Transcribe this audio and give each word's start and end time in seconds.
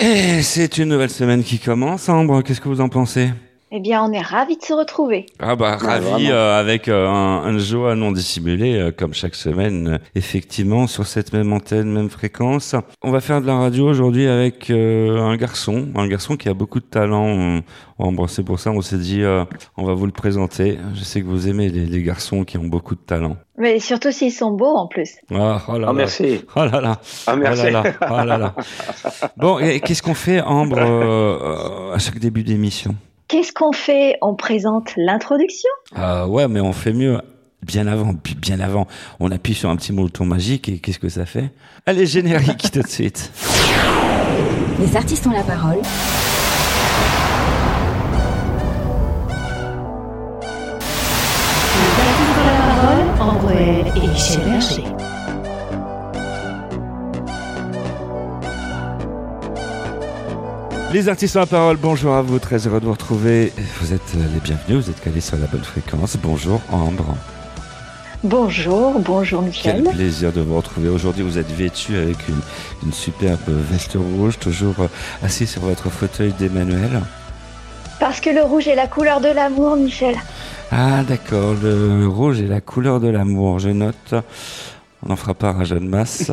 Et 0.00 0.42
c'est 0.42 0.78
une 0.78 0.90
nouvelle 0.90 1.10
semaine 1.10 1.42
qui 1.42 1.58
commence. 1.58 2.08
Ambre, 2.08 2.42
qu'est-ce 2.42 2.60
que 2.60 2.68
vous 2.68 2.80
en 2.80 2.88
pensez? 2.88 3.30
Eh 3.70 3.80
bien, 3.80 4.02
on 4.02 4.12
est 4.12 4.20
ravis 4.22 4.56
de 4.56 4.62
se 4.62 4.72
retrouver. 4.72 5.26
Ah 5.40 5.54
bah 5.54 5.76
ravi 5.76 6.30
euh, 6.30 6.58
avec 6.58 6.88
euh, 6.88 7.06
un, 7.06 7.44
un 7.44 7.58
joie 7.58 7.94
non 7.96 8.12
dissimulé 8.12 8.74
euh, 8.78 8.90
comme 8.90 9.12
chaque 9.12 9.34
semaine 9.34 9.88
euh, 9.88 9.98
effectivement 10.14 10.86
sur 10.86 11.06
cette 11.06 11.34
même 11.34 11.52
antenne, 11.52 11.92
même 11.92 12.08
fréquence. 12.08 12.74
On 13.02 13.10
va 13.10 13.20
faire 13.20 13.42
de 13.42 13.46
la 13.46 13.56
radio 13.58 13.86
aujourd'hui 13.86 14.26
avec 14.26 14.70
euh, 14.70 15.20
un 15.20 15.36
garçon, 15.36 15.86
un 15.96 16.08
garçon 16.08 16.36
qui 16.38 16.48
a 16.48 16.54
beaucoup 16.54 16.80
de 16.80 16.86
talent. 16.86 17.26
On- 17.26 17.62
Ambre, 18.00 18.28
c'est 18.28 18.44
pour 18.44 18.60
ça 18.60 18.70
on 18.70 18.80
s'est 18.80 18.96
dit 18.96 19.22
euh, 19.24 19.44
on 19.76 19.84
va 19.84 19.92
vous 19.92 20.06
le 20.06 20.12
présenter. 20.12 20.78
Je 20.94 21.02
sais 21.02 21.20
que 21.20 21.26
vous 21.26 21.48
aimez 21.48 21.68
les, 21.68 21.84
les 21.84 22.02
garçons 22.02 22.44
qui 22.44 22.56
ont 22.56 22.64
beaucoup 22.64 22.94
de 22.94 23.00
talent. 23.00 23.36
Mais 23.58 23.80
surtout 23.80 24.12
s'ils 24.12 24.30
sont 24.32 24.52
beaux 24.52 24.76
en 24.76 24.86
plus. 24.86 25.16
Ah, 25.34 25.60
oh 25.66 25.72
là 25.72 25.78
Ah, 25.82 25.86
là. 25.88 25.92
merci. 25.92 26.40
Oh 26.54 26.60
là 26.64 26.80
là. 26.80 27.00
Ah, 27.26 27.34
merci. 27.36 27.62
Oh 27.66 27.70
là 27.72 27.82
là. 27.82 27.94
Oh 28.08 28.24
là 28.24 28.38
là. 28.38 28.54
Bon, 29.36 29.58
et 29.58 29.80
qu'est-ce 29.80 30.02
qu'on 30.02 30.14
fait 30.14 30.40
Ambre 30.40 30.78
euh, 30.78 31.38
euh, 31.90 31.92
à 31.94 31.98
chaque 31.98 32.20
début 32.20 32.44
d'émission? 32.44 32.94
Qu'est-ce 33.28 33.52
qu'on 33.52 33.72
fait 33.72 34.16
On 34.22 34.34
présente 34.34 34.92
l'introduction 34.96 35.68
Euh, 35.98 36.26
ouais, 36.26 36.48
mais 36.48 36.60
on 36.60 36.72
fait 36.72 36.92
mieux 36.94 37.20
bien 37.62 37.86
avant, 37.86 38.12
bi- 38.14 38.34
bien 38.34 38.58
avant. 38.60 38.86
On 39.20 39.30
appuie 39.30 39.54
sur 39.54 39.68
un 39.68 39.76
petit 39.76 39.92
bouton 39.92 40.24
magique 40.24 40.68
et 40.68 40.78
qu'est-ce 40.78 40.98
que 40.98 41.08
ça 41.10 41.26
fait 41.26 41.50
Allez, 41.84 42.06
générique 42.06 42.70
tout 42.72 42.80
de 42.80 42.86
suite. 42.88 43.30
Les 44.80 44.96
artistes 44.96 45.26
ont 45.26 45.32
la 45.32 45.42
parole. 45.42 45.78
Les 50.78 52.02
artistes 52.02 52.38
ont 52.38 52.46
la 52.46 52.58
parole, 52.74 53.04
Ambre 53.20 53.52
et 53.52 54.06
Michel 54.08 54.40
Berger. 54.44 54.84
Les 60.92 61.08
artistes 61.08 61.36
en 61.36 61.46
parole, 61.46 61.76
bonjour 61.76 62.14
à 62.14 62.22
vous, 62.22 62.38
très 62.38 62.66
heureux 62.66 62.80
de 62.80 62.86
vous 62.86 62.92
retrouver. 62.92 63.52
Vous 63.80 63.92
êtes 63.92 64.14
euh, 64.16 64.24
les 64.32 64.40
bienvenus, 64.40 64.84
vous 64.84 64.90
êtes 64.90 65.00
calés 65.00 65.20
sur 65.20 65.36
la 65.36 65.46
bonne 65.46 65.62
fréquence. 65.62 66.16
Bonjour 66.16 66.60
Ambre. 66.72 67.14
Bonjour, 68.24 68.98
bonjour 68.98 69.44
Quel 69.62 69.82
Michel. 69.82 69.94
plaisir 69.94 70.32
de 70.32 70.40
vous 70.40 70.56
retrouver. 70.56 70.88
Aujourd'hui, 70.88 71.22
vous 71.22 71.36
êtes 71.38 71.50
vêtu 71.50 71.94
avec 71.96 72.16
une, 72.28 72.40
une 72.86 72.92
superbe 72.92 73.38
veste 73.48 73.96
rouge, 73.96 74.38
toujours 74.38 74.74
euh, 74.80 74.88
assis 75.22 75.46
sur 75.46 75.60
votre 75.62 75.90
fauteuil 75.90 76.32
d'Emmanuel. 76.38 77.02
Parce 78.00 78.20
que 78.20 78.30
le 78.30 78.42
rouge 78.42 78.66
est 78.66 78.74
la 78.76 78.86
couleur 78.86 79.20
de 79.20 79.28
l'amour, 79.28 79.76
Michel. 79.76 80.16
Ah 80.72 81.02
d'accord, 81.06 81.54
le 81.62 82.06
rouge 82.08 82.40
est 82.40 82.46
la 82.46 82.60
couleur 82.62 82.98
de 82.98 83.08
l'amour, 83.08 83.58
je 83.58 83.68
note. 83.70 84.14
On 85.06 85.10
en 85.12 85.16
fera 85.16 85.34
part 85.34 85.60
à 85.60 85.64
Jeanne 85.64 85.88
Masse. 85.88 86.30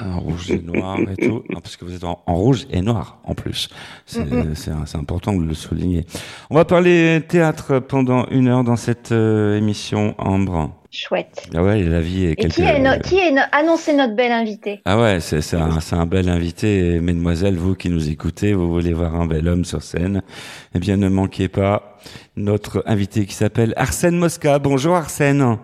Un 0.00 0.16
rouge 0.16 0.50
et 0.50 0.60
noir 0.60 0.98
et 1.00 1.16
tout. 1.16 1.42
Non, 1.50 1.60
parce 1.60 1.76
que 1.76 1.84
vous 1.84 1.94
êtes 1.94 2.04
en, 2.04 2.20
en 2.26 2.34
rouge 2.34 2.66
et 2.70 2.80
noir 2.80 3.18
en 3.24 3.34
plus. 3.34 3.68
C'est 4.06 4.24
c'est 4.54 4.96
important 4.96 5.32
de 5.34 5.44
le 5.44 5.54
souligner. 5.54 6.04
On 6.50 6.54
va 6.54 6.64
parler 6.64 7.22
théâtre 7.26 7.78
pendant 7.80 8.26
une 8.28 8.48
heure 8.48 8.64
dans 8.64 8.76
cette 8.76 9.12
euh, 9.12 9.56
émission 9.58 10.14
Ambre. 10.18 10.70
Chouette. 10.90 11.46
Ah 11.54 11.62
ouais, 11.62 11.82
la 11.82 12.00
vie 12.00 12.24
est 12.24 12.30
Et 12.32 12.36
quelque... 12.36 12.54
qui 12.54 12.62
est, 12.62 12.78
no- 12.80 12.98
qui 13.02 13.18
est 13.18 13.30
no- 13.30 13.42
annoncé 13.52 13.94
notre 13.94 14.14
bel 14.16 14.32
invité 14.32 14.80
Ah 14.86 14.98
ouais, 14.98 15.20
c'est 15.20 15.42
c'est 15.42 15.56
un, 15.58 15.80
c'est 15.80 15.96
un 15.96 16.06
bel 16.06 16.30
invité. 16.30 16.94
Et 16.94 17.00
mesdemoiselles, 17.00 17.56
vous 17.56 17.74
qui 17.74 17.90
nous 17.90 18.08
écoutez, 18.08 18.54
vous 18.54 18.72
voulez 18.72 18.94
voir 18.94 19.14
un 19.14 19.26
bel 19.26 19.46
homme 19.48 19.66
sur 19.66 19.82
scène, 19.82 20.22
eh 20.74 20.78
bien 20.78 20.96
ne 20.96 21.08
manquez 21.10 21.48
pas 21.48 21.98
notre 22.36 22.82
invité 22.86 23.26
qui 23.26 23.34
s'appelle 23.34 23.74
Arsène 23.76 24.16
Mosca. 24.16 24.58
Bonjour 24.58 24.94
Arsène. 24.96 25.58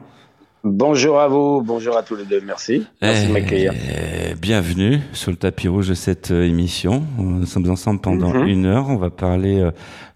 Bonjour 0.66 1.20
à 1.20 1.28
vous, 1.28 1.60
bonjour 1.62 1.94
à 1.96 2.02
tous 2.02 2.16
les 2.16 2.24
deux, 2.24 2.40
merci. 2.44 2.86
Merci 3.02 3.26
de 3.28 3.32
m'accueillir. 3.32 3.72
Eh, 3.74 4.34
Bienvenue 4.34 5.00
sur 5.12 5.30
le 5.30 5.36
tapis 5.36 5.68
rouge 5.68 5.88
de 5.88 5.94
cette 5.94 6.30
euh, 6.30 6.46
émission. 6.46 7.04
Nous 7.18 7.44
sommes 7.44 7.68
ensemble 7.70 8.00
pendant 8.00 8.30
Mhm. 8.32 8.46
une 8.46 8.64
heure. 8.66 8.86
On 8.88 8.96
va 8.96 9.10
parler 9.10 9.60
euh, 9.60 9.72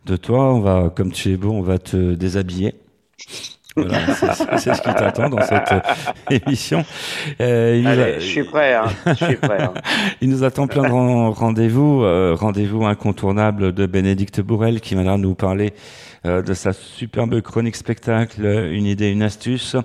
de 0.06 0.16
toi. 0.16 0.54
On 0.54 0.60
va, 0.60 0.90
comme 0.94 1.12
tu 1.12 1.32
es 1.32 1.36
beau, 1.36 1.50
on 1.50 1.60
va 1.60 1.76
te 1.78 2.14
déshabiller. 2.14 2.74
Voilà, 3.76 3.98
c'est- 4.56 4.74
ce 4.74 4.80
qui 4.80 4.94
t'attend 4.94 5.28
dans 5.28 5.42
cette 5.42 5.70
euh, 5.70 5.80
émission. 6.46 6.82
Euh, 7.42 7.80
nous 7.82 7.86
a- 7.88 7.90
Allez, 7.90 8.14
je 8.20 8.26
suis 8.26 8.44
prêt, 8.44 8.72
hein. 8.74 8.86
je 9.06 9.12
suis 9.26 9.36
prêt. 9.36 9.60
hein. 9.62 9.74
Il 10.22 10.30
nous 10.30 10.44
attend 10.44 10.66
plein 10.66 10.84
de 10.84 10.88
ren- 10.92 11.30
rendez-vous, 11.30 12.02
euh, 12.04 12.34
rendez-vous 12.34 12.86
incontournable 12.86 13.72
de 13.74 13.84
Bénédicte 13.84 14.40
Bourrel 14.40 14.80
qui 14.80 14.94
viendra 14.94 15.18
nous 15.18 15.34
parler 15.34 15.74
de 16.24 16.52
sa 16.54 16.72
superbe 16.72 17.40
chronique 17.42 17.76
spectacle, 17.76 18.44
une 18.72 18.86
idée, 18.86 19.10
une 19.10 19.22
astuce. 19.22 19.76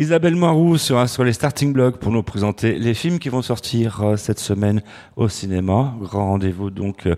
Isabelle 0.00 0.34
Moirou 0.34 0.78
sera 0.78 1.06
sur 1.06 1.24
les 1.24 1.34
starting 1.34 1.74
blocks 1.74 1.98
pour 1.98 2.10
nous 2.10 2.22
présenter 2.22 2.78
les 2.78 2.94
films 2.94 3.18
qui 3.18 3.28
vont 3.28 3.42
sortir 3.42 4.00
euh, 4.00 4.16
cette 4.16 4.38
semaine 4.38 4.80
au 5.14 5.28
cinéma. 5.28 5.94
Grand 6.00 6.28
rendez-vous 6.28 6.70
donc 6.70 7.04
euh, 7.04 7.16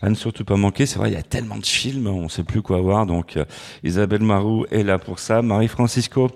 à 0.00 0.08
ne 0.08 0.14
surtout 0.14 0.42
pas 0.42 0.56
manquer. 0.56 0.86
C'est 0.86 0.98
vrai, 0.98 1.10
il 1.10 1.12
y 1.12 1.18
a 1.18 1.22
tellement 1.22 1.58
de 1.58 1.66
films, 1.66 2.06
on 2.06 2.22
ne 2.22 2.28
sait 2.28 2.42
plus 2.42 2.62
quoi 2.62 2.80
voir. 2.80 3.04
Donc 3.04 3.36
euh, 3.36 3.44
Isabelle 3.84 4.22
Marou 4.22 4.64
est 4.70 4.82
là 4.82 4.98
pour 4.98 5.18
ça. 5.18 5.42
Marie 5.42 5.68
Francisco 5.68 6.30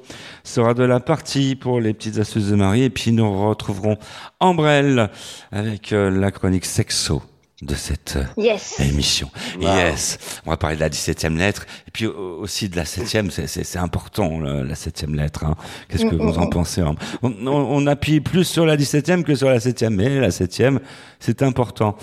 sera 0.44 0.74
de 0.74 0.84
la 0.84 1.00
partie 1.00 1.56
pour 1.56 1.80
les 1.80 1.94
petites 1.94 2.18
astuces 2.18 2.50
de 2.50 2.56
Marie. 2.56 2.82
Et 2.82 2.90
puis 2.90 3.10
nous 3.10 3.48
retrouverons 3.48 3.96
Ambrelle 4.38 5.08
avec 5.50 5.92
la 5.92 6.30
chronique 6.30 6.66
sexo 6.66 7.22
de 7.62 7.74
cette 7.74 8.16
euh, 8.16 8.24
Yes. 8.42 8.78
émission. 8.80 9.30
Wow. 9.56 9.62
Yes. 9.62 10.18
On 10.44 10.50
va 10.50 10.56
parler 10.58 10.76
de 10.76 10.80
la 10.82 10.90
17e 10.90 11.36
lettre 11.38 11.64
et 11.88 11.90
puis 11.90 12.06
aussi 12.06 12.68
de 12.68 12.76
la 12.76 12.84
7e. 12.84 13.30
C'est, 13.30 13.46
c'est, 13.46 13.64
c'est 13.64 13.78
important, 13.78 14.38
la 14.40 14.74
7e 14.74 15.14
lettre. 15.16 15.44
Hein. 15.44 15.54
Qu'est-ce 15.88 16.04
que 16.04 16.14
Mm, 16.14 16.18
vous 16.18 16.34
mm, 16.34 16.38
en 16.42 16.46
mm. 16.46 16.50
pensez 16.50 16.80
hein? 16.82 16.94
On, 17.22 17.30
on- 17.46 17.48
on 17.82 17.86
appuie 17.86 18.20
plus 18.20 18.44
sur 18.44 18.66
la 18.66 18.76
17e 18.76 19.22
que 19.22 19.34
sur 19.34 19.48
la 19.48 19.58
7e, 19.58 19.88
mais 19.90 20.20
la 20.20 20.28
7e, 20.30 20.80
c'est 21.18 21.42
important. 21.42 21.96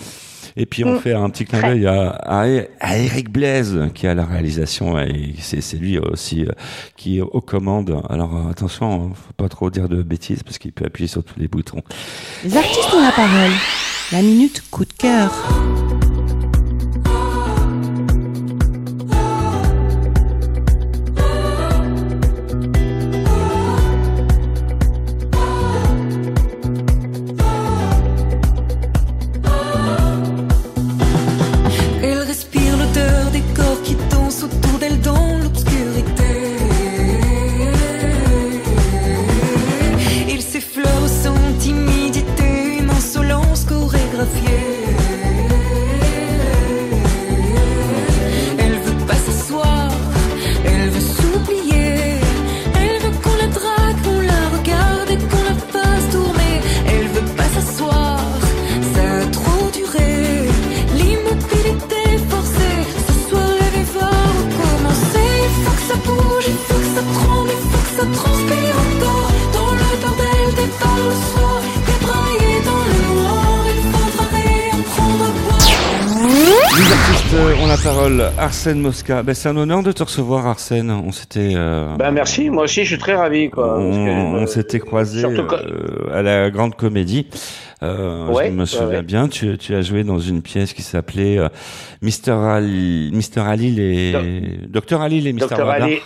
Et 0.55 0.65
puis 0.65 0.83
on 0.85 0.95
Mm. 0.95 0.99
fait 0.99 1.13
un 1.13 1.29
petit 1.29 1.45
clin 1.45 1.61
d'œil 1.61 1.85
à, 1.87 2.09
à, 2.09 2.45
à 2.79 2.97
Eric 2.97 3.29
Blaise 3.31 3.79
qui 3.93 4.07
a 4.07 4.13
la 4.15 4.25
réalisation 4.25 4.99
et 4.99 5.35
c'est, 5.39 5.61
c'est 5.61 5.77
lui 5.77 5.97
aussi 5.99 6.45
euh, 6.45 6.51
qui 6.97 7.19
est 7.19 7.21
aux 7.21 7.41
commandes. 7.41 8.01
Alors 8.09 8.35
euh, 8.35 8.49
attention, 8.49 8.91
hein, 9.05 9.11
faut 9.15 9.33
pas 9.33 9.49
trop 9.49 9.69
dire 9.69 9.87
de 9.87 10.01
bêtises 10.01 10.41
parce 10.41 10.57
qu'il 10.57 10.71
peut 10.71 10.85
appuyer 10.85 11.07
sur 11.07 11.23
tous 11.23 11.39
les 11.39 11.47
boutons. 11.47 11.81
Les 12.43 12.57
artistes 12.57 12.91
ont 12.93 13.01
la 13.03 13.11
parole. 13.11 13.51
La 14.11 14.21
minute 14.21 14.61
coup 14.69 14.85
de 14.85 14.93
cœur. 14.93 15.31
Parole. 78.03 78.21
Arsène 78.37 78.79
Mosca. 78.81 79.23
Ben, 79.23 79.33
c'est 79.33 79.49
un 79.49 79.57
honneur 79.57 79.83
de 79.83 79.91
te 79.91 80.03
recevoir, 80.03 80.45
Arsène. 80.47 80.91
On 80.91 81.11
s'était, 81.11 81.53
euh, 81.55 81.95
Ben 81.97 82.11
merci, 82.11 82.49
moi 82.49 82.63
aussi 82.63 82.83
je 82.83 82.89
suis 82.89 82.97
très 82.97 83.15
ravi. 83.15 83.49
Quoi, 83.49 83.77
on, 83.79 84.43
euh, 84.43 84.45
s'était 84.45 84.79
quand- 84.79 84.97
euh, 85.03 86.13
à 86.13 86.21
la 86.21 86.49
Grande 86.49 86.75
Comédie. 86.75 87.27
Ouais, 87.81 88.47
je 88.47 88.51
me 88.51 88.65
souviens 88.65 88.87
ouais. 88.87 89.01
bien. 89.01 89.27
Tu, 89.27 89.57
tu 89.57 89.75
as 89.75 89.81
joué 89.81 90.03
dans 90.03 90.19
une 90.19 90.41
pièce 90.41 90.73
qui 90.73 90.81
s'appelait 90.81 91.37
Mister 92.01 92.31
Ali, 92.31 93.11
Mister 93.13 93.41
Ali 93.41 93.79
et 93.81 94.67
Docteur 94.69 95.01
Ali 95.01 95.27
et 95.27 95.33
Mister. 95.33 95.55
Ali, 95.55 95.99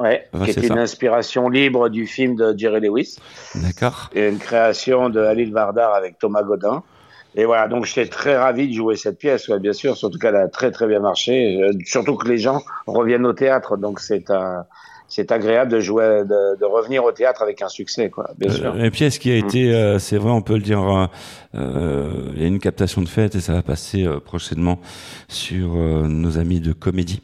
ouais, 0.00 0.24
Ouais, 0.34 0.46
qui 0.46 0.52
ça. 0.54 0.60
une 0.74 0.78
inspiration 0.78 1.48
libre 1.48 1.88
du 1.88 2.06
film 2.06 2.34
de 2.34 2.52
Jerry 2.56 2.80
Lewis 2.80 3.16
D'accord. 3.54 4.10
et 4.14 4.28
une 4.28 4.38
création 4.38 5.08
de 5.08 5.20
Halil 5.20 5.52
Vardar 5.52 5.94
avec 5.94 6.18
Thomas 6.18 6.42
Godin. 6.42 6.82
Et 7.38 7.44
voilà, 7.44 7.68
donc 7.68 7.86
j'étais 7.86 8.06
très 8.06 8.36
ravi 8.36 8.68
de 8.68 8.74
jouer 8.74 8.96
cette 8.96 9.16
pièce, 9.16 9.46
ouais, 9.48 9.60
bien 9.60 9.72
sûr, 9.72 9.96
surtout 9.96 10.18
qu'elle 10.18 10.34
a 10.36 10.48
très 10.48 10.72
très 10.72 10.88
bien 10.88 10.98
marché, 10.98 11.62
euh, 11.62 11.70
surtout 11.86 12.16
que 12.16 12.28
les 12.28 12.36
gens 12.36 12.62
reviennent 12.86 13.24
au 13.26 13.32
théâtre, 13.32 13.76
donc 13.76 14.00
c'est 14.00 14.28
un, 14.30 14.64
c'est 15.06 15.30
agréable 15.30 15.70
de 15.70 15.78
jouer, 15.80 16.24
de, 16.24 16.58
de 16.58 16.64
revenir 16.64 17.04
au 17.04 17.12
théâtre 17.12 17.40
avec 17.42 17.62
un 17.62 17.68
succès, 17.68 18.10
quoi. 18.10 18.30
Bien 18.38 18.50
sûr. 18.50 18.74
Euh, 18.74 18.84
Une 18.84 18.90
pièce 18.90 19.18
qui 19.18 19.30
a 19.30 19.36
été, 19.36 19.72
euh, 19.72 20.00
c'est 20.00 20.18
vrai, 20.18 20.32
on 20.32 20.42
peut 20.42 20.54
le 20.54 20.62
dire, 20.62 20.82
euh, 20.82 21.06
euh, 21.54 22.10
il 22.34 22.42
y 22.42 22.44
a 22.44 22.48
une 22.48 22.58
captation 22.58 23.02
de 23.02 23.08
fête 23.08 23.36
et 23.36 23.40
ça 23.40 23.52
va 23.54 23.62
passer 23.62 24.04
euh, 24.04 24.18
prochainement 24.18 24.80
sur 25.28 25.76
euh, 25.76 26.08
nos 26.08 26.38
amis 26.38 26.60
de 26.60 26.72
comédie. 26.72 27.22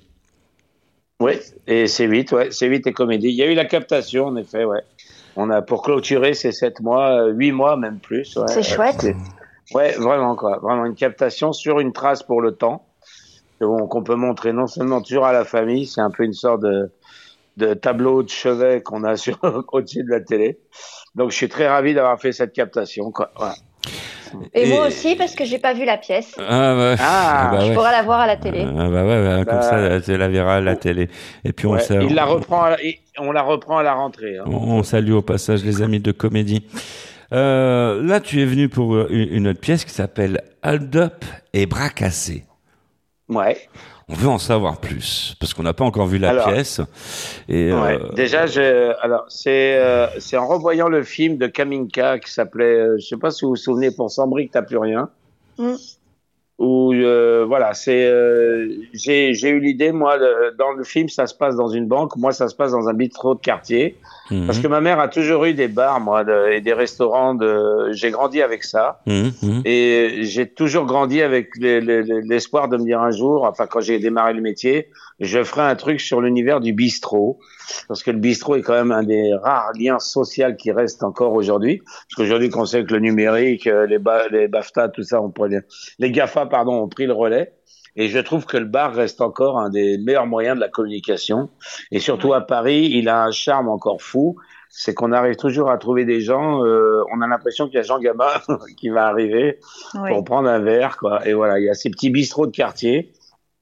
Oui, 1.20 1.32
et 1.66 1.84
C8, 1.84 2.34
ouais, 2.34 2.48
C8 2.50 2.88
et 2.88 2.92
comédie. 2.92 3.28
Il 3.28 3.34
y 3.34 3.42
a 3.42 3.46
eu 3.46 3.54
la 3.54 3.64
captation, 3.64 4.26
en 4.26 4.36
effet, 4.36 4.64
ouais. 4.64 4.82
On 5.36 5.50
a 5.50 5.60
pour 5.60 5.82
clôturer 5.82 6.34
ces 6.34 6.52
sept 6.52 6.80
mois, 6.80 7.24
euh, 7.24 7.32
huit 7.32 7.50
mois 7.50 7.76
même 7.76 7.98
plus. 7.98 8.36
Ouais, 8.36 8.46
C'est 8.46 8.62
chouette. 8.62 9.08
Ouais, 9.72 9.92
vraiment 9.92 10.36
quoi, 10.36 10.58
vraiment 10.62 10.84
une 10.84 10.94
captation 10.94 11.52
sur 11.52 11.80
une 11.80 11.92
trace 11.92 12.22
pour 12.22 12.42
le 12.42 12.52
temps 12.52 12.86
que 13.60 13.64
bon, 13.64 13.86
qu'on 13.86 14.02
peut 14.02 14.14
montrer 14.16 14.52
non 14.52 14.66
seulement 14.66 15.00
toujours 15.00 15.24
à 15.26 15.32
la 15.32 15.44
famille, 15.44 15.86
c'est 15.86 16.00
un 16.00 16.10
peu 16.10 16.24
une 16.24 16.32
sorte 16.34 16.60
de, 16.62 16.90
de 17.56 17.72
tableau 17.74 18.22
de 18.22 18.28
chevet 18.28 18.82
qu'on 18.82 19.04
a 19.04 19.16
sur 19.16 19.38
au-dessus 19.72 20.02
de 20.04 20.10
la 20.10 20.20
télé. 20.20 20.58
Donc 21.14 21.30
je 21.30 21.36
suis 21.36 21.48
très 21.48 21.68
ravi 21.68 21.94
d'avoir 21.94 22.20
fait 22.20 22.32
cette 22.32 22.52
captation. 22.52 23.10
Quoi. 23.10 23.30
Voilà. 23.36 23.54
Et, 24.52 24.66
moi 24.66 24.88
aussi, 24.88 25.14
parce 25.14 25.36
que 25.36 25.44
j'ai 25.44 25.60
pas 25.60 25.72
vu 25.74 25.84
la 25.84 25.96
pièce. 25.96 26.34
Ah, 26.38 26.74
bah, 26.74 26.94
Ah, 26.98 27.48
bah 27.52 27.60
Je 27.60 27.68
ouais. 27.68 27.74
pourrai 27.74 27.92
la 27.92 28.02
voir 28.02 28.18
à 28.18 28.26
la 28.26 28.36
télé. 28.36 28.66
Ah, 28.66 28.88
bah 28.88 29.04
ouais, 29.04 29.22
bah, 29.24 29.44
comme 29.44 29.60
Bah, 29.60 29.62
ça, 29.62 30.00
tu 30.00 30.16
la 30.16 30.28
verras 30.28 30.56
à 30.56 30.60
la 30.60 30.74
télé. 30.74 31.08
Et 31.44 31.52
puis 31.52 31.66
on, 31.68 31.72
Ouais, 31.74 31.84
il 32.02 32.14
la 32.16 32.24
reprend, 32.24 32.62
à 32.64 32.70
la- 32.70 32.82
il- 32.82 32.98
on 33.20 33.30
la 33.30 33.42
reprend 33.42 33.78
à 33.78 33.84
la 33.84 33.94
rentrée. 33.94 34.38
hein. 34.38 34.44
on, 34.46 34.78
on 34.78 34.82
salue 34.82 35.12
au 35.12 35.22
passage 35.22 35.62
les 35.64 35.82
amis 35.82 36.00
de 36.00 36.10
comédie. 36.10 36.66
Euh, 37.34 38.02
là, 38.02 38.20
tu 38.20 38.40
es 38.40 38.44
venu 38.44 38.68
pour 38.68 38.94
euh, 38.94 39.06
une, 39.10 39.28
une 39.34 39.48
autre 39.48 39.60
pièce 39.60 39.84
qui 39.84 39.92
s'appelle 39.92 40.40
Hold 40.62 40.94
Up 40.96 41.24
et 41.52 41.66
Bras 41.66 41.90
cassés. 41.90 42.44
Ouais. 43.28 43.58
On 44.08 44.14
veut 44.14 44.28
en 44.28 44.38
savoir 44.38 44.80
plus 44.80 45.34
parce 45.40 45.54
qu'on 45.54 45.62
n'a 45.62 45.72
pas 45.72 45.84
encore 45.84 46.06
vu 46.06 46.18
la 46.18 46.30
Alors, 46.30 46.52
pièce. 46.52 46.80
Et 47.48 47.72
Ouais. 47.72 47.98
euh, 48.00 48.12
Déjà, 48.14 48.46
je, 48.46 48.92
alors 49.02 49.24
c'est 49.28 49.76
euh, 49.78 50.06
c'est 50.20 50.36
en 50.36 50.46
revoyant 50.46 50.88
le 50.88 51.02
film 51.02 51.38
de 51.38 51.46
Kaminka 51.46 52.18
qui 52.18 52.30
s'appelait, 52.30 52.64
euh, 52.80 52.96
je 52.98 53.06
sais 53.06 53.16
pas 53.16 53.30
si 53.30 53.44
vous 53.46 53.52
vous 53.52 53.56
souvenez, 53.56 53.90
pour 53.90 54.10
100 54.10 54.28
briques 54.28 54.50
t'as 54.52 54.62
plus 54.62 54.76
rien. 54.78 55.08
Mm. 55.58 55.72
Où 56.58 56.92
euh, 56.92 57.44
voilà, 57.48 57.74
c'est 57.74 58.04
euh, 58.06 58.68
j'ai 58.92 59.32
j'ai 59.34 59.48
eu 59.48 59.58
l'idée 59.58 59.90
moi 59.90 60.18
dans 60.56 60.70
le 60.72 60.84
film 60.84 61.08
ça 61.08 61.26
se 61.26 61.34
passe 61.34 61.56
dans 61.56 61.68
une 61.68 61.88
banque, 61.88 62.14
moi 62.16 62.30
ça 62.32 62.46
se 62.48 62.54
passe 62.54 62.70
dans 62.72 62.86
un 62.88 62.94
bistrot 62.94 63.34
de 63.34 63.40
quartier 63.40 63.96
mhm, 64.30 64.46
parce 64.46 64.58
que 64.58 64.66
ma 64.66 64.80
mère 64.80 65.00
a 65.00 65.08
toujours 65.08 65.44
eu 65.44 65.54
des 65.54 65.68
bars 65.68 66.00
moi 66.00 66.24
de- 66.24 66.52
et 66.52 66.60
des 66.60 66.72
restaurants 66.72 67.34
de 67.34 67.92
j'ai 67.92 68.10
grandi 68.10 68.42
avec 68.42 68.64
ça. 68.64 69.00
mhm, 69.06 69.32
mhm. 69.42 69.62
Et 69.64 70.20
j'ai 70.22 70.46
toujours 70.48 70.86
grandi 70.86 71.22
avec 71.22 71.50
les- 71.58 71.80
les- 71.80 72.02
les- 72.02 72.22
l'espoir 72.22 72.68
de 72.68 72.76
me 72.76 72.84
dire 72.84 73.00
un 73.00 73.10
jour, 73.10 73.44
enfin 73.44 73.66
quand 73.66 73.80
j'ai 73.80 73.98
démarré 73.98 74.32
le 74.34 74.40
métier, 74.40 74.88
je 75.20 75.42
ferai 75.44 75.62
un 75.62 75.76
truc 75.76 76.00
sur 76.00 76.20
l'univers 76.20 76.60
du 76.60 76.72
bistrot, 76.72 77.38
parce 77.88 78.02
que 78.02 78.10
le 78.10 78.18
bistrot 78.18 78.56
est 78.56 78.62
quand 78.62 78.72
même 78.74 78.92
un 78.92 79.04
des 79.04 79.32
rares 79.34 79.72
liens 79.78 79.98
sociaux 79.98 80.54
qui 80.58 80.72
restent 80.72 81.02
encore 81.04 81.32
aujourd'hui. 81.34 81.78
Parce 81.78 82.14
qu'aujourd'hui, 82.16 82.50
qu'on 82.50 82.64
sait 82.66 82.84
que 82.84 82.92
le 82.92 83.00
numérique, 83.00 83.66
euh, 83.66 83.86
les, 83.86 83.98
ba- 83.98 84.28
les 84.28 84.48
BAFTA, 84.48 84.88
tout 84.88 85.02
ça, 85.02 85.22
on 85.22 85.30
dire- 85.46 85.62
les 85.98 86.10
GAFA, 86.10 86.46
pardon, 86.46 86.74
ont 86.82 86.88
pris 86.88 87.06
le 87.06 87.12
relais. 87.12 87.52
Et 87.96 88.08
je 88.08 88.18
trouve 88.18 88.44
que 88.46 88.56
le 88.56 88.64
bar 88.64 88.92
reste 88.94 89.20
encore 89.20 89.58
un 89.58 89.70
des 89.70 89.98
meilleurs 89.98 90.26
moyens 90.26 90.56
de 90.56 90.60
la 90.60 90.68
communication. 90.68 91.48
Et 91.92 92.00
surtout 92.00 92.32
à 92.34 92.40
Paris, 92.40 92.88
il 92.92 93.08
a 93.08 93.22
un 93.24 93.30
charme 93.30 93.68
encore 93.68 94.02
fou. 94.02 94.36
C'est 94.76 94.92
qu'on 94.94 95.12
arrive 95.12 95.36
toujours 95.36 95.70
à 95.70 95.78
trouver 95.78 96.04
des 96.04 96.20
gens. 96.20 96.64
euh, 96.64 97.04
on 97.12 97.20
a 97.20 97.28
l'impression 97.28 97.66
qu'il 97.66 97.76
y 97.76 97.78
a 97.78 97.82
Jean 97.82 98.00
Gabin 98.00 98.26
qui 98.76 98.88
va 98.88 99.06
arriver 99.06 99.60
Oui. 99.94 100.08
pour 100.10 100.24
prendre 100.24 100.48
un 100.48 100.58
verre, 100.58 100.96
quoi. 100.96 101.24
Et 101.28 101.32
voilà, 101.34 101.60
il 101.60 101.66
y 101.66 101.70
a 101.70 101.74
ces 101.74 101.90
petits 101.90 102.10
bistrots 102.10 102.46
de 102.46 102.56
quartier 102.56 103.12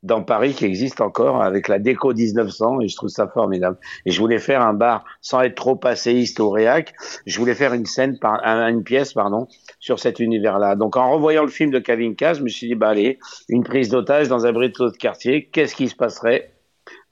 dans 0.02 0.23
Paris 0.25 0.52
qui 0.52 0.64
existent 0.64 1.05
encore 1.06 1.43
avec 1.43 1.69
la 1.69 1.79
déco 1.79 2.12
1900 2.12 2.81
et 2.81 2.88
je 2.88 2.96
trouve 2.96 3.08
ça 3.11 3.29
formidable. 3.29 3.76
Et 4.05 4.11
je 4.11 4.19
voulais 4.20 4.40
faire 4.40 4.61
un 4.62 4.73
bar 4.75 5.05
sans 5.20 5.43
être 5.43 5.55
trop 5.55 5.76
passéiste 5.76 6.40
au 6.40 6.50
réac. 6.50 6.93
Je 7.26 7.38
voulais 7.38 7.55
faire 7.55 7.73
une 7.73 7.87
scène, 7.87 8.19
par, 8.19 8.40
un- 8.44 8.67
une 8.69 8.82
pièce, 8.82 9.12
pardon, 9.12 9.46
sur 9.82 9.99
cet 9.99 10.20
univers-là. 10.20 10.76
Donc 10.76 10.96
en 10.96 11.11
revoyant 11.12 11.43
le 11.43 11.50
film 11.50 11.73
de 11.73 11.81
Kavinka, 11.81 12.34
je 12.34 12.43
me 12.43 12.49
suis 12.49 12.69
dit, 12.69 12.76
bah 12.76 12.90
allez, 12.90 13.19
une 13.49 13.64
prise 13.64 13.88
d'otage 13.88 14.29
dans 14.29 14.46
un 14.46 14.52
bistrot 14.52 14.90
de 14.90 14.96
quartier, 14.96 15.46
qu'est-ce 15.46 15.75
qui 15.75 15.88
se 15.88 15.96
passerait? 15.96 16.52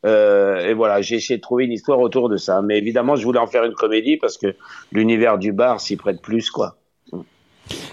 Euh, 0.06 0.69
et 0.69 0.72
voilà, 0.72 1.02
j'ai 1.02 1.17
essayé 1.17 1.37
de 1.37 1.43
trouver 1.43 1.64
une 1.64 1.72
histoire 1.72 1.99
autour 1.99 2.28
de 2.28 2.37
ça. 2.37 2.62
Mais 2.62 2.78
évidemment, 2.78 3.17
je 3.17 3.25
voulais 3.25 3.40
en 3.40 3.49
faire 3.49 3.64
une 3.64 3.75
comédie 3.75 4.17
parce 4.19 4.38
que 4.38 4.55
l'univers 4.93 5.37
du 5.37 5.52
bar 5.52 5.81
s'y 5.81 5.96
prête 5.96 6.22
plus, 6.22 6.49
quoi. 6.50 6.76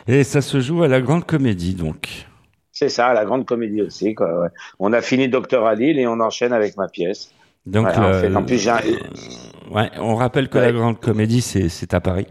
Et 0.07 0.23
ça 0.23 0.41
se 0.41 0.59
joue 0.61 0.83
à 0.83 0.87
la 0.87 1.01
Grande 1.01 1.25
Comédie, 1.25 1.73
donc. 1.73 2.27
C'est 2.71 2.89
ça, 2.89 3.11
la 3.15 3.25
grande 3.25 3.45
comédie 3.47 3.81
aussi. 3.81 4.13
Quoi, 4.13 4.41
ouais. 4.41 4.49
On 4.77 4.93
a 4.93 5.01
fini 5.01 5.27
Docteur 5.27 5.65
Adil 5.65 5.97
et 5.97 6.05
on 6.05 6.19
enchaîne 6.19 6.53
avec 6.53 6.77
ma 6.77 6.87
pièce. 6.87 7.31
Donc, 7.65 7.87
en, 7.87 8.03
euh, 8.03 8.21
fait, 8.21 8.35
en 8.35 8.43
plus, 8.43 8.59
j'ai 8.59 8.69
un- 8.69 8.81
ouais, 9.71 9.89
on 9.99 10.13
rappelle 10.15 10.47
que 10.47 10.59
la 10.59 10.71
Grande 10.71 10.99
Comédie, 10.99 11.41
c'est 11.41 11.93
à 11.95 11.99
Paris, 11.99 12.27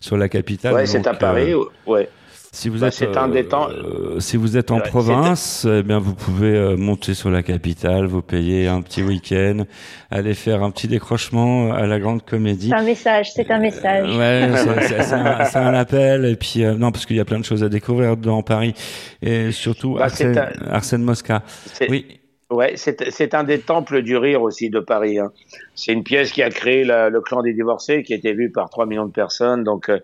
sur 0.00 0.16
la 0.16 0.28
capitale. 0.28 0.74
ouais, 0.74 0.86
c'est 0.86 1.06
à 1.06 1.14
Paris. 1.14 1.52
euh, 1.52 1.64
ouais. 1.86 2.08
Si 2.50 2.70
vous 2.70 2.78
Bah, 2.78 2.86
êtes, 2.86 2.94
c'est 2.94 3.14
un 3.18 3.28
des 3.28 3.44
temps- 3.44 3.68
euh, 3.68 4.20
si 4.20 4.38
vous 4.38 4.56
êtes 4.56 4.70
en 4.70 4.76
Ouais, 4.76 4.82
province, 4.88 5.66
eh 5.70 5.82
bien 5.82 5.98
vous 5.98 6.14
pouvez 6.14 6.54
euh, 6.56 6.76
monter 6.78 7.12
sur 7.12 7.30
la 7.30 7.42
capitale, 7.42 8.06
vous 8.06 8.22
payer 8.22 8.68
un 8.68 8.80
petit 8.80 9.02
week-end, 9.02 9.64
aller 10.10 10.32
faire 10.32 10.62
un 10.62 10.70
petit 10.70 10.88
décrochement 10.88 11.72
à 11.74 11.86
la 11.86 12.00
grande 12.00 12.24
comédie. 12.24 12.70
C'est 12.70 12.74
un 12.74 12.82
message, 12.82 13.32
c'est 13.34 13.50
un 13.50 13.58
message. 13.58 14.16
Ouais, 14.16 14.48
c'est- 14.56 14.88
c'est 14.88 15.02
c'est 15.02 15.12
un, 15.14 15.44
c'est 15.44 15.58
un 15.58 15.74
appel 15.74 16.24
et 16.24 16.36
puis 16.36 16.64
euh, 16.64 16.74
non 16.74 16.90
parce 16.90 17.04
qu'il 17.04 17.16
y 17.16 17.20
a 17.20 17.24
plein 17.26 17.38
de 17.38 17.44
choses 17.44 17.62
à 17.62 17.68
découvrir 17.68 18.16
dans 18.16 18.42
Paris 18.42 18.72
et 19.20 19.52
surtout 19.52 19.96
Bah, 19.96 20.04
Arsène, 20.04 20.48
Arsène 20.70 21.02
Mosca. 21.02 21.42
C'est 21.74 21.90
Oui, 21.90 22.06
ouais, 22.50 22.74
c'est 22.76 23.34
un 23.34 23.44
des 23.44 23.60
temples 23.60 24.02
du 24.02 24.16
rire 24.16 24.42
aussi 24.42 24.70
de 24.70 24.80
Paris. 24.80 25.18
Hein. 25.18 25.32
C'est 25.74 25.92
une 25.92 26.04
pièce 26.04 26.32
qui 26.32 26.42
a 26.42 26.50
créé 26.50 26.84
le 26.84 27.20
clan 27.20 27.42
des 27.42 27.52
divorcés, 27.52 28.02
qui 28.02 28.12
a 28.12 28.16
été 28.16 28.32
vue 28.32 28.50
par 28.50 28.70
3 28.70 28.86
millions 28.86 29.06
de 29.06 29.12
personnes. 29.12 29.64
Donc 29.64 29.88
euh, 29.88 29.98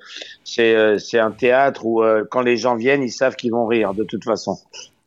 c'est 0.44 0.74
euh, 0.74 0.96
un 1.14 1.30
théâtre 1.30 1.84
où 1.86 2.02
euh, 2.02 2.24
quand 2.30 2.42
les 2.42 2.56
gens 2.56 2.76
viennent, 2.76 3.02
ils 3.02 3.10
savent 3.12 3.36
qu'ils 3.36 3.52
vont 3.52 3.66
rire 3.66 3.94
de 3.94 4.04
toute 4.04 4.24
façon. 4.24 4.56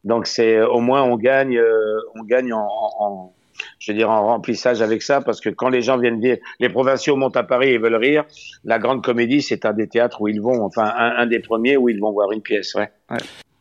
Donc 0.04 0.28
c'est 0.28 0.62
au 0.62 0.80
moins 0.80 1.04
on 1.04 1.18
gagne, 1.18 1.58
euh, 1.58 2.00
on 2.16 2.24
gagne 2.24 2.54
en, 2.54 2.60
en- 2.68 2.92
en- 3.00 3.34
je 3.80 3.92
veux 3.92 3.98
dire 3.98 4.10
en 4.12 4.24
remplissage 4.28 4.82
avec 4.84 5.02
ça, 5.02 5.20
parce 5.20 5.42
que 5.42 5.50
quand 5.50 5.70
les 5.70 5.82
gens 5.82 5.98
viennent 5.98 6.20
dire, 6.20 6.38
les 6.60 6.70
provinciaux 6.70 7.16
montent 7.16 7.38
à 7.38 7.44
Paris 7.44 7.70
et 7.70 7.78
veulent 7.80 7.96
rire, 7.96 8.24
la 8.64 8.78
grande 8.78 9.04
comédie 9.04 9.42
c'est 9.42 9.66
un 9.66 9.74
des 9.74 9.88
théâtres 9.88 10.22
où 10.22 10.28
ils 10.28 10.40
vont, 10.42 10.62
enfin 10.64 10.84
un, 10.96 11.16
un 11.18 11.26
des 11.26 11.40
premiers 11.40 11.76
où 11.76 11.90
ils 11.90 12.00
vont 12.00 12.12
voir 12.12 12.32
une 12.32 12.42
pièce. 12.42 12.76
Ouais. 12.76 12.90
ouais. 13.10 13.18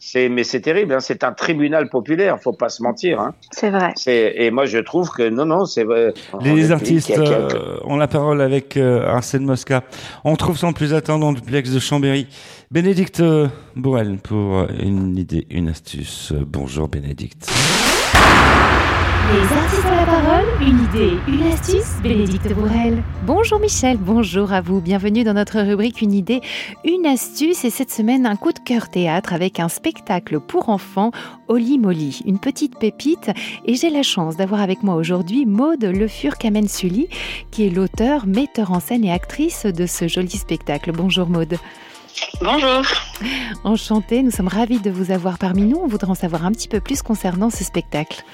C'est 0.08 0.28
mais 0.28 0.44
c'est 0.44 0.60
terrible, 0.60 0.92
hein, 0.94 1.00
c'est 1.00 1.24
un 1.24 1.32
tribunal 1.32 1.88
populaire, 1.88 2.38
faut 2.40 2.52
pas 2.52 2.68
se 2.68 2.80
mentir. 2.80 3.18
Hein. 3.18 3.34
C'est 3.50 3.70
vrai. 3.70 3.92
C'est 3.96 4.34
et 4.36 4.52
moi 4.52 4.64
je 4.64 4.78
trouve 4.78 5.10
que 5.10 5.28
non 5.28 5.44
non 5.46 5.64
c'est 5.64 5.82
vrai. 5.82 6.14
On 6.32 6.38
les 6.38 6.70
artistes 6.70 7.10
a- 7.10 7.20
euh, 7.20 7.78
ont 7.84 7.96
la 7.96 8.06
parole 8.06 8.40
avec 8.40 8.76
euh, 8.76 9.04
Arsène 9.08 9.44
Mosca. 9.44 9.82
On 10.22 10.36
trouve 10.36 10.56
sans 10.56 10.72
plus 10.72 10.94
attendre 10.94 11.20
dans 11.22 11.30
le 11.32 11.36
duplex 11.40 11.70
de 11.72 11.80
Chambéry. 11.80 12.28
Bénédicte 12.70 13.18
euh, 13.18 13.48
Bourrel 13.74 14.18
pour 14.22 14.68
une 14.80 15.16
idée, 15.18 15.44
une 15.50 15.68
astuce. 15.70 16.32
Bonjour 16.46 16.86
Bénédicte. 16.86 17.50
Les 19.32 19.42
artistes 19.42 19.84
ont 19.84 19.96
la 19.96 20.06
parole, 20.06 20.44
une 20.60 20.84
idée, 20.84 21.18
une 21.26 21.42
astuce, 21.52 22.00
Bénédicte 22.00 22.52
Bourrel. 22.52 23.02
Bonjour 23.24 23.58
Michel, 23.58 23.96
bonjour 23.96 24.52
à 24.52 24.60
vous. 24.60 24.80
Bienvenue 24.80 25.24
dans 25.24 25.32
notre 25.32 25.58
rubrique 25.60 26.00
Une 26.00 26.12
idée, 26.12 26.40
une 26.84 27.06
astuce. 27.06 27.64
Et 27.64 27.70
cette 27.70 27.90
semaine, 27.90 28.24
un 28.24 28.36
coup 28.36 28.52
de 28.52 28.60
cœur 28.60 28.88
théâtre 28.88 29.32
avec 29.32 29.58
un 29.58 29.68
spectacle 29.68 30.38
pour 30.38 30.68
enfants, 30.68 31.10
Oli 31.48 31.76
Molly, 31.76 32.22
une 32.24 32.38
petite 32.38 32.78
pépite. 32.78 33.32
Et 33.64 33.74
j'ai 33.74 33.90
la 33.90 34.04
chance 34.04 34.36
d'avoir 34.36 34.60
avec 34.60 34.84
moi 34.84 34.94
aujourd'hui 34.94 35.44
Maude 35.44 35.82
Le 35.82 36.06
Fur 36.06 36.38
Kamen 36.38 36.68
Sully, 36.68 37.08
qui 37.50 37.66
est 37.66 37.70
l'auteur, 37.70 38.26
metteur 38.26 38.70
en 38.70 38.78
scène 38.78 39.04
et 39.04 39.12
actrice 39.12 39.66
de 39.66 39.86
ce 39.86 40.06
joli 40.06 40.30
spectacle. 40.30 40.92
Bonjour 40.92 41.28
Maude. 41.28 41.58
Bonjour. 42.40 42.82
Enchantée, 43.64 44.22
nous 44.22 44.30
sommes 44.30 44.48
ravis 44.48 44.78
de 44.78 44.90
vous 44.90 45.10
avoir 45.10 45.36
parmi 45.36 45.62
nous. 45.62 45.78
On 45.78 45.88
voudrait 45.88 46.10
en 46.10 46.14
savoir 46.14 46.46
un 46.46 46.52
petit 46.52 46.68
peu 46.68 46.80
plus 46.80 47.02
concernant 47.02 47.50
ce 47.50 47.64
spectacle. 47.64 48.24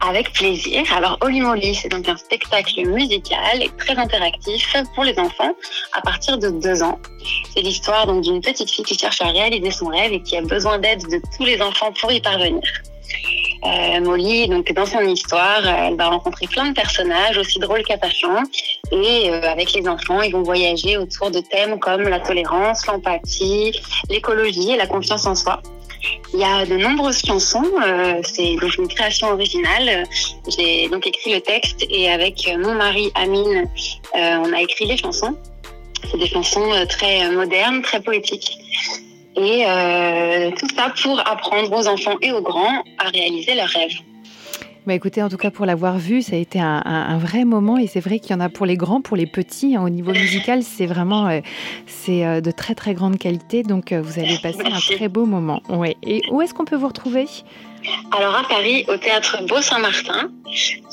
Avec 0.00 0.32
plaisir. 0.32 0.82
Alors, 0.94 1.18
Oli 1.22 1.40
Molly, 1.40 1.74
c'est 1.74 1.88
donc 1.88 2.08
un 2.08 2.16
spectacle 2.16 2.86
musical 2.86 3.62
et 3.62 3.70
très 3.78 3.96
interactif 3.96 4.76
pour 4.94 5.04
les 5.04 5.18
enfants 5.18 5.54
à 5.92 6.00
partir 6.00 6.38
de 6.38 6.50
deux 6.50 6.82
ans. 6.82 6.98
C'est 7.54 7.62
l'histoire 7.62 8.06
d'une 8.20 8.40
petite 8.40 8.70
fille 8.70 8.84
qui 8.84 8.96
cherche 8.96 9.20
à 9.20 9.26
réaliser 9.26 9.70
son 9.70 9.86
rêve 9.86 10.12
et 10.12 10.22
qui 10.22 10.36
a 10.36 10.42
besoin 10.42 10.78
d'aide 10.78 11.02
de 11.08 11.20
tous 11.36 11.44
les 11.44 11.60
enfants 11.60 11.92
pour 12.00 12.12
y 12.12 12.20
parvenir. 12.20 12.62
Euh, 13.64 14.00
Molly, 14.00 14.48
donc 14.48 14.70
dans 14.72 14.86
son 14.86 15.00
histoire, 15.00 15.66
elle 15.66 15.96
va 15.96 16.08
rencontrer 16.08 16.46
plein 16.46 16.66
de 16.66 16.74
personnages 16.74 17.38
aussi 17.38 17.58
drôles 17.58 17.82
qu'attachants 17.82 18.42
et 18.92 19.30
euh, 19.30 19.50
avec 19.50 19.72
les 19.72 19.88
enfants, 19.88 20.20
ils 20.22 20.32
vont 20.32 20.42
voyager 20.42 20.96
autour 20.96 21.30
de 21.30 21.40
thèmes 21.40 21.78
comme 21.78 22.02
la 22.02 22.20
tolérance, 22.20 22.86
l'empathie, 22.86 23.72
l'écologie 24.08 24.72
et 24.72 24.76
la 24.76 24.86
confiance 24.86 25.26
en 25.26 25.34
soi. 25.34 25.62
Il 26.32 26.40
y 26.40 26.44
a 26.44 26.66
de 26.66 26.76
nombreuses 26.76 27.24
chansons, 27.24 27.64
euh, 27.82 28.20
c'est 28.24 28.56
donc 28.56 28.76
une 28.76 28.88
création 28.88 29.28
originale. 29.28 30.04
J'ai 30.48 30.88
donc 30.88 31.06
écrit 31.06 31.32
le 31.32 31.40
texte 31.40 31.84
et 31.88 32.10
avec 32.10 32.46
euh, 32.48 32.58
mon 32.58 32.74
mari 32.74 33.10
Amine, 33.14 33.68
euh, 34.14 34.36
on 34.44 34.52
a 34.52 34.60
écrit 34.60 34.86
les 34.86 34.96
chansons. 34.96 35.36
C'est 36.10 36.18
des 36.18 36.28
chansons 36.28 36.70
très 36.88 37.30
modernes, 37.30 37.82
très 37.82 38.00
poétiques. 38.00 38.58
Et 39.36 39.64
tout 40.58 40.68
ça 40.74 40.92
pour 41.02 41.18
apprendre 41.20 41.70
aux 41.72 41.88
enfants 41.88 42.16
et 42.22 42.32
aux 42.32 42.42
grands 42.42 42.82
à 42.98 43.08
réaliser 43.08 43.54
leurs 43.54 43.68
rêves. 43.68 43.98
Bah 44.86 44.94
écoutez, 44.94 45.20
en 45.20 45.28
tout 45.28 45.36
cas 45.36 45.50
pour 45.50 45.66
l'avoir 45.66 45.98
vu, 45.98 46.22
ça 46.22 46.36
a 46.36 46.38
été 46.38 46.60
un, 46.60 47.18
vrai 47.18 47.44
moment 47.44 47.76
et 47.76 47.88
c'est 47.88 47.98
vrai 47.98 48.20
qu'il 48.20 48.30
y 48.30 48.34
en 48.34 48.40
a 48.40 48.48
pour 48.48 48.66
les 48.66 48.76
grands, 48.76 49.00
pour 49.00 49.16
les 49.16 49.26
petits. 49.26 49.74
hein, 49.74 49.82
au 49.82 49.88
niveau 49.88 50.12
musical, 50.12 50.62
c'est 50.62 50.86
vraiment 50.86 51.26
euh, 51.26 51.40
c'est 51.88 52.24
euh, 52.24 52.40
de 52.40 52.52
très 52.52 52.76
très 52.76 52.94
grande 52.94 53.18
qualité. 53.18 53.64
Donc 53.64 53.90
euh, 53.90 54.00
vous 54.00 54.20
allez 54.20 54.38
passer 54.38 54.62
un 54.64 54.78
très 54.78 55.08
beau 55.08 55.26
moment. 55.26 55.60
Ouais. 55.68 55.96
Et 56.04 56.22
où 56.30 56.40
est-ce 56.40 56.54
qu'on 56.54 56.64
peut 56.64 56.76
vous 56.76 56.86
retrouver? 56.86 57.26
Alors 58.16 58.36
à 58.36 58.44
Paris, 58.44 58.84
au 58.86 58.96
théâtre 58.96 59.44
Beau-Saint-Martin, 59.48 60.30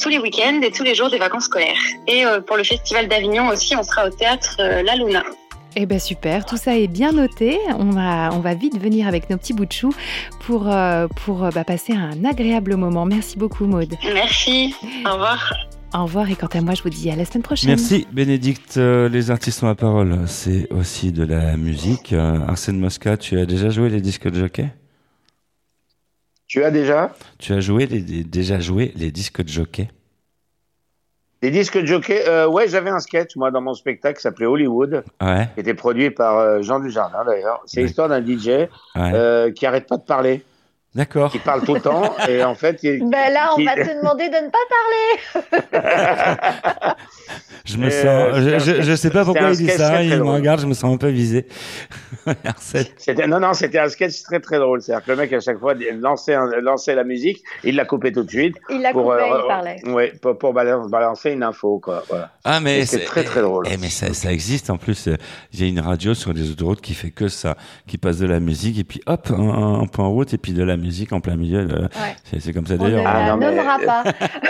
tous 0.02 0.10
les 0.10 0.18
week-ends 0.18 0.62
et 0.64 0.72
tous 0.72 0.84
les 0.84 0.96
jours 0.96 1.12
des 1.12 1.20
vacances 1.20 1.46
scolaires. 1.46 1.78
Et 2.08 2.24
pour 2.48 2.58
le 2.58 2.64
festival 2.64 3.08
d'Avignon 3.08 3.50
aussi, 3.50 3.76
on 3.76 3.84
sera 3.84 4.08
au 4.08 4.10
théâtre 4.10 4.58
La 4.60 4.96
Luna. 4.96 5.24
Eh 5.76 5.86
ben 5.88 6.00
super, 6.00 6.46
tout 6.46 6.58
ça 6.58 6.78
est 6.78 6.88
bien 6.88 7.12
noté. 7.12 7.58
On 7.80 7.90
va, 7.90 8.30
on 8.34 8.40
va 8.40 8.54
vite 8.54 8.80
venir 8.80 9.08
avec 9.08 9.30
nos 9.30 9.38
petits 9.38 9.54
bouts 9.54 9.66
de 9.66 9.72
chou 9.72 9.94
pour, 10.42 10.68
euh, 10.72 11.08
pour 11.26 11.44
euh, 11.44 11.50
bah, 11.50 11.64
passer 11.64 11.94
un 11.94 12.24
agréable 12.26 12.76
moment. 12.76 13.06
Merci 13.06 13.38
beaucoup 13.38 13.66
Maude. 13.66 13.96
Merci, 14.14 14.76
au 15.08 15.14
revoir. 15.14 15.52
Au 15.96 16.04
revoir 16.04 16.30
et 16.30 16.36
quant 16.36 16.48
à 16.48 16.62
moi, 16.62 16.74
je 16.76 16.84
vous 16.84 16.90
dis 16.90 17.10
à 17.10 17.16
la 17.16 17.26
semaine 17.26 17.44
prochaine. 17.44 17.70
Merci 17.70 18.06
Bénédicte. 18.12 18.78
Euh, 18.78 19.10
les 19.10 19.32
artistes 19.32 19.64
ont 19.64 19.68
la 19.68 19.76
parole. 19.76 20.20
C'est 20.28 20.72
aussi 20.72 21.12
de 21.12 21.24
la 21.24 21.58
musique. 21.58 22.14
Euh, 22.14 22.40
Arsène 22.48 22.80
Mosca, 22.80 23.18
tu 23.18 23.40
as 23.40 23.46
déjà 23.48 23.70
joué 23.70 23.90
les 23.90 24.02
disques 24.02 24.30
de 24.30 24.40
jockey? 24.40 24.70
Tu 26.48 26.64
as 26.64 26.70
déjà? 26.72 27.14
Tu 27.40 27.54
as 27.54 27.60
joué 27.62 27.88
les- 27.88 28.24
déjà 28.24 28.60
joué 28.60 28.92
les 28.96 29.12
disques 29.12 29.44
de 29.44 29.50
jockey? 29.50 29.88
Des 31.44 31.52
disques 31.52 31.78
de 31.78 31.86
jockey 31.86 32.24
euh, 32.26 32.48
Ouais, 32.48 32.70
j'avais 32.70 32.90
un 32.90 33.02
sketch 33.02 33.36
moi 33.36 33.52
dans 33.52 33.60
mon 33.60 33.74
spectacle 33.74 34.16
qui 34.16 34.22
s'appelait 34.22 34.46
Hollywood, 34.46 35.04
Ouais, 35.22 35.50
qui 35.54 35.60
était 35.60 35.74
produit 35.74 36.10
par 36.10 36.38
euh, 36.38 36.62
Jean 36.62 36.80
Dujardin 36.80 37.26
d'ailleurs. 37.26 37.62
C'est 37.66 37.82
l'histoire 37.82 38.08
d'un 38.08 38.26
DJ 38.26 38.48
ouais. 38.48 38.70
euh, 38.96 39.52
qui 39.52 39.66
arrête 39.66 39.86
pas 39.86 39.98
de 39.98 40.04
parler, 40.04 40.42
D'accord. 40.96 41.32
qui 41.32 41.40
parle 41.40 41.64
tout 41.64 41.74
le 41.74 41.82
temps 41.82 42.16
et 42.28 42.44
en 42.44 42.54
fait. 42.56 42.80
Il, 42.84 43.00
Ben 43.10 43.34
là, 43.34 43.50
on 43.54 43.56
qui- 43.58 43.66
va 43.66 43.74
te 43.76 44.00
demander 44.00 44.30
de 44.30 44.36
ne 44.36 44.50
pas 44.50 45.72
parler. 45.72 46.96
Je 47.66 47.78
me 47.78 47.90
sens, 47.90 48.04
euh, 48.06 48.60
je, 48.60 48.82
je 48.82 48.94
sais 48.94 49.10
pas 49.10 49.24
pourquoi 49.24 49.52
il 49.52 49.56
dit 49.58 49.70
ça. 49.70 50.04
Il 50.04 50.18
me 50.18 50.24
regarde, 50.30 50.60
je 50.60 50.66
me 50.66 50.74
sens 50.74 50.94
un 50.94 50.98
peu 50.98 51.08
visé. 51.08 51.48
Non 53.28 53.40
non, 53.40 53.54
c'était 53.54 53.80
un 53.80 53.88
sketch 53.90 54.22
très 54.24 54.40
très 54.40 54.60
drôle. 54.60 54.82
C'est-à-dire 54.82 55.06
que 55.06 55.12
le 55.12 55.18
mec 55.18 55.34
à 55.34 55.40
chaque 55.40 55.60
fois 55.60 55.74
lançait 56.00 56.34
un- 56.36 56.50
lançait 56.62 56.94
la 56.96 57.04
musique, 57.04 57.42
il 57.64 57.76
la 57.76 57.86
coupait 57.86 58.12
tout 58.12 58.24
de 58.24 58.30
suite 58.30 58.56
Il 58.70 58.82
l'a 58.82 58.92
pour 58.92 59.04
coupé, 59.12 59.24
euh, 59.24 59.40
il 59.44 59.48
parlait. 59.48 59.76
ouais 59.90 60.14
pour, 60.22 60.38
pour 60.38 60.54
balan- 60.54 60.88
balancer 60.90 61.32
une 61.32 61.44
info 61.44 61.80
quoi. 61.80 62.04
Voilà. 62.10 62.32
Ah 62.44 62.60
mais 62.60 62.86
c'est 62.86 63.00
très, 63.06 63.24
très 63.24 63.42
drôle. 63.42 63.66
Eh, 63.70 63.78
mais 63.78 63.90
ça, 63.90 64.14
ça 64.14 64.32
existe 64.32 64.70
en 64.70 64.78
plus. 64.78 65.10
Il 65.54 65.60
y 65.60 65.64
a 65.64 65.68
une 65.68 65.80
radio 65.80 66.14
sur 66.14 66.34
les 66.34 66.50
autoroutes 66.52 66.82
qui 66.82 66.94
fait 66.94 67.12
que 67.12 67.28
ça, 67.30 67.56
qui 67.88 67.98
passe 67.98 68.18
de 68.20 68.28
la 68.28 68.40
musique 68.40 68.78
et 68.80 68.84
puis 68.84 69.02
hop 69.06 69.28
un, 69.32 69.36
un- 69.50 69.82
un 69.82 69.88
point 69.88 70.06
en 70.06 70.12
route 70.12 70.34
et 70.34 70.38
puis 70.38 70.52
de 70.54 70.64
la 70.64 70.76
musique 70.78 70.83
en 71.12 71.20
plein 71.22 71.36
milieu. 71.36 71.60
euh, 71.60 71.82
Ouais. 71.84 72.40
C'est 72.40 72.54
comme 72.54 72.66
ça 72.68 72.76
On 72.80 72.84
ne 72.84 72.90
d'ailleurs. 72.90 73.04
Ah, 73.06 73.36
mais- 73.38 73.86
pas. 73.86 74.04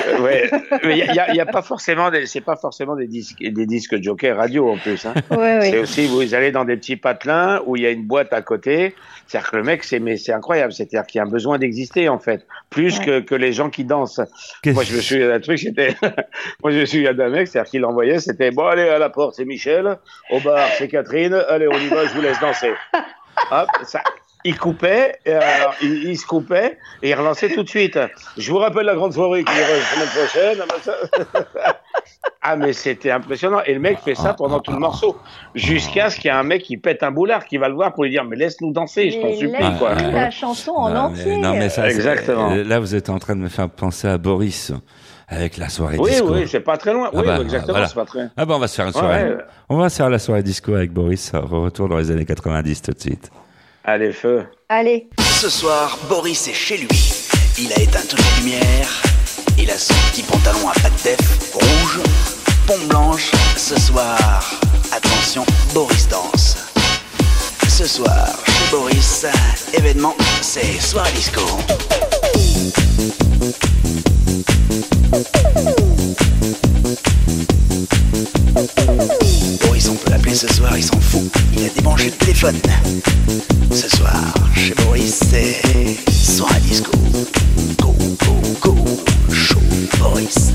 Euh, 0.07 0.19
ouais, 0.21 0.49
mais 0.83 0.99
il 0.99 1.35
y 1.35 1.39
a, 1.39 1.45
pas 1.45 1.61
forcément 1.61 2.09
des, 2.11 2.25
c'est 2.25 2.41
pas 2.41 2.55
forcément 2.55 2.95
des 2.95 3.07
disques 3.07 3.37
des 3.41 3.65
disques 3.65 3.95
de 3.95 4.03
jockey 4.03 4.31
radio 4.31 4.71
en 4.71 4.77
plus. 4.77 5.05
Hein. 5.05 5.13
C'est 5.29 5.71
oui. 5.71 5.77
aussi 5.77 6.05
vous 6.07 6.33
allez 6.33 6.51
dans 6.51 6.65
des 6.65 6.77
petits 6.77 6.95
patelins 6.95 7.61
où 7.65 7.75
il 7.75 7.83
y 7.83 7.85
a 7.85 7.89
une 7.91 8.03
boîte 8.05 8.33
à 8.33 8.41
côté. 8.41 8.95
C'est-à-dire 9.27 9.51
que 9.51 9.57
le 9.57 9.63
mec 9.63 9.83
c'est 9.83 9.99
mais 9.99 10.17
c'est 10.17 10.33
incroyable. 10.33 10.73
C'est-à-dire 10.73 11.05
qu'il 11.05 11.19
y 11.19 11.21
a 11.21 11.25
un 11.25 11.29
besoin 11.29 11.57
d'exister 11.57 12.09
en 12.09 12.19
fait, 12.19 12.45
plus 12.69 12.99
Ouais. 12.99 13.05
que, 13.05 13.19
que 13.21 13.35
les 13.35 13.53
gens 13.53 13.69
qui 13.69 13.83
dansent. 13.85 14.21
Moi 14.65 14.83
je 14.83 14.95
me 14.95 15.01
souviens 15.01 15.27
d'un 15.29 15.39
truc, 15.39 15.59
c'était 15.59 15.95
moi 16.63 16.71
je 16.71 16.79
me 16.79 16.85
souviens 16.85 17.13
d'un 17.13 17.29
mec, 17.29 17.47
c'est-à-dire 17.47 17.69
qu'il 17.71 17.85
envoyait, 17.85 18.19
c'était 18.19 18.51
bon 18.51 18.65
allez 18.65 18.87
à 18.89 18.99
la 18.99 19.09
porte 19.09 19.35
c'est 19.35 19.45
Michel, 19.45 19.97
au 20.31 20.39
bar 20.39 20.67
c'est 20.77 20.87
Catherine, 20.87 21.33
allez 21.49 21.67
on 21.67 21.77
y 21.77 21.87
va, 21.87 22.05
je 22.05 22.13
vous 22.13 22.21
laisse 22.21 22.39
danser. 22.39 22.71
Hop, 23.51 23.67
ça. 23.83 24.01
Il 24.45 24.57
coupait, 24.57 25.19
et 25.25 25.31
alors, 25.33 25.73
il, 25.81 26.03
il 26.03 26.17
se 26.17 26.25
coupait 26.25 26.77
et 27.01 27.09
il 27.09 27.13
relançait 27.15 27.49
tout 27.49 27.63
de 27.63 27.69
suite. 27.69 27.97
Je 28.37 28.51
vous 28.51 28.57
rappelle 28.57 28.85
la 28.85 28.95
grande 28.95 29.13
soirée 29.13 29.43
qui 29.43 29.53
ira 29.53 29.69
la 29.69 29.81
semaine 29.85 30.65
prochaine. 30.87 30.95
ah, 32.41 32.55
mais 32.55 32.73
c'était 32.73 33.11
impressionnant 33.11 33.61
et 33.65 33.73
le 33.73 33.79
mec 33.79 33.99
fait 34.03 34.15
ça 34.15 34.33
pendant 34.33 34.59
tout 34.59 34.71
le 34.71 34.79
morceau 34.79 35.17
jusqu'à 35.55 36.09
ce 36.09 36.15
qu'il 36.17 36.25
y 36.25 36.27
ait 36.27 36.31
un 36.37 36.43
mec 36.43 36.63
qui 36.63 36.77
pète 36.77 37.03
un 37.03 37.11
boulard 37.11 37.45
qui 37.45 37.57
va 37.57 37.69
le 37.69 37.75
voir 37.75 37.93
pour 37.93 38.03
lui 38.03 38.09
dire 38.11 38.23
mais 38.25 38.35
laisse-nous 38.35 38.71
danser 38.73 39.11
je 39.11 39.19
t'en 39.21 39.33
supplie 39.33 39.51
laisse 39.61 39.79
quoi. 39.79 39.93
la 39.95 40.29
chanson 40.31 40.71
en 40.71 40.89
Non, 40.89 41.09
mais- 41.09 41.19
entier. 41.21 41.37
non, 41.37 41.53
mais 41.53 41.69
ça, 41.69 41.83
c'est- 41.83 41.95
Exactement. 41.95 42.51
euh, 42.51 42.63
Là, 42.63 42.79
vous 42.79 42.95
êtes 42.95 43.09
en 43.09 43.19
train 43.19 43.35
de 43.35 43.41
me 43.41 43.49
faire 43.49 43.69
penser 43.69 44.07
à 44.07 44.17
Boris 44.17 44.71
avec 45.29 45.57
la 45.57 45.69
soirée 45.69 45.97
Oui 45.99 46.11
disco. 46.11 46.33
oui 46.33 46.47
c'est 46.49 46.59
pas 46.59 46.77
très 46.77 46.91
loin. 46.93 47.09
Ah 47.13 47.17
oui 47.17 47.25
bah, 47.25 47.39
exactement 47.41 47.73
voilà. 47.73 47.87
c'est 47.87 47.95
pas 47.95 48.05
très. 48.05 48.27
Ah 48.35 48.45
bah 48.45 48.55
on 48.55 48.59
va 48.59 48.67
se 48.67 48.75
faire 48.75 48.85
une 48.87 48.93
Ouais, 48.93 48.99
soirée. 48.99 49.23
ouais. 49.23 49.37
On 49.69 49.77
va 49.77 49.89
se 49.89 49.95
faire 49.95 50.09
la 50.09 50.19
soirée 50.19 50.43
disco 50.43 50.73
avec 50.75 50.91
Boris. 50.91 51.31
Retour 51.33 51.87
dans 51.89 51.97
les 51.97 52.11
années 52.11 52.25
90 52.25 52.81
tout 52.81 52.91
de 52.91 52.99
suite. 52.99 53.31
Allez 53.85 54.13
feu. 54.13 54.45
Allez. 54.69 55.09
Ce 55.19 55.49
soir, 55.49 55.99
Boris 56.07 56.47
est 56.47 56.53
chez 56.53 56.77
lui. 56.77 57.13
Il 57.59 57.73
a 57.73 57.79
éteint 57.81 57.99
toutes 58.09 58.19
les 58.19 58.41
lumières. 58.41 59.03
Il 59.59 59.69
a 59.69 59.77
son 59.77 59.93
petit 60.09 60.23
pantalon 60.23 60.69
à 60.69 60.73
pattes 60.79 61.03
def 61.03 61.51
rouge, 61.53 61.99
pompe 62.65 62.87
blanche. 62.87 63.31
Ce 63.57 63.77
soir, 63.77 64.17
attention, 64.93 65.45
Boris 65.73 66.07
danse. 66.07 66.55
Ce 67.67 67.85
soir, 67.85 68.29
chez 68.45 68.71
Boris, 68.71 69.25
événement, 69.73 70.15
c'est 70.41 70.79
soirée 70.79 71.11
disco. 71.11 71.41
Boris, 79.73 79.89
on 79.89 79.95
peut 79.95 80.11
l'appeler 80.11 80.35
ce 80.35 80.47
soir, 80.53 80.77
il 80.77 80.83
s'en 80.83 80.99
fout. 80.99 81.23
Il 81.57 81.65
a 81.65 81.69
débranché 81.69 82.05
le 82.05 82.11
téléphone. 82.11 82.59
Ce 83.71 83.89
soir, 83.89 84.35
chez 84.55 84.75
Boris, 84.75 85.19
c'est 85.31 85.97
soirée 86.11 86.59
disco. 86.59 86.91
Go, 87.81 87.95
go, 88.19 88.39
go, 88.61 88.75
show 89.31 89.59
Boris. 89.97 90.53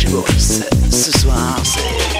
Chez 0.00 0.08
Boris, 0.08 0.62
ce 0.90 1.18
soir, 1.20 1.60
c'est 1.62 2.11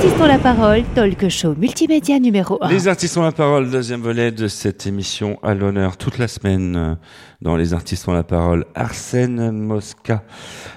artistes 0.00 0.20
ont 0.22 0.26
la 0.26 0.38
parole, 0.38 0.82
talk 0.94 1.28
show 1.28 1.54
multimédia 1.54 2.18
numéro 2.18 2.56
1. 2.62 2.70
Les 2.70 2.88
artistes 2.88 3.18
ont 3.18 3.22
la 3.22 3.32
parole, 3.32 3.70
deuxième 3.70 4.00
volet 4.00 4.32
de 4.32 4.48
cette 4.48 4.86
émission 4.86 5.38
à 5.42 5.52
l'honneur 5.52 5.98
toute 5.98 6.16
la 6.16 6.26
semaine 6.26 6.96
dans 7.42 7.54
Les 7.54 7.74
artistes 7.74 8.08
ont 8.08 8.14
la 8.14 8.22
parole. 8.22 8.64
Arsène 8.74 9.50
Mosca. 9.50 10.24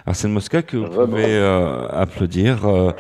Arsène 0.06 0.34
Mosca 0.34 0.62
que 0.62 0.76
vous 0.76 0.90
pouvez 0.90 1.38
euh, 1.38 1.88
applaudir 1.88 2.66
euh, 2.66 2.92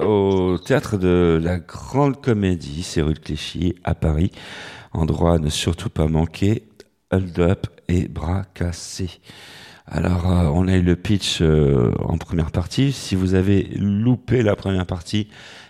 au 0.00 0.58
théâtre 0.58 0.96
de 0.96 1.38
la 1.40 1.60
Grande 1.60 2.20
Comédie, 2.20 2.82
c'est 2.82 3.00
rue 3.00 3.14
de 3.14 3.20
Clichy 3.20 3.76
à 3.84 3.94
Paris. 3.94 4.32
Endroit 4.92 5.34
à 5.34 5.38
ne 5.38 5.48
surtout 5.48 5.90
pas 5.90 6.08
manquer, 6.08 6.64
Hold 7.12 7.38
Up 7.38 7.66
et 7.86 8.08
Bras 8.08 8.42
Cassés. 8.52 9.20
Alors, 9.90 10.30
euh, 10.30 10.50
on 10.52 10.68
a 10.68 10.74
eu 10.76 10.82
le 10.82 10.96
pitch 10.96 11.38
euh, 11.40 11.92
en 12.00 12.18
première 12.18 12.50
partie. 12.50 12.92
Si 12.92 13.14
vous 13.14 13.34
avez 13.34 13.68
loupé 13.76 14.42
la 14.42 14.54
première 14.54 14.86
partie, 14.86 15.28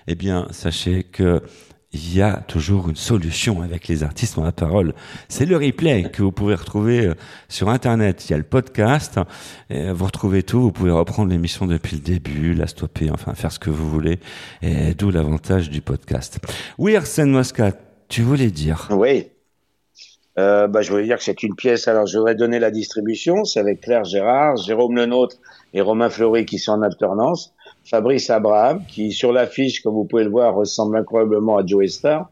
eh 0.09 0.15
bien, 0.15 0.49
sachez 0.51 1.05
que 1.05 1.43
il 1.93 2.15
y 2.15 2.21
a 2.21 2.37
toujours 2.47 2.91
une 2.91 2.97
solution 2.97 3.63
avec 3.63 3.89
les 3.89 4.03
artistes 4.03 4.37
ont 4.37 4.45
la 4.45 4.53
parole. 4.53 4.93
C'est 5.29 5.47
le 5.47 5.57
replay 5.57 6.11
que 6.13 6.23
vous 6.23 6.33
pouvez 6.33 6.55
retrouver 6.55 7.07
euh, 7.07 7.15
sur 7.49 7.71
Internet. 7.71 8.27
Il 8.29 8.33
y 8.33 8.35
a 8.35 8.39
le 8.39 8.43
podcast. 8.43 9.19
Vous 9.71 10.05
retrouvez 10.05 10.43
tout. 10.43 10.61
Vous 10.61 10.73
pouvez 10.73 10.91
reprendre 10.91 11.31
l'émission 11.31 11.67
depuis 11.67 11.97
le 11.97 12.03
début, 12.03 12.53
la 12.53 12.67
stopper, 12.67 13.11
enfin 13.11 13.33
faire 13.35 13.53
ce 13.53 13.59
que 13.59 13.71
vous 13.71 13.89
voulez. 13.89 14.19
Et 14.61 14.95
d'où 14.95 15.11
l'avantage 15.11 15.71
du 15.71 15.81
podcast. 15.81 16.41
Oui, 16.77 16.95
Arsène 16.95 17.31
Moscat, 17.31 17.73
tu 18.09 18.21
voulais 18.21 18.51
dire? 18.51 18.89
Oui. 18.91 19.29
Euh, 20.39 20.69
bah, 20.69 20.83
je 20.83 20.91
voulais 20.91 21.05
dire 21.05 21.19
que 21.19 21.25
c'est 21.25 21.43
une 21.43 21.57
pièce. 21.57 21.89
Alors, 21.89 22.07
je 22.07 22.17
voudrais 22.17 22.35
donner 22.35 22.59
la 22.59 22.71
distribution. 22.71 23.45
C'est 23.45 23.61
avec 23.61 23.81
Claire 23.81 24.05
Gérard, 24.05 24.57
Jérôme 24.57 24.97
Lenôtre 24.97 25.37
et 25.75 25.81
Romain 25.81 26.11
Fleury 26.11 26.47
qui 26.47 26.59
sont 26.59 26.73
en 26.73 26.83
alternance. 26.83 27.53
Fabrice 27.85 28.31
Abraham, 28.31 28.83
qui 28.87 29.13
sur 29.13 29.33
l'affiche, 29.33 29.83
comme 29.83 29.95
vous 29.95 30.05
pouvez 30.05 30.25
le 30.25 30.31
voir, 30.31 30.55
ressemble 30.55 30.97
incroyablement 30.97 31.57
à 31.57 31.67
Joey 31.67 31.89
Star. 31.89 32.31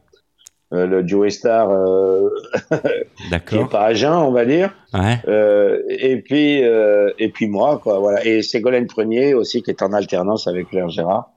Euh, 0.73 0.87
le 0.87 1.07
Joey 1.07 1.31
Star 1.31 1.71
euh, 1.71 2.29
qui 3.47 3.57
est 3.57 3.75
agent, 3.75 4.27
on 4.27 4.33
va 4.33 4.45
dire. 4.45 4.75
Ouais. 4.93 5.19
Euh, 5.29 5.81
et 5.89 6.21
puis 6.21 6.65
euh, 6.65 7.11
et 7.19 7.31
puis 7.31 7.47
moi, 7.47 7.81
quoi. 7.83 8.01
Voilà. 8.01 8.25
Et 8.27 8.43
Ségolène 8.43 8.87
Prunier 8.87 9.33
aussi 9.33 9.63
qui 9.63 9.71
est 9.71 9.83
en 9.83 9.93
alternance 9.93 10.49
avec 10.49 10.69
Claire 10.69 10.89
Gérard 10.89 11.31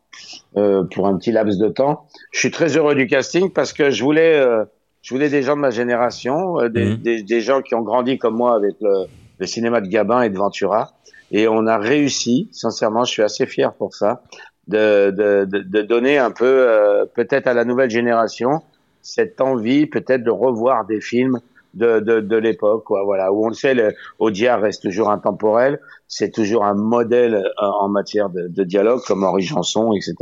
euh, 0.57 0.83
pour 0.83 1.07
un 1.07 1.17
petit 1.17 1.31
laps 1.31 1.57
de 1.57 1.69
temps. 1.69 2.07
Je 2.31 2.39
suis 2.39 2.51
très 2.51 2.75
heureux 2.75 2.95
du 2.95 3.07
casting 3.07 3.51
parce 3.51 3.71
que 3.71 3.91
je 3.91 4.03
voulais 4.03 4.35
euh, 4.35 4.65
je 5.09 5.15
voulais 5.15 5.29
des 5.29 5.41
gens 5.41 5.55
de 5.55 5.61
ma 5.61 5.71
génération, 5.71 6.59
euh, 6.59 6.69
des, 6.69 6.85
Mhm. 6.85 6.97
des, 6.97 7.23
des 7.23 7.41
gens 7.41 7.63
qui 7.63 7.73
ont 7.73 7.81
grandi 7.81 8.19
comme 8.19 8.35
moi 8.35 8.53
avec 8.53 8.75
le, 8.79 9.05
le 9.39 9.45
cinéma 9.47 9.81
de 9.81 9.87
Gabin 9.87 10.21
et 10.21 10.29
de 10.29 10.37
Ventura. 10.37 10.91
Et 11.31 11.47
on 11.47 11.65
a 11.65 11.79
réussi, 11.79 12.47
sincèrement, 12.51 13.05
je 13.05 13.11
suis 13.13 13.23
assez 13.23 13.47
fier 13.47 13.73
pour 13.73 13.95
ça, 13.95 14.21
de, 14.67 15.09
de, 15.09 15.45
de, 15.45 15.59
de 15.63 15.81
donner 15.81 16.19
un 16.19 16.29
peu, 16.29 16.45
euh, 16.45 17.05
peut-être 17.15 17.47
à 17.47 17.55
la 17.55 17.65
nouvelle 17.65 17.89
génération, 17.89 18.61
cette 19.01 19.41
envie 19.41 19.87
peut-être 19.87 20.21
de 20.23 20.29
revoir 20.29 20.85
des 20.85 21.01
films 21.01 21.39
de, 21.73 21.99
de, 21.99 22.19
de 22.19 22.35
l'époque, 22.37 22.83
quoi. 22.83 23.03
Voilà, 23.03 23.31
où 23.33 23.45
on 23.45 23.49
le 23.49 23.55
sait, 23.55 23.73
le, 23.73 23.93
Audiard 24.19 24.61
reste 24.61 24.83
toujours 24.83 25.09
intemporel, 25.09 25.79
c'est 26.07 26.29
toujours 26.31 26.65
un 26.65 26.75
modèle 26.75 27.33
euh, 27.35 27.65
en 27.65 27.89
matière 27.89 28.29
de, 28.29 28.47
de 28.47 28.63
dialogue, 28.63 29.01
comme 29.07 29.23
Henri 29.23 29.41
Janson, 29.41 29.91
etc. 29.93 30.13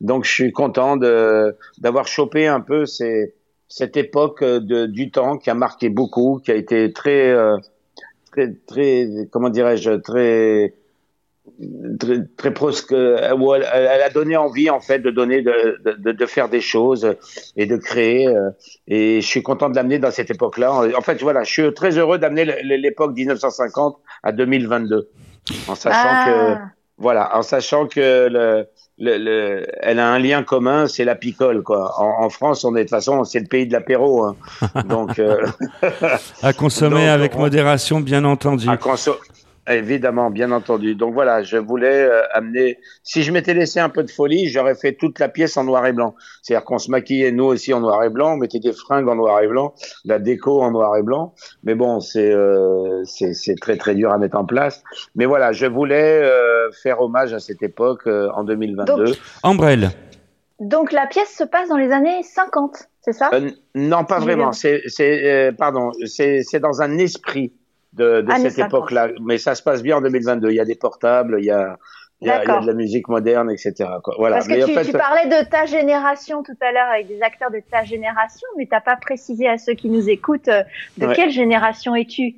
Donc, 0.00 0.24
je 0.24 0.32
suis 0.32 0.50
content 0.52 0.96
de 0.96 1.54
d'avoir 1.78 2.08
chopé 2.08 2.48
un 2.48 2.60
peu 2.60 2.84
ces, 2.84 3.34
cette 3.68 3.96
époque 3.96 4.42
euh, 4.42 4.60
de, 4.60 4.86
du 4.86 5.10
temps 5.10 5.36
qui 5.38 5.50
a 5.50 5.54
marqué 5.54 5.88
beaucoup, 5.90 6.40
qui 6.42 6.50
a 6.50 6.54
été 6.54 6.92
très, 6.92 7.30
euh, 7.30 7.56
très, 8.32 8.52
très, 8.66 9.06
comment 9.30 9.50
dirais-je, 9.50 9.90
très, 9.92 10.74
très, 11.98 12.18
très 12.36 12.52
prosque, 12.52 12.92
euh, 12.92 13.34
où 13.36 13.54
elle, 13.54 13.66
elle 13.72 14.02
a 14.02 14.10
donné 14.10 14.36
envie 14.36 14.70
en 14.70 14.80
fait 14.80 15.00
de 15.00 15.10
donner, 15.10 15.42
de, 15.42 15.78
de, 15.98 16.12
de 16.12 16.26
faire 16.26 16.48
des 16.48 16.60
choses 16.60 17.14
et 17.56 17.66
de 17.66 17.76
créer. 17.76 18.26
euh, 18.28 18.50
Et 18.86 19.20
je 19.20 19.26
suis 19.26 19.42
content 19.42 19.68
de 19.68 19.76
l'amener 19.76 19.98
dans 19.98 20.10
cette 20.10 20.30
époque-là. 20.30 20.72
En 20.96 21.00
fait, 21.02 21.20
voilà, 21.22 21.44
je 21.44 21.52
suis 21.52 21.74
très 21.74 21.96
heureux 21.98 22.18
d'amener 22.18 22.44
l'époque 22.62 23.14
1950 23.14 23.98
à 24.22 24.32
2022, 24.32 25.08
en 25.68 25.74
sachant 25.74 26.24
que 26.26 26.52
Ah. 26.54 26.62
voilà, 26.96 27.36
en 27.36 27.42
sachant 27.42 27.86
que 27.86 28.28
le, 28.30 28.66
le, 29.00 29.16
le- 29.18 29.66
elle 29.80 29.98
a 30.00 30.08
un 30.12 30.18
lien 30.18 30.42
commun, 30.42 30.86
c'est 30.88 31.04
la 31.04 31.14
picole, 31.14 31.62
quoi. 31.62 31.94
En, 32.00 32.24
en 32.24 32.30
France, 32.30 32.64
on 32.64 32.74
est 32.74 32.80
de 32.80 32.82
toute 32.84 32.90
façon, 32.90 33.24
c'est 33.24 33.40
le 33.40 33.46
pays 33.46 33.66
de 33.66 33.72
l'apéro, 33.72 34.24
hein. 34.24 34.36
donc 34.88 35.18
euh, 35.18 35.46
À 36.42 36.52
consommer 36.52 36.96
Donc, 37.06 37.08
avec 37.08 37.34
on- 37.36 37.40
modération, 37.40 38.00
bien 38.00 38.24
entendu. 38.24 38.68
à 38.68 38.76
conso- 38.76 39.16
évidemment, 39.74 40.30
bien 40.30 40.50
entendu. 40.52 40.94
Donc 40.94 41.14
voilà, 41.14 41.42
je 41.42 41.56
voulais 41.56 42.04
euh, 42.04 42.22
amener. 42.32 42.78
Si 43.02 43.22
je 43.22 43.32
m'étais 43.32 43.54
laissé 43.54 43.80
un 43.80 43.88
peu 43.88 44.02
de 44.02 44.10
folie, 44.10 44.48
j'aurais 44.48 44.74
fait 44.74 44.94
toute 44.94 45.18
la 45.18 45.28
pièce 45.28 45.56
en 45.56 45.64
noir 45.64 45.86
et 45.86 45.92
blanc. 45.92 46.14
C'est-à-dire 46.42 46.64
qu'on 46.64 46.78
se 46.78 46.90
maquillait 46.90 47.32
nous 47.32 47.44
aussi 47.44 47.72
en 47.72 47.80
noir 47.80 48.02
et 48.04 48.10
blanc, 48.10 48.34
on 48.34 48.36
mettait 48.36 48.60
des 48.60 48.72
fringues 48.72 49.08
en 49.08 49.14
noir 49.14 49.40
et 49.42 49.48
blanc, 49.48 49.74
la 50.04 50.18
déco 50.18 50.62
en 50.62 50.70
noir 50.70 50.96
et 50.96 51.02
blanc. 51.02 51.34
Mais 51.62 51.74
bon, 51.74 52.00
c'est 52.00 52.32
euh, 52.32 53.02
c'est 53.04 53.58
très 53.60 53.76
très 53.76 53.94
dur 53.94 54.12
à 54.12 54.18
mettre 54.18 54.36
en 54.36 54.44
place. 54.44 54.82
Mais 55.14 55.26
voilà, 55.26 55.52
je 55.52 55.66
voulais 55.66 56.22
euh, 56.22 56.70
faire 56.82 57.00
hommage 57.00 57.32
à 57.32 57.38
cette 57.38 57.62
époque 57.62 58.06
euh, 58.06 58.30
en 58.34 58.44
2022. 58.44 59.04
Donc, 59.04 59.16
Ambrelle. 59.42 59.90
Donc 60.60 60.90
la 60.92 61.06
pièce 61.06 61.34
se 61.36 61.44
passe 61.44 61.68
dans 61.68 61.76
les 61.76 61.92
années 61.92 62.22
50, 62.22 62.88
c'est 63.00 63.12
ça? 63.12 63.30
Euh, 63.32 63.50
non, 63.74 64.04
pas 64.04 64.18
vraiment. 64.18 64.52
C'est, 64.52 64.82
euh, 65.00 65.52
pardon, 65.52 65.92
c'est 66.04 66.60
dans 66.60 66.82
un 66.82 66.98
esprit 66.98 67.52
de, 67.94 68.20
de 68.20 68.30
Années 68.30 68.44
cette 68.50 68.56
50. 68.58 68.68
époque-là. 68.68 69.08
Mais 69.24 69.38
ça 69.38 69.54
se 69.54 69.62
passe 69.62 69.82
bien 69.82 69.96
en 69.96 70.00
2022. 70.00 70.50
Il 70.50 70.54
y 70.56 70.60
a 70.60 70.64
des 70.64 70.74
portables, 70.74 71.36
il 71.38 71.44
y 71.46 71.50
a, 71.50 71.76
il 72.20 72.26
y 72.28 72.30
a, 72.30 72.34
il 72.34 72.38
y 72.38 72.42
a 72.42 72.46
D'accord. 72.46 72.62
de 72.62 72.66
la 72.66 72.74
musique 72.74 73.08
moderne, 73.08 73.50
etc. 73.50 73.72
Quoi. 74.02 74.14
Voilà. 74.18 74.36
Parce 74.36 74.48
que 74.48 74.54
mais 74.54 74.64
tu, 74.64 74.72
en 74.72 74.74
fait, 74.74 74.84
tu 74.86 74.92
parlais 74.92 75.26
de 75.26 75.48
ta 75.48 75.66
génération 75.66 76.42
tout 76.42 76.56
à 76.60 76.72
l'heure 76.72 76.88
avec 76.88 77.06
des 77.08 77.22
acteurs 77.22 77.50
de 77.50 77.60
ta 77.70 77.84
génération, 77.84 78.46
mais 78.56 78.66
t'as 78.70 78.80
pas 78.80 78.96
précisé 78.96 79.48
à 79.48 79.56
ceux 79.58 79.74
qui 79.74 79.88
nous 79.88 80.08
écoutent 80.08 80.48
euh, 80.48 80.62
de 80.98 81.06
Ouais. 81.06 81.14
quelle 81.14 81.30
génération 81.30 81.94
es-tu? 81.94 82.36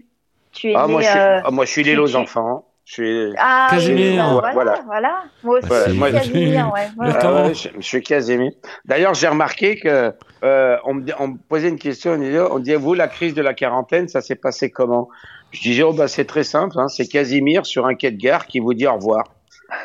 Tu 0.52 0.70
es 0.72 0.74
ah, 0.76 0.86
né, 0.86 0.92
moi, 0.92 1.00
je 1.02 1.06
suis, 1.08 1.18
euh, 1.18 1.40
ah, 1.44 1.50
moi, 1.50 1.64
je 1.64 1.70
suis 1.70 1.82
tu- 1.82 1.88
l'île 1.90 2.00
aux 2.00 2.16
enfants. 2.16 2.66
Je 2.84 2.94
suis. 2.94 3.32
Ah, 3.38 3.68
oui, 3.70 3.76
Casimir. 3.78 3.96
oui, 4.02 4.34
Ouais, 4.34 4.40
voilà, 4.40 4.52
voilà. 4.52 4.80
voilà. 4.84 5.22
Moi 5.44 5.58
aussi, 5.58 5.70
Ouais, 5.70 5.76
je 5.84 5.90
suis 5.90 5.98
moi, 5.98 6.10
Casimir, 6.10 6.72
ouais. 6.72 6.88
Ah 7.22 7.52
je, 7.52 7.68
je 7.76 7.80
suis 7.86 8.02
Casimir. 8.02 8.50
D'ailleurs, 8.84 9.14
j'ai 9.14 9.28
remarqué 9.28 9.78
que 9.78 10.12
euh, 10.42 10.76
on, 10.84 10.94
me, 10.94 11.04
on 11.20 11.28
me 11.28 11.36
posait 11.48 11.68
une 11.68 11.78
question. 11.78 12.12
On 12.14 12.54
on 12.54 12.58
disait, 12.58 12.74
vous, 12.76 12.94
la 12.94 13.06
crise 13.06 13.34
de 13.34 13.42
la 13.42 13.54
quarantaine, 13.54 14.08
ça 14.08 14.20
s'est 14.20 14.34
passé 14.34 14.70
comment? 14.70 15.08
Je 15.52 15.60
disais, 15.60 15.82
oh, 15.82 15.92
bah, 15.92 16.08
c'est 16.08 16.24
très 16.24 16.44
simple. 16.44 16.78
Hein, 16.78 16.88
c'est 16.88 17.06
Casimir 17.06 17.66
sur 17.66 17.86
un 17.86 17.94
quai 17.94 18.10
de 18.10 18.16
gare 18.20 18.46
qui 18.46 18.60
vous 18.60 18.74
dit 18.74 18.86
au 18.86 18.94
revoir. 18.94 19.24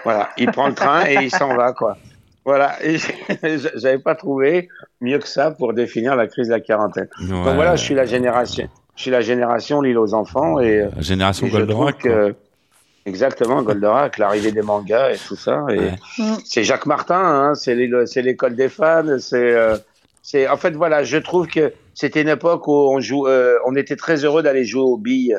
Voilà, 0.03 0.29
il 0.37 0.51
prend 0.51 0.67
le 0.67 0.73
train 0.75 1.05
et 1.07 1.15
il 1.23 1.31
s'en 1.31 1.55
va, 1.55 1.73
quoi. 1.73 1.97
Voilà, 2.43 2.75
et 2.83 2.97
j'avais 3.75 3.97
pas 3.97 4.13
trouvé 4.15 4.67
mieux 5.01 5.17
que 5.19 5.27
ça 5.27 5.49
pour 5.51 5.73
définir 5.73 6.15
la 6.15 6.27
crise 6.27 6.47
de 6.47 6.53
la 6.53 6.59
quarantaine. 6.59 7.07
Donc 7.19 7.43
voilà, 7.55 7.75
je 7.75 7.83
suis 7.83 7.95
la 7.95 8.05
génération, 8.05 8.67
je 8.95 9.01
suis 9.01 9.09
la 9.11 9.21
génération 9.21 9.81
l'île 9.81 9.97
aux 9.97 10.13
enfants 10.13 10.59
et, 10.59 10.81
euh, 10.81 10.89
Génération 10.99 11.47
et 11.47 11.49
Goldorak. 11.49 11.97
que 11.99 12.35
exactement 13.07 13.61
Goldorak, 13.63 14.17
l'arrivée 14.19 14.51
des 14.51 14.61
mangas 14.61 15.11
et 15.13 15.17
tout 15.17 15.35
ça. 15.35 15.65
Et, 15.71 15.79
Ouais. 15.79 15.95
C'est 16.45 16.63
Jacques 16.63 16.85
Martin, 16.85 17.19
hein, 17.19 17.55
c'est 17.55 17.73
l'é- 17.75 18.05
c'est 18.05 18.21
l'école 18.21 18.55
des 18.55 18.69
fans, 18.69 19.17
c'est 19.19 19.37
euh, 19.53 19.77
c'est 20.21 20.47
en 20.47 20.57
fait 20.57 20.71
voilà, 20.75 21.03
je 21.03 21.17
trouve 21.17 21.47
que 21.47 21.73
c'était 21.95 22.21
une 22.21 22.29
époque 22.29 22.67
où 22.67 22.73
on 22.73 22.99
joue, 22.99 23.25
euh, 23.25 23.57
on 23.65 23.75
était 23.75 23.95
très 23.95 24.23
heureux 24.23 24.43
d'aller 24.43 24.65
jouer 24.65 24.83
aux 24.83 24.97
billes 24.97 25.37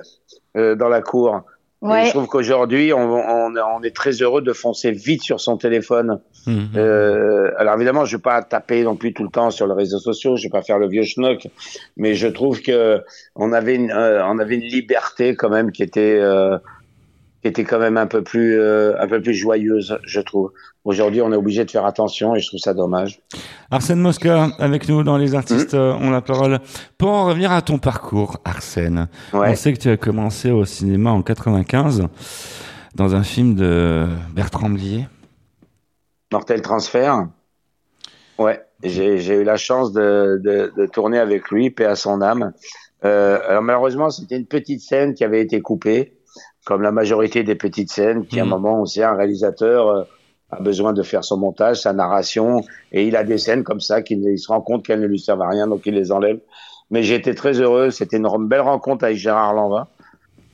euh, 0.57 0.75
dans 0.75 0.89
la 0.89 1.03
cour. 1.03 1.43
Et 1.83 1.87
Ouais. 1.87 2.07
je 2.07 2.11
trouve 2.11 2.27
qu'aujourd'hui, 2.27 2.95
on, 2.95 2.99
on, 2.99 3.55
on 3.55 3.83
est 3.83 3.95
très 3.95 4.11
heureux 4.23 4.41
de 4.41 4.55
foncer 4.55 4.91
vite 4.93 5.23
sur 5.23 5.41
son 5.41 5.59
téléphone. 5.59 6.21
Mhm. 6.47 6.71
Euh, 6.75 7.51
alors 7.59 7.75
évidemment, 7.75 8.07
je 8.07 8.17
vais 8.17 8.23
pas 8.23 8.43
taper 8.43 8.83
non 8.83 8.97
plus 8.97 9.13
tout 9.13 9.23
le 9.23 9.29
temps 9.29 9.51
sur 9.51 9.67
les 9.67 9.75
réseaux 9.75 9.99
sociaux, 9.99 10.37
je 10.37 10.45
vais 10.45 10.51
pas 10.51 10.63
faire 10.63 10.79
le 10.79 10.89
vieux 10.89 11.05
schnock, 11.05 11.47
mais 11.99 12.15
je 12.15 12.29
trouve 12.29 12.63
que 12.63 13.03
on 13.37 13.53
avait 13.53 13.75
une, 13.75 13.91
euh, 13.93 14.27
on 14.27 14.39
avait 14.39 14.55
une 14.55 14.63
liberté 14.65 15.37
quand 15.37 15.51
même 15.51 15.71
qui 15.71 15.83
était 15.83 16.19
euh, 16.19 16.57
qui 17.43 17.49
était 17.49 17.65
quand 17.65 17.79
même 17.79 17.99
un 17.99 18.07
peu 18.07 18.23
plus 18.23 18.59
euh, 18.59 18.99
un 18.99 19.07
peu 19.07 19.21
plus 19.21 19.35
joyeuse, 19.35 19.99
je 20.05 20.21
trouve. 20.21 20.53
Aujourd'hui, 20.87 21.21
on 21.21 21.33
est 21.33 21.37
obligé 21.37 21.65
de 21.65 21.71
faire 21.71 21.85
attention 21.85 22.37
et 22.37 22.41
je 22.41 22.47
trouve 22.47 22.61
ça 22.61 22.73
dommage. 22.73 23.21
Arsène 23.73 23.99
Mosca, 23.99 24.51
avec 24.61 24.89
nous 24.89 25.03
dans 25.03 25.17
Les 25.19 25.35
Artistes 25.35 25.75
Mmh. 25.75 25.79
euh, 25.79 25.95
ont 25.97 26.11
la 26.11 26.21
parole. 26.21 26.61
Pour 26.97 27.09
en 27.11 27.27
revenir 27.27 27.51
à 27.51 27.61
ton 27.61 27.79
parcours, 27.79 28.39
Arsène, 28.45 29.09
Ouais. 29.33 29.49
on 29.51 29.55
sait 29.57 29.73
que 29.73 29.79
tu 29.81 29.91
as 29.91 29.97
commencé 29.97 30.53
au 30.53 30.65
cinéma 30.65 31.11
en 31.11 31.23
95 31.23 32.07
dans 32.95 33.15
un 33.17 33.25
film 33.25 33.55
de 33.57 34.07
Bertrand 34.33 34.71
Blier. 34.71 35.09
Mortel 36.33 36.63
transfert. 36.63 37.27
Ouais, 38.39 38.63
j'ai 38.85 39.35
eu 39.35 39.43
la 39.45 39.57
chance 39.57 39.93
de, 39.93 40.41
de, 40.43 40.73
de 40.77 40.87
tourner 40.87 41.19
avec 41.19 41.51
lui, 41.51 41.71
paix 41.71 41.87
à 41.87 41.97
son 41.97 42.21
âme. 42.23 42.53
Euh, 43.05 43.39
alors 43.49 43.63
malheureusement, 43.63 44.11
c'était 44.11 44.37
une 44.37 44.47
petite 44.47 44.81
scène 44.83 45.15
qui 45.15 45.25
avait 45.25 45.41
été 45.41 45.61
coupée, 45.61 46.17
comme 46.65 46.83
la 46.83 46.93
majorité 46.93 47.43
des 47.43 47.55
petites 47.57 47.91
scènes, 47.91 48.25
qui 48.27 48.39
à 48.39 48.43
un 48.43 48.47
Mhm. 48.47 48.51
moment 48.51 48.81
où 48.81 48.87
c'est 48.87 49.03
un 49.03 49.15
réalisateur 49.17 49.89
euh, 49.89 50.03
a 50.57 50.61
besoin 50.63 50.93
de 50.93 51.03
faire 51.03 51.25
son 51.25 51.37
montage, 51.37 51.81
sa 51.83 51.93
narration, 51.93 52.63
et 52.93 53.07
il 53.07 53.17
a 53.17 53.25
des 53.25 53.39
scènes 53.39 53.65
comme 53.65 53.81
ça 53.81 54.03
qu'il 54.03 54.23
il 54.25 54.39
se 54.39 54.49
rend 54.49 54.61
compte 54.61 54.85
qu'elles 54.85 55.01
ne 55.01 55.07
lui 55.07 55.19
servent 55.19 55.43
à 55.43 55.49
rien, 55.49 55.67
donc 55.67 55.83
il 55.87 55.95
les 55.95 56.13
enlève. 56.13 56.39
Mais 56.91 57.09
été 57.09 57.35
très 57.35 57.61
heureux, 57.61 57.91
c'était 57.91 58.17
une 58.17 58.29
belle 58.49 58.61
rencontre 58.61 59.05
avec 59.05 59.17
Gérard 59.17 59.55
Lanvin, 59.55 59.89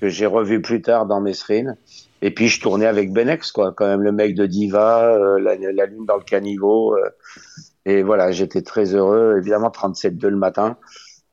que 0.01 0.09
j'ai 0.09 0.27
revu 0.27 0.61
plus 0.63 0.83
tard 0.83 1.07
dans 1.07 1.21
Mesrine. 1.21 1.77
Et 2.23 2.31
puis 2.33 2.49
je 2.49 2.61
tournais 2.61 2.87
avec 2.87 3.13
Benex, 3.13 3.53
quoi, 3.53 3.73
quand 3.73 3.87
même 3.87 4.03
le 4.03 4.13
mec 4.13 4.35
de 4.35 4.47
Diva, 4.47 5.13
euh, 5.13 5.39
la, 5.41 5.57
la 5.57 5.87
lune 5.87 6.07
dans 6.07 6.17
le 6.17 6.25
caniveau. 6.25 6.95
euh, 6.97 7.11
et 7.85 8.03
voilà, 8.03 8.31
j'étais 8.31 8.63
très 8.63 8.95
heureux. 8.95 9.37
Évidemment, 9.39 9.71
37-2 9.71 10.29
le 10.29 10.37
matin. 10.37 10.77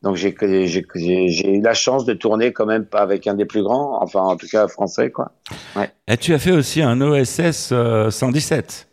Donc 0.01 0.15
j'ai 0.15 0.33
eu 0.33 1.61
la 1.61 1.73
chance 1.73 2.05
de 2.05 2.13
tourner 2.13 2.53
quand 2.53 2.65
même 2.65 2.85
pas 2.85 3.01
avec 3.01 3.27
un 3.27 3.33
des 3.33 3.45
plus 3.45 3.63
grands, 3.63 4.01
enfin 4.01 4.21
en 4.21 4.37
tout 4.37 4.47
cas 4.47 4.67
français, 4.69 5.11
quoi. 5.11 5.33
Et 6.07 6.17
tu 6.17 6.33
as 6.33 6.39
fait 6.39 6.51
aussi 6.51 6.81
un 6.81 7.01
OSS 7.01 7.71
euh, 7.73 8.09
117. 8.09 8.87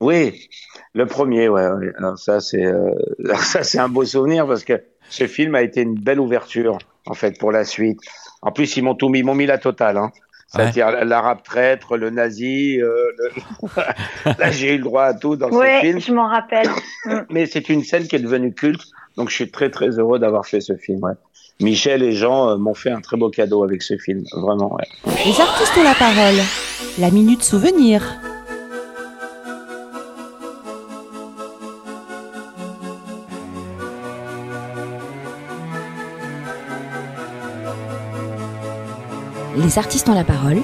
Oui, 0.00 0.48
le 0.94 1.06
premier, 1.06 1.48
ouais. 1.48 1.66
ouais. 1.68 1.92
Alors 1.98 2.18
ça 2.18 2.40
c'est 2.40 2.64
euh, 2.64 2.92
ça 3.36 3.64
c'est 3.64 3.78
un 3.78 3.88
beau 3.88 4.04
souvenir 4.04 4.46
parce 4.46 4.62
que 4.62 4.80
ce 5.08 5.26
film 5.26 5.56
a 5.56 5.62
été 5.62 5.82
une 5.82 5.94
belle 5.94 6.20
ouverture 6.20 6.78
en 7.06 7.14
fait 7.14 7.38
pour 7.38 7.50
la 7.50 7.64
suite. 7.64 7.98
En 8.42 8.52
plus 8.52 8.76
ils 8.76 8.82
m'ont 8.82 8.94
tout 8.94 9.08
mis, 9.08 9.20
ils 9.20 9.24
m'ont 9.24 9.34
mis 9.34 9.46
la 9.46 9.58
totale. 9.58 9.96
Hein. 9.96 10.12
C'est-à-dire 10.48 11.04
l'arabe 11.04 11.42
traître, 11.42 11.96
le 11.96 12.10
nazi. 12.10 12.80
euh, 12.80 12.94
le- 13.18 14.32
Là 14.38 14.50
j'ai 14.50 14.74
eu 14.74 14.78
le 14.78 14.84
droit 14.84 15.04
à 15.04 15.14
tout 15.14 15.36
dans 15.36 15.50
ce 15.50 15.80
film. 15.80 16.00
je 16.00 16.12
m'en 16.12 16.28
rappelle. 16.28 16.68
Mais 17.30 17.46
c'est 17.46 17.68
une 17.68 17.82
scène 17.82 18.06
qui 18.06 18.16
est 18.16 18.20
devenue 18.20 18.52
culte, 18.54 18.82
donc 19.16 19.28
je 19.30 19.34
suis 19.34 19.50
très 19.50 19.70
très 19.70 19.88
heureux 19.98 20.18
d'avoir 20.18 20.46
fait 20.46 20.60
ce 20.60 20.76
film. 20.76 21.02
Ouais. 21.02 21.12
Michel 21.60 22.02
et 22.02 22.12
Jean 22.12 22.50
euh, 22.50 22.56
m'ont 22.58 22.74
fait 22.74 22.90
un 22.90 23.00
très 23.00 23.16
beau 23.16 23.30
cadeau 23.30 23.64
avec 23.64 23.82
ce 23.82 23.96
film, 23.96 24.22
vraiment. 24.36 24.74
Ouais. 24.74 24.84
Les 25.24 25.40
artistes 25.40 25.72
ont 25.78 25.82
la 25.84 25.94
parole. 25.94 26.34
La 26.98 27.10
minute 27.10 27.42
souvenir. 27.42 28.02
Les 39.66 39.78
artistes 39.78 40.08
ont 40.08 40.14
la 40.14 40.22
parole. 40.22 40.62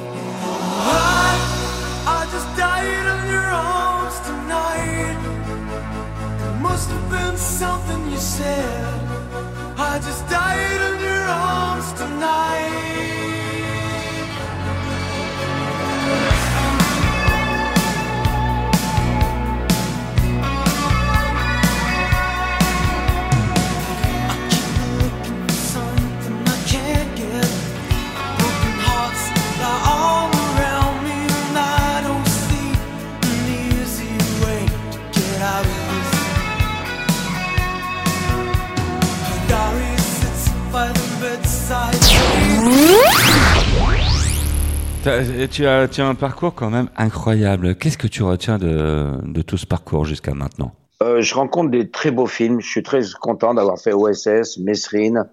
Tu 45.02 45.66
as, 45.66 45.88
tu 45.88 46.00
as 46.00 46.06
un 46.06 46.14
parcours 46.14 46.54
quand 46.54 46.70
même 46.70 46.88
incroyable. 46.96 47.74
Qu'est-ce 47.74 47.98
que 47.98 48.06
tu 48.06 48.22
retiens 48.22 48.58
de, 48.58 49.10
de 49.24 49.42
tout 49.42 49.56
ce 49.56 49.66
parcours 49.66 50.04
jusqu'à 50.04 50.32
maintenant? 50.32 50.72
Euh, 51.02 51.20
je 51.20 51.34
rencontre 51.34 51.70
des 51.70 51.90
très 51.90 52.12
beaux 52.12 52.26
films. 52.26 52.60
Je 52.60 52.68
suis 52.68 52.82
très 52.84 53.00
content 53.20 53.54
d'avoir 53.54 53.78
fait 53.80 53.92
OSS, 53.92 54.58
Mesrine, 54.58 55.24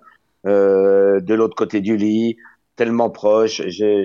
euh, 0.48 1.20
de 1.20 1.34
l'autre 1.36 1.56
côté 1.56 1.82
du 1.82 1.98
lit, 1.98 2.38
tellement 2.76 3.12
proche. 3.12 3.62
J'ai 3.68 4.04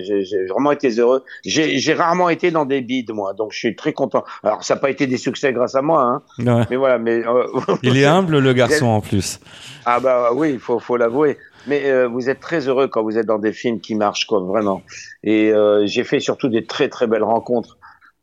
vraiment 0.49 0.71
été 0.71 0.89
heureux. 0.89 1.23
J'ai 1.43 1.79
j'ai 1.79 1.93
rarement 1.93 2.29
été 2.29 2.51
dans 2.51 2.65
des 2.65 2.81
bides, 2.81 3.11
moi, 3.11 3.33
donc 3.33 3.51
je 3.51 3.57
suis 3.57 3.75
très 3.75 3.93
content. 3.93 4.23
Alors, 4.43 4.63
ça 4.63 4.75
n'a 4.75 4.81
pas 4.81 4.91
été 4.91 5.07
des 5.07 5.17
succès 5.17 5.51
grâce 5.53 5.73
à 5.73 5.81
moi, 5.81 6.03
hein. 6.03 6.21
Ouais. 6.39 6.65
Mais 6.69 6.75
voilà, 6.75 6.99
mais 6.99 7.25
euh, 7.25 7.47
Il 7.81 7.97
est 7.97 8.05
humble 8.17 8.37
le 8.37 8.53
garçon 8.53 8.85
en 8.85 9.01
plus. 9.01 9.39
Ah 9.85 9.99
bah 9.99 10.29
oui, 10.35 10.51
il 10.53 10.59
faut, 10.59 10.77
faut 10.77 10.97
l'avouer. 10.97 11.37
Mais 11.67 11.89
euh, 11.89 12.07
vous 12.07 12.29
êtes 12.29 12.39
très 12.39 12.67
heureux 12.67 12.87
quand 12.87 13.03
vous 13.03 13.17
êtes 13.17 13.25
dans 13.25 13.39
des 13.39 13.53
films 13.53 13.79
qui 13.79 13.95
marchent, 13.95 14.25
quoi, 14.25 14.39
vraiment. 14.39 14.81
Et 15.23 15.51
euh, 15.51 15.85
j'ai 15.85 16.03
fait 16.03 16.19
surtout 16.19 16.47
des 16.49 16.65
très 16.65 16.89
très 16.89 17.07
belles 17.07 17.23
rencontres 17.23 17.77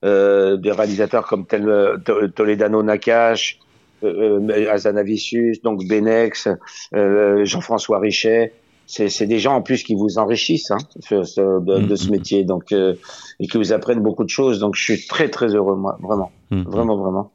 euh, 0.05 0.57
de 0.57 0.71
réalisateurs 0.71 1.27
comme 1.27 1.47
tel 1.47 1.69
euh, 1.69 1.97
To- 2.05 2.29
Toledano 2.29 2.83
Nakash, 2.83 3.59
euh, 4.05 4.41
euh, 4.51 4.71
Azanavicius, 4.71 5.63
donc 5.63 5.87
Benex, 5.89 6.49
euh, 6.95 7.45
Jean-François 7.45 7.99
Richet. 7.99 8.55
C'est 8.85 9.27
des 9.27 9.39
gens 9.39 9.55
en 9.55 9.63
plus 9.63 9.85
qui 9.85 9.95
vous 9.95 10.19
enrichissent 10.19 10.71
hein, 10.71 10.77
de, 11.11 11.81
de 11.87 11.97
ce 11.97 12.11
métier, 12.11 12.45
donc 12.45 12.73
euh, 12.73 12.95
et 13.41 13.47
qui 13.47 13.57
vous 13.57 13.73
apprennent 13.73 14.01
beaucoup 14.03 14.25
de 14.25 14.29
choses. 14.29 14.59
Donc 14.59 14.75
je 14.75 14.83
suis 14.83 15.07
très 15.07 15.31
très 15.31 15.55
heureux, 15.55 15.77
moi, 15.77 15.97
vraiment, 16.03 16.33
Mhm. 16.51 16.65
vraiment, 16.67 16.97
vraiment. 16.99 17.33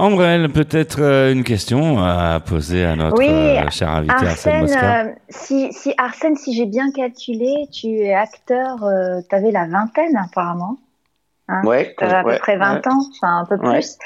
Ambrelle, 0.00 0.48
peut-être 0.50 1.02
euh, 1.02 1.30
une 1.32 1.44
question 1.44 1.98
à 1.98 2.40
poser 2.40 2.84
à 2.86 2.96
notre 2.96 3.18
Oui, 3.18 3.28
euh, 3.28 3.68
cher 3.70 3.90
invité 3.90 4.14
Arsène 4.14 4.62
Arsène, 4.62 5.08
euh, 5.10 5.12
si, 5.28 5.72
si 5.74 5.92
Arsène, 5.98 6.36
si 6.36 6.54
j'ai 6.54 6.64
bien 6.64 6.90
calculé, 6.90 7.66
tu 7.70 7.88
es 7.98 8.14
acteur, 8.14 8.82
euh, 8.82 9.20
tu 9.28 9.34
avais 9.34 9.50
la 9.50 9.66
vingtaine 9.66 10.16
apparemment. 10.16 10.78
Hein 11.48 11.62
Ouais, 11.64 11.94
Tu 11.98 12.04
à 12.04 12.24
ouais, 12.24 12.34
peu 12.34 12.38
près 12.38 12.56
20 12.56 12.74
ouais. 12.76 12.88
ans, 12.88 13.00
enfin 13.10 13.40
un 13.40 13.44
peu 13.44 13.56
Ouais. 13.56 13.74
plus. 13.80 13.98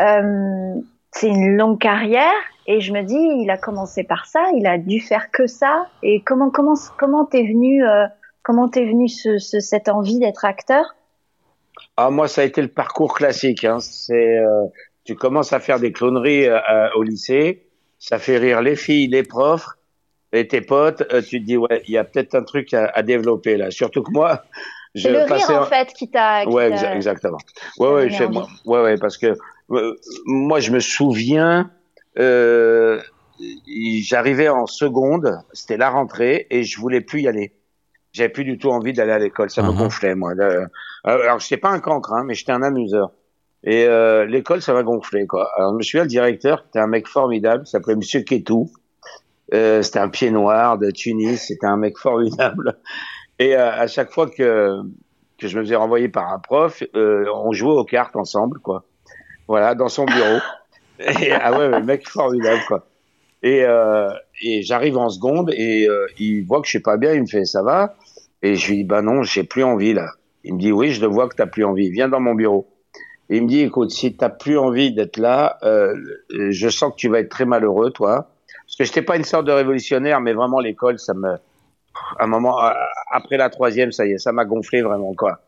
Euh, 0.00 0.74
c'est 1.12 1.28
une 1.28 1.56
longue 1.56 1.78
carrière 1.80 2.32
et 2.66 2.80
je 2.82 2.92
me 2.92 3.02
dis, 3.02 3.14
il 3.16 3.48
a 3.50 3.56
commencé 3.56 4.04
par 4.04 4.26
ça, 4.26 4.42
il 4.56 4.66
a 4.66 4.76
dû 4.76 5.00
faire 5.00 5.30
que 5.30 5.46
ça. 5.46 5.86
Et 6.02 6.20
comment 6.22 6.50
comment 6.50 6.74
comment 6.98 7.24
t'es 7.24 7.44
venu 7.44 7.82
euh, 7.86 8.04
comment 8.42 8.68
t'es 8.68 8.84
venu 8.84 9.08
ce, 9.08 9.38
ce- 9.38 9.60
cette 9.60 9.88
envie 9.88 10.18
d'être 10.18 10.44
acteur? 10.44 10.96
Ah, 11.96 12.10
moi, 12.10 12.28
ça 12.28 12.42
a 12.42 12.44
été 12.44 12.60
le 12.60 12.68
parcours 12.68 13.14
classique. 13.14 13.64
Hein. 13.64 13.78
C'est, 13.80 14.38
euh, 14.38 14.64
tu 15.04 15.14
commences 15.16 15.52
à 15.52 15.60
faire 15.60 15.80
des 15.80 15.92
cloneries 15.92 16.46
euh, 16.48 16.58
euh, 16.70 16.88
au 16.96 17.02
lycée, 17.02 17.66
ça 17.98 18.18
fait 18.18 18.38
rire 18.38 18.62
les 18.62 18.76
filles, 18.76 19.08
les 19.08 19.22
profs 19.22 19.66
et 20.32 20.48
tes 20.48 20.60
potes. 20.60 21.02
euh, 21.12 21.22
tu 21.22 21.40
te 21.40 21.46
dis, 21.46 21.56
ouais, 21.56 21.82
il 21.86 21.92
y 21.92 21.98
a 21.98 22.04
peut-être 22.04 22.34
un 22.34 22.42
truc 22.42 22.74
à, 22.74 22.86
à 22.86 23.02
développer 23.02 23.56
là. 23.56 23.70
Surtout 23.70 24.02
que 24.02 24.10
moi, 24.10 24.44
je 24.94 25.02
C'est 25.02 25.10
le 25.10 25.18
rire 25.22 25.50
en 25.50 25.66
fait 25.66 25.92
qui 25.92 26.10
t'a. 26.10 26.44
qui 26.44 26.50
Ouais, 26.52 26.70
exa- 26.70 26.94
exactement. 26.96 27.38
Ouais, 27.78 27.88
ouais, 27.88 28.20
envie. 28.24 28.32
moi. 28.32 28.48
Ouais, 28.66 28.82
ouais, 28.82 28.98
parce 28.98 29.18
que 29.18 29.34
euh, 29.70 29.94
moi, 30.26 30.60
je 30.60 30.70
me 30.72 30.80
souviens, 30.80 31.70
euh, 32.18 33.00
j'arrivais 34.02 34.48
en 34.48 34.66
seconde, 34.66 35.38
c'était 35.52 35.76
la 35.76 35.90
rentrée, 35.90 36.46
et 36.50 36.62
je 36.64 36.78
voulais 36.80 37.00
plus 37.00 37.22
y 37.22 37.28
aller. 37.28 37.52
J'avais 38.12 38.28
plus 38.28 38.44
du 38.44 38.58
tout 38.58 38.70
envie 38.70 38.92
d'aller 38.92 39.12
à 39.12 39.18
l'école, 39.18 39.50
ça 39.50 39.62
me 39.62 39.72
Mhm. 39.72 39.76
gonflait, 39.78 40.14
moi. 40.14 40.34
Là, 40.34 40.66
alors, 41.04 41.40
j'étais 41.40 41.56
pas 41.56 41.70
un 41.70 41.80
cancre, 41.80 42.12
hein, 42.12 42.24
mais 42.24 42.34
j'étais 42.34 42.52
un 42.52 42.62
amuseur. 42.62 43.12
Et 43.64 43.86
euh, 43.86 44.26
l'école, 44.26 44.60
ça 44.60 44.74
m'a 44.74 44.82
gonflé, 44.82 45.26
quoi. 45.26 45.50
Alors, 45.56 45.72
je 45.72 45.78
me 45.78 45.82
souviens, 45.82 46.02
le 46.02 46.08
directeur, 46.08 46.62
qui 46.62 46.68
était 46.68 46.78
un 46.80 46.86
mec 46.86 47.08
formidable, 47.08 47.64
il 47.66 47.68
s'appelait 47.68 47.96
Monsieur 47.96 48.20
Ketou. 48.20 48.70
Euh, 49.52 49.82
c'était 49.82 49.98
un 49.98 50.08
pied 50.08 50.30
noir 50.30 50.78
de 50.78 50.90
Tunis, 50.90 51.46
c'était 51.48 51.66
un 51.66 51.76
mec 51.76 51.96
formidable. 51.98 52.76
Et 53.38 53.56
euh, 53.56 53.70
à 53.72 53.86
chaque 53.86 54.12
fois 54.12 54.28
que 54.28 54.80
que 55.38 55.48
je 55.48 55.58
me 55.58 55.64
faisais 55.64 55.76
renvoyer 55.76 56.08
par 56.08 56.32
un 56.32 56.38
prof, 56.38 56.82
euh, 56.94 57.26
on 57.34 57.52
jouait 57.52 57.72
aux 57.72 57.84
cartes 57.84 58.16
ensemble, 58.16 58.60
quoi. 58.60 58.84
Voilà, 59.48 59.74
dans 59.74 59.88
son 59.88 60.04
bureau. 60.04 60.38
Et, 61.00 61.32
ah 61.32 61.58
ouais, 61.58 61.82
mec 61.82 62.08
formidable, 62.08 62.62
quoi. 62.68 62.86
Et, 63.42 63.62
euh, 63.64 64.08
et 64.40 64.62
j'arrive 64.62 64.96
en 64.96 65.10
seconde 65.10 65.50
et 65.54 65.86
euh, 65.86 66.06
il 66.18 66.44
voit 66.46 66.60
que 66.60 66.66
je 66.66 66.70
suis 66.70 66.80
pas 66.80 66.96
bien, 66.96 67.12
il 67.12 67.22
me 67.22 67.26
fait 67.26 67.44
ça 67.44 67.62
va? 67.62 67.94
Et 68.40 68.54
je 68.54 68.68
lui 68.68 68.76
dis 68.78 68.84
bah 68.84 69.02
non, 69.02 69.22
j'ai 69.22 69.44
plus 69.44 69.62
envie 69.64 69.92
là. 69.92 70.08
Il 70.44 70.54
me 70.54 70.58
dit 70.58 70.72
oui, 70.72 70.92
je 70.92 71.02
le 71.02 71.08
vois 71.08 71.28
que 71.28 71.34
t'as 71.34 71.46
plus 71.46 71.64
envie. 71.64 71.90
Viens 71.90 72.08
dans 72.08 72.20
mon 72.20 72.34
bureau. 72.34 72.66
Il 73.34 73.42
me 73.42 73.48
dit 73.48 73.60
écoute, 73.60 73.90
si 73.90 74.16
t'as 74.16 74.28
plus 74.28 74.58
envie 74.58 74.92
d'être 74.92 75.16
là, 75.16 75.58
euh, 75.62 75.94
je 76.30 76.68
sens 76.68 76.92
que 76.92 76.96
tu 76.96 77.08
vas 77.08 77.18
être 77.20 77.30
très 77.30 77.44
malheureux, 77.44 77.90
toi. 77.90 78.28
Parce 78.66 78.76
que 78.76 78.84
j'étais 78.84 79.02
pas 79.02 79.16
une 79.16 79.24
sorte 79.24 79.46
de 79.46 79.52
révolutionnaire, 79.52 80.20
mais 80.20 80.32
vraiment 80.32 80.60
l'école, 80.60 80.98
ça 80.98 81.14
me, 81.14 81.36
un 82.18 82.26
moment 82.26 82.58
après 83.10 83.36
la 83.36 83.50
troisième, 83.50 83.92
ça 83.92 84.06
y 84.06 84.12
est, 84.12 84.18
ça 84.18 84.32
m'a 84.32 84.44
gonflé 84.44 84.82
vraiment 84.82 85.14
quoi. 85.14 85.40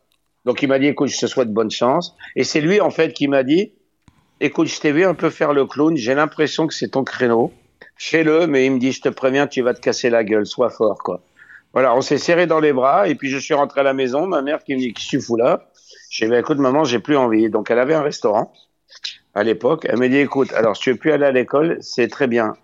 Donc 0.44 0.62
il 0.62 0.68
m'a 0.68 0.79
dit 0.79 0.87
écoute, 0.87 1.09
je 1.09 1.18
te 1.18 1.27
souhaite 1.27 1.53
bonne 1.53 1.70
chance. 1.70 2.14
Et 2.35 2.44
c'est 2.44 2.61
lui 2.61 2.81
en 2.81 2.90
fait 2.90 3.12
qui 3.12 3.29
m'a 3.29 3.42
dit 3.42 3.72
écoute, 4.40 4.68
je 4.68 4.81
t'ai 4.81 4.92
vu 4.92 5.05
un 5.05 5.14
peu 5.14 5.31
faire 5.31 5.53
le 5.53 5.66
clown, 5.66 5.96
j'ai 5.96 6.14
l'impression 6.14 6.66
que 6.66 6.75
c'est 6.75 6.88
ton 6.88 7.05
créneau. 7.05 7.53
Fais-le, 7.96 8.46
mais 8.46 8.66
il 8.66 8.72
me 8.72 8.79
dit 8.79 8.92
je 8.92 9.01
te 9.01 9.09
préviens, 9.09 9.46
tu 9.46 9.62
vas 9.62 9.75
te 9.75 9.81
casser 9.81 10.11
la 10.11 10.25
gueule, 10.25 10.46
sois 10.46 10.70
fort 10.70 10.99
quoi. 10.99 11.20
Voilà, 11.72 11.94
on 11.94 12.01
s'est 12.01 12.18
serré 12.18 12.46
dans 12.46 12.61
les 12.61 12.72
bras 12.72 13.09
et 13.09 13.14
puis 13.14 13.29
je 13.29 13.38
suis 13.38 13.55
rentré 13.55 13.81
à 13.81 13.85
la 13.85 13.92
maison, 13.92 14.27
ma 14.27 14.42
mère 14.42 14.64
qui 14.64 14.75
me 14.75 14.81
dit 14.81 14.92
qu'est-ce 14.92 15.07
que 15.07 15.16
tu 15.16 15.20
fous 15.20 15.37
là? 15.37 15.68
J'ai 16.11 16.27
dit 16.27 16.31
bah, 16.31 16.38
écoute 16.38 16.59
maman, 16.59 16.85
j'ai 16.85 16.99
plus 16.99 17.16
envie. 17.16 17.49
Donc 17.51 17.71
elle 17.71 17.79
avait 17.79 17.95
un 17.95 18.03
restaurant 18.03 18.53
à 19.35 19.42
l'époque. 19.42 19.87
Elle 19.88 19.99
m'a 19.99 20.09
dit 20.09 20.16
écoute, 20.19 20.53
alors 20.53 20.77
si 20.77 20.83
tu 20.85 20.92
veux 20.92 20.97
plus 20.99 21.12
aller 21.12 21.27
à 21.27 21.33
l'école, 21.33 21.79
c'est 21.81 22.09
très 22.09 22.27
bien. 22.27 22.57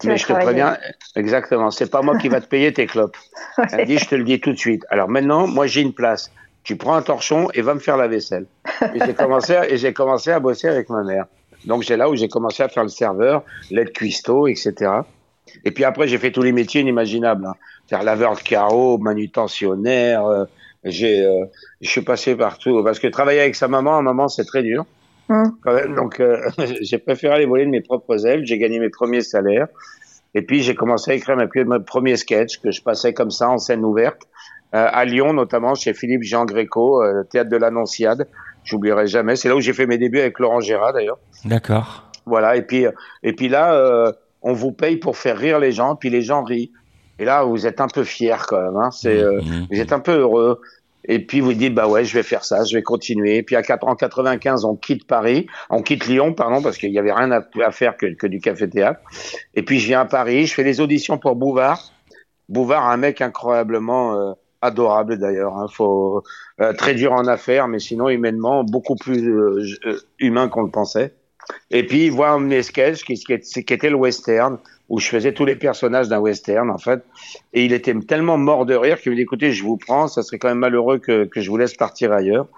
Tu 0.00 0.08
mais 0.08 0.16
je 0.18 0.26
te 0.26 0.32
préviens, 0.44 0.76
exactement, 1.16 1.70
c'est 1.70 1.90
pas 1.90 2.02
moi 2.02 2.16
qui 2.18 2.28
va 2.28 2.40
te 2.40 2.46
payer 2.46 2.72
tes 2.72 2.86
clopes. 2.86 3.16
Elle 3.72 3.80
me 3.80 3.84
dit, 3.86 3.98
je 3.98 4.06
te 4.08 4.14
le 4.14 4.24
dis 4.24 4.40
tout 4.40 4.52
de 4.52 4.58
suite. 4.58 4.84
Alors 4.90 5.08
maintenant, 5.08 5.46
moi 5.46 5.66
j'ai 5.66 5.80
une 5.80 5.92
place. 5.94 6.32
Tu 6.64 6.76
prends 6.76 6.94
un 6.94 7.02
torchon 7.02 7.48
et 7.54 7.62
va 7.62 7.72
me 7.74 7.80
faire 7.80 7.96
la 7.96 8.06
vaisselle. 8.08 8.46
Et 8.94 9.00
j'ai 9.04 9.14
commencé, 9.14 9.54
à- 9.56 9.68
et 9.70 9.78
j'ai 9.78 9.92
commencé 9.94 10.30
à 10.30 10.40
bosser 10.40 10.68
avec 10.68 10.90
ma 10.90 11.02
mère. 11.04 11.24
Donc 11.64 11.84
c'est 11.84 11.96
là 11.96 12.10
où 12.10 12.16
j'ai 12.16 12.28
commencé 12.28 12.62
à 12.62 12.68
faire 12.68 12.82
le 12.82 12.88
serveur, 12.90 13.44
l'aide 13.70 13.92
cuistot, 13.92 14.46
etc. 14.48 14.74
Et 15.64 15.70
puis 15.70 15.84
après, 15.84 16.06
j'ai 16.08 16.18
fait 16.18 16.32
tous 16.32 16.42
les 16.42 16.52
métiers 16.52 16.80
inimaginables. 16.82 17.46
hein. 17.46 17.54
Faire 17.88 18.02
laveur 18.02 18.34
de 18.34 18.40
carreaux, 18.40 18.98
manutentionnaire, 18.98 20.26
euh, 20.26 20.44
J'ai, 20.84 21.24
euh, 21.24 21.44
je 21.80 21.90
suis 21.90 22.02
passé 22.02 22.34
partout 22.34 22.82
parce 22.82 22.98
que 22.98 23.06
travailler 23.06 23.40
avec 23.40 23.54
sa 23.54 23.68
maman, 23.68 23.98
à 23.98 24.02
maman, 24.02 24.28
c'est 24.28 24.44
très 24.44 24.62
dur. 24.62 24.86
Quand 25.28 25.74
même. 25.74 25.94
Donc, 25.94 26.18
euh, 26.18 26.38
j'ai 26.80 26.98
préféré 26.98 27.34
aller 27.34 27.46
voler 27.46 27.64
de 27.64 27.70
mes 27.70 27.80
propres 27.82 28.26
ailes. 28.26 28.44
J'ai 28.44 28.58
gagné 28.58 28.80
mes 28.80 28.90
premiers 28.90 29.20
salaires. 29.20 29.68
Et 30.34 30.42
puis, 30.42 30.62
j'ai 30.62 30.74
commencé 30.74 31.12
à 31.12 31.14
écrire 31.14 31.36
mes, 31.36 31.46
mes 31.64 31.80
premiers 31.80 32.16
sketchs 32.16 32.58
que 32.58 32.70
je 32.70 32.82
passais 32.82 33.12
comme 33.12 33.30
ça 33.30 33.48
en 33.48 33.58
scène 33.58 33.84
ouverte 33.84 34.22
euh, 34.74 34.86
à 34.90 35.04
Lyon, 35.04 35.32
notamment 35.32 35.74
chez 35.74 35.94
Philippe 35.94 36.22
Jean 36.22 36.44
Gréco, 36.44 37.02
euh, 37.02 37.24
théâtre 37.24 37.50
de 37.50 37.56
l'Annonciade. 37.56 38.28
J'oublierai 38.62 39.08
jamais. 39.08 39.34
C'est 39.34 39.48
là 39.48 39.56
où 39.56 39.60
j'ai 39.60 39.72
fait 39.72 39.86
mes 39.86 39.98
débuts 39.98 40.20
avec 40.20 40.38
Laurent 40.38 40.60
Gérard, 40.60 40.92
d'ailleurs. 40.92 41.18
D'accord. 41.44 42.10
Voilà. 42.26 42.56
Et 42.56 42.62
puis, 42.62 42.86
et 43.24 43.32
puis 43.32 43.48
là, 43.48 43.74
euh, 43.74 44.12
on 44.42 44.52
vous 44.52 44.70
paye 44.70 44.96
pour 44.96 45.16
faire 45.16 45.36
rire 45.36 45.58
les 45.58 45.72
gens, 45.72 45.96
puis 45.96 46.10
les 46.10 46.22
gens 46.22 46.44
rient. 46.44 46.70
Et 47.20 47.24
là, 47.24 47.44
vous 47.44 47.66
êtes 47.66 47.80
un 47.80 47.86
peu 47.86 48.02
fier 48.02 48.46
quand 48.48 48.60
même. 48.60 48.76
Hein. 48.76 48.90
C'est, 48.90 49.18
euh, 49.22 49.40
Mhm. 49.42 49.66
vous 49.70 49.78
êtes 49.80 49.92
un 49.92 50.00
peu 50.00 50.12
heureux. 50.18 50.60
Et 51.04 51.18
puis 51.18 51.40
vous 51.40 51.54
dites 51.54 51.74
bah 51.74 51.88
ouais, 51.88 52.04
je 52.04 52.12
vais 52.14 52.22
faire 52.22 52.44
ça, 52.44 52.62
je 52.64 52.74
vais 52.76 52.82
continuer. 52.82 53.36
Et 53.36 53.42
puis 53.42 53.56
à 53.56 53.62
quatre- 53.62 53.86
en 53.88 53.94
95, 53.96 54.64
on 54.66 54.76
quitte 54.76 55.06
Paris, 55.06 55.46
on 55.70 55.80
quitte 55.82 56.06
Lyon, 56.06 56.34
pardon, 56.34 56.60
parce 56.62 56.76
qu'il 56.76 56.90
y 56.92 56.98
avait 56.98 57.12
rien 57.12 57.30
à, 57.30 57.40
à 57.64 57.70
faire 57.70 57.96
que, 57.96 58.06
que 58.14 58.26
du 58.26 58.38
café 58.40 58.68
théâtre. 58.68 59.00
Et 59.54 59.62
puis 59.62 59.78
je 59.80 59.86
viens 59.86 60.00
à 60.00 60.04
Paris, 60.04 60.46
je 60.46 60.54
fais 60.54 60.62
les 60.62 60.80
auditions 60.80 61.16
pour 61.18 61.36
Bouvard. 61.36 61.92
Bouvard, 62.50 62.86
un 62.86 62.96
mec 62.98 63.20
incroyablement 63.22 64.14
euh, 64.14 64.32
adorable 64.60 65.18
d'ailleurs. 65.18 65.56
Hein. 65.56 65.66
Faut 65.72 66.22
euh, 66.60 66.74
très 66.74 66.94
dur 66.94 67.12
en 67.12 67.26
affaires, 67.26 67.66
mais 67.66 67.78
sinon 67.78 68.08
humainement 68.10 68.62
beaucoup 68.64 68.96
plus 68.96 69.26
euh, 69.26 69.64
euh, 69.86 69.98
humain 70.18 70.48
qu'on 70.48 70.62
le 70.62 70.70
pensait. 70.70 71.14
Et 71.70 71.86
puis 71.86 72.10
de 72.10 72.38
mes 72.38 72.62
sketchs 72.62 73.04
qui, 73.04 73.14
qui, 73.14 73.64
qui 73.64 73.74
était 73.74 73.90
le 73.90 73.96
western, 73.96 74.58
où 74.88 74.98
je 74.98 75.06
faisais 75.06 75.32
tous 75.32 75.44
les 75.44 75.56
personnages 75.56 76.08
d'un 76.08 76.18
western 76.18 76.70
en 76.70 76.78
fait. 76.78 77.02
Et 77.52 77.64
il 77.64 77.72
était 77.72 77.94
tellement 78.00 78.36
mort 78.36 78.66
de 78.66 78.74
rire 78.74 79.00
qu'il 79.00 79.12
me 79.12 79.16
dit 79.16 79.22
écoutez, 79.22 79.52
je 79.52 79.62
vous 79.62 79.76
prends, 79.76 80.08
ça 80.08 80.22
serait 80.22 80.38
quand 80.38 80.48
même 80.48 80.58
malheureux 80.58 80.98
que, 80.98 81.24
que 81.24 81.40
je 81.40 81.48
vous 81.48 81.56
laisse 81.56 81.74
partir 81.74 82.12
ailleurs. 82.12 82.48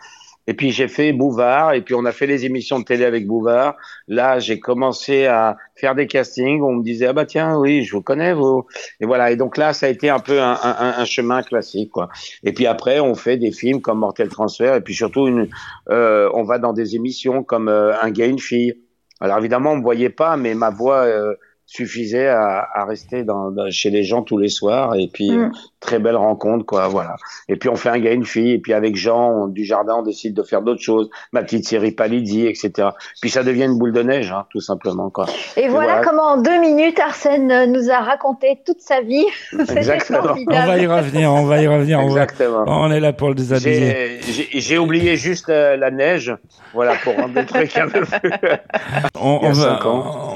Et 0.49 0.55
puis 0.55 0.73
j'ai 0.73 0.89
fait 0.89 1.13
Bouvard, 1.13 1.73
et 1.73 1.83
puis 1.83 1.95
on 1.95 2.05
a 2.05 2.11
fait 2.11 2.27
les 2.27 2.45
émissions 2.45 2.81
de 2.81 2.85
télé 2.85 3.05
avec 3.05 3.29
Bouvard. 3.29 3.77
Là, 4.09 4.41
j'ai 4.41 4.59
commencé 4.59 5.27
à 5.27 5.57
faire 5.77 5.95
des 5.95 6.09
castings. 6.09 6.63
On 6.63 6.73
me 6.73 6.83
disait 6.83 7.07
ah 7.07 7.13
bah 7.13 7.27
tiens 7.27 7.57
oui, 7.59 7.85
je 7.85 7.93
vous 7.93 8.03
connais 8.03 8.35
vous. 8.35 8.67
Et 9.01 9.07
voilà. 9.07 9.31
Et 9.31 9.37
donc 9.37 9.57
là, 9.57 9.73
ça 9.73 9.87
a 9.87 9.89
été 9.89 10.11
un 10.11 10.19
peu 10.19 10.41
un, 10.41 10.59
un, 10.61 10.95
un 10.99 11.05
chemin 11.05 11.43
classique 11.43 11.91
quoi. 11.91 12.09
Et 12.43 12.53
puis 12.53 12.67
après, 12.67 12.99
on 12.99 13.15
fait 13.15 13.37
des 13.37 13.53
films 13.53 13.81
comme 13.81 14.01
Mortel 14.01 14.31
Transfert, 14.31 14.75
et 14.75 14.81
puis 14.81 14.95
surtout 14.95 15.29
une, 15.29 15.49
euh, 15.91 16.29
on 16.35 16.43
va 16.43 16.59
dans 16.59 16.73
des 16.73 16.97
émissions 16.97 17.45
comme 17.45 17.69
euh, 17.69 17.93
Un 18.03 18.11
gars 18.11 18.27
une 18.27 18.41
fille. 18.41 18.75
Alors 19.23 19.39
évidemment, 19.39 19.73
on 19.73 19.77
me 19.77 19.83
voyait 19.83 20.11
pas, 20.11 20.37
mais 20.37 20.55
ma 20.55 20.71
voix 20.71 21.05
euh, 21.05 21.35
suffisait 21.67 22.29
à, 22.29 22.69
à 22.75 22.85
rester 22.85 23.25
dans, 23.25 23.51
dans- 23.51 23.71
chez 23.71 23.91
les 23.91 24.03
gens 24.05 24.23
tous 24.23 24.37
les 24.39 24.49
soirs. 24.49 24.95
Et 24.97 25.09
puis 25.13 25.31
Mm. 25.31 25.53
Très 25.83 25.99
belle 25.99 26.16
rencontre 26.16 26.64
quoi, 26.64 26.88
voilà. 26.88 27.16
Et 27.49 27.57
puis 27.57 27.68
on 27.68 27.77
fait 27.77 27.90
un 27.90 27.99
gars 27.99 28.12
une 28.12 28.25
fille, 28.25 28.53
et 28.53 28.59
puis 28.59 28.73
avec 28.73 28.97
Jean 28.97 29.31
on- 29.31 29.49
du 29.49 29.64
jardin, 29.64 29.97
on 29.99 30.03
décide 30.03 30.33
de 30.35 30.42
faire 30.42 30.62
d'autres 30.62 30.81
choses. 30.81 31.11
Ma 31.33 31.42
petite 31.42 31.66
série 31.66 31.90
Palidi, 31.92 32.47
etc. 32.47 32.88
Puis 33.21 33.29
ça 33.31 33.42
devient 33.45 33.64
une 33.64 33.79
boule 33.79 33.92
de 33.92 34.03
neige, 34.03 34.33
hein, 34.33 34.45
tout 34.51 34.61
simplement 34.61 35.11
quoi. 35.11 35.27
Et 35.57 35.68
voilà, 35.68 35.95
voilà. 35.97 36.07
comment 36.07 36.23
en 36.23 36.37
deux 36.40 36.59
minutes 36.61 36.99
Arsène 37.01 37.51
euh, 37.51 37.66
nous 37.66 37.90
a 37.90 37.99
raconté 37.99 38.59
toute 38.64 38.81
sa 38.81 39.01
vie. 39.03 39.27
Exactement. 39.77 40.35
On 40.49 40.66
va 40.66 40.79
y 40.79 40.87
revenir, 40.87 41.33
on 41.33 41.45
va 41.45 41.61
y 41.61 41.66
revenir. 41.66 41.99
On, 42.01 42.09
va- 42.09 42.23
Exactement. 42.25 42.64
on 42.66 42.90
est 42.90 43.01
là 43.01 43.12
pour 43.12 43.29
le 43.29 43.35
déshabiller. 43.35 44.21
J'ai 44.55 44.79
oublié 44.79 45.16
juste 45.16 45.49
euh, 45.49 45.77
la 45.77 45.90
neige, 45.90 46.35
voilà, 46.73 46.95
pour 47.03 47.14
rendre 47.16 47.35
le 47.35 47.45
truc 47.45 47.77
un 47.77 47.88
peu 47.88 48.01
plus. 48.01 48.31
On, 49.25 49.53
va, 49.53 49.79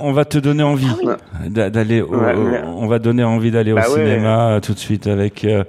on 0.02 0.24
te 0.24 0.38
donner 0.38 0.62
envie 0.62 0.86
d'a- 1.46 1.70
d'aller 1.70 2.00
au, 2.00 2.14
Ouais, 2.16 2.34
ouais. 2.34 2.60
on 2.64 2.86
va 2.86 2.98
donner 2.98 3.24
envie 3.24 3.50
d'aller 3.50 3.72
Bah 3.72 3.82
au 3.88 3.94
oui, 3.94 4.00
cinéma 4.00 4.58
tout 4.62 4.72
de 4.74 4.78
suite 4.78 5.06
avec 5.06 5.35
euh, 5.44 5.64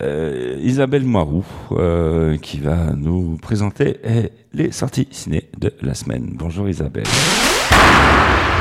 euh, 0.00 0.58
Isabelle 0.62 1.04
Moirou 1.04 1.44
euh, 1.72 2.36
qui 2.38 2.58
va 2.58 2.92
nous 2.96 3.36
présenter 3.36 3.98
eh, 4.04 4.30
les 4.52 4.72
sorties 4.72 5.08
ciné 5.10 5.48
de 5.58 5.72
la 5.82 5.94
semaine. 5.94 6.34
Bonjour 6.34 6.68
Isabelle. 6.68 7.04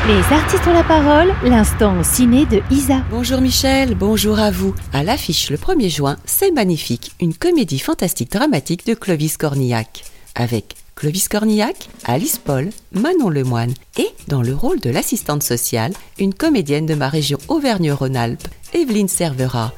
Les 0.06 0.36
artistes 0.36 0.68
ont 0.68 0.74
la 0.74 0.84
parole, 0.84 1.34
l'instant 1.46 2.04
ciné 2.04 2.46
de 2.46 2.62
Isa. 2.70 3.04
Bonjour 3.10 3.40
Michel, 3.40 3.96
bonjour 3.96 4.38
à 4.38 4.52
vous. 4.52 4.76
À 4.92 5.02
l'affiche 5.02 5.50
le 5.50 5.56
1er 5.56 5.90
juin, 5.90 6.18
C'est 6.26 6.52
magnifique, 6.52 7.14
une 7.22 7.34
comédie 7.34 7.80
fantastique 7.80 8.32
dramatique 8.32 8.86
de 8.86 8.96
Clovis 8.96 9.38
Cornillac. 9.38 10.04
Avec 10.36 10.76
Clovis 10.96 11.30
Cornillac, 11.30 11.88
Alice 12.04 12.38
Paul, 12.38 12.70
Manon 12.92 13.30
Lemoine 13.30 13.74
et, 13.98 14.10
dans 14.28 14.42
le 14.42 14.54
rôle 14.54 14.80
de 14.80 14.90
l'assistante 14.90 15.42
sociale, 15.44 15.94
une 16.20 16.34
comédienne 16.34 16.86
de 16.86 16.96
ma 16.96 17.08
région 17.08 17.38
Auvergne-Rhône-Alpes, 17.48 18.48
Evelyne 18.74 19.08
Cervera. 19.08 19.74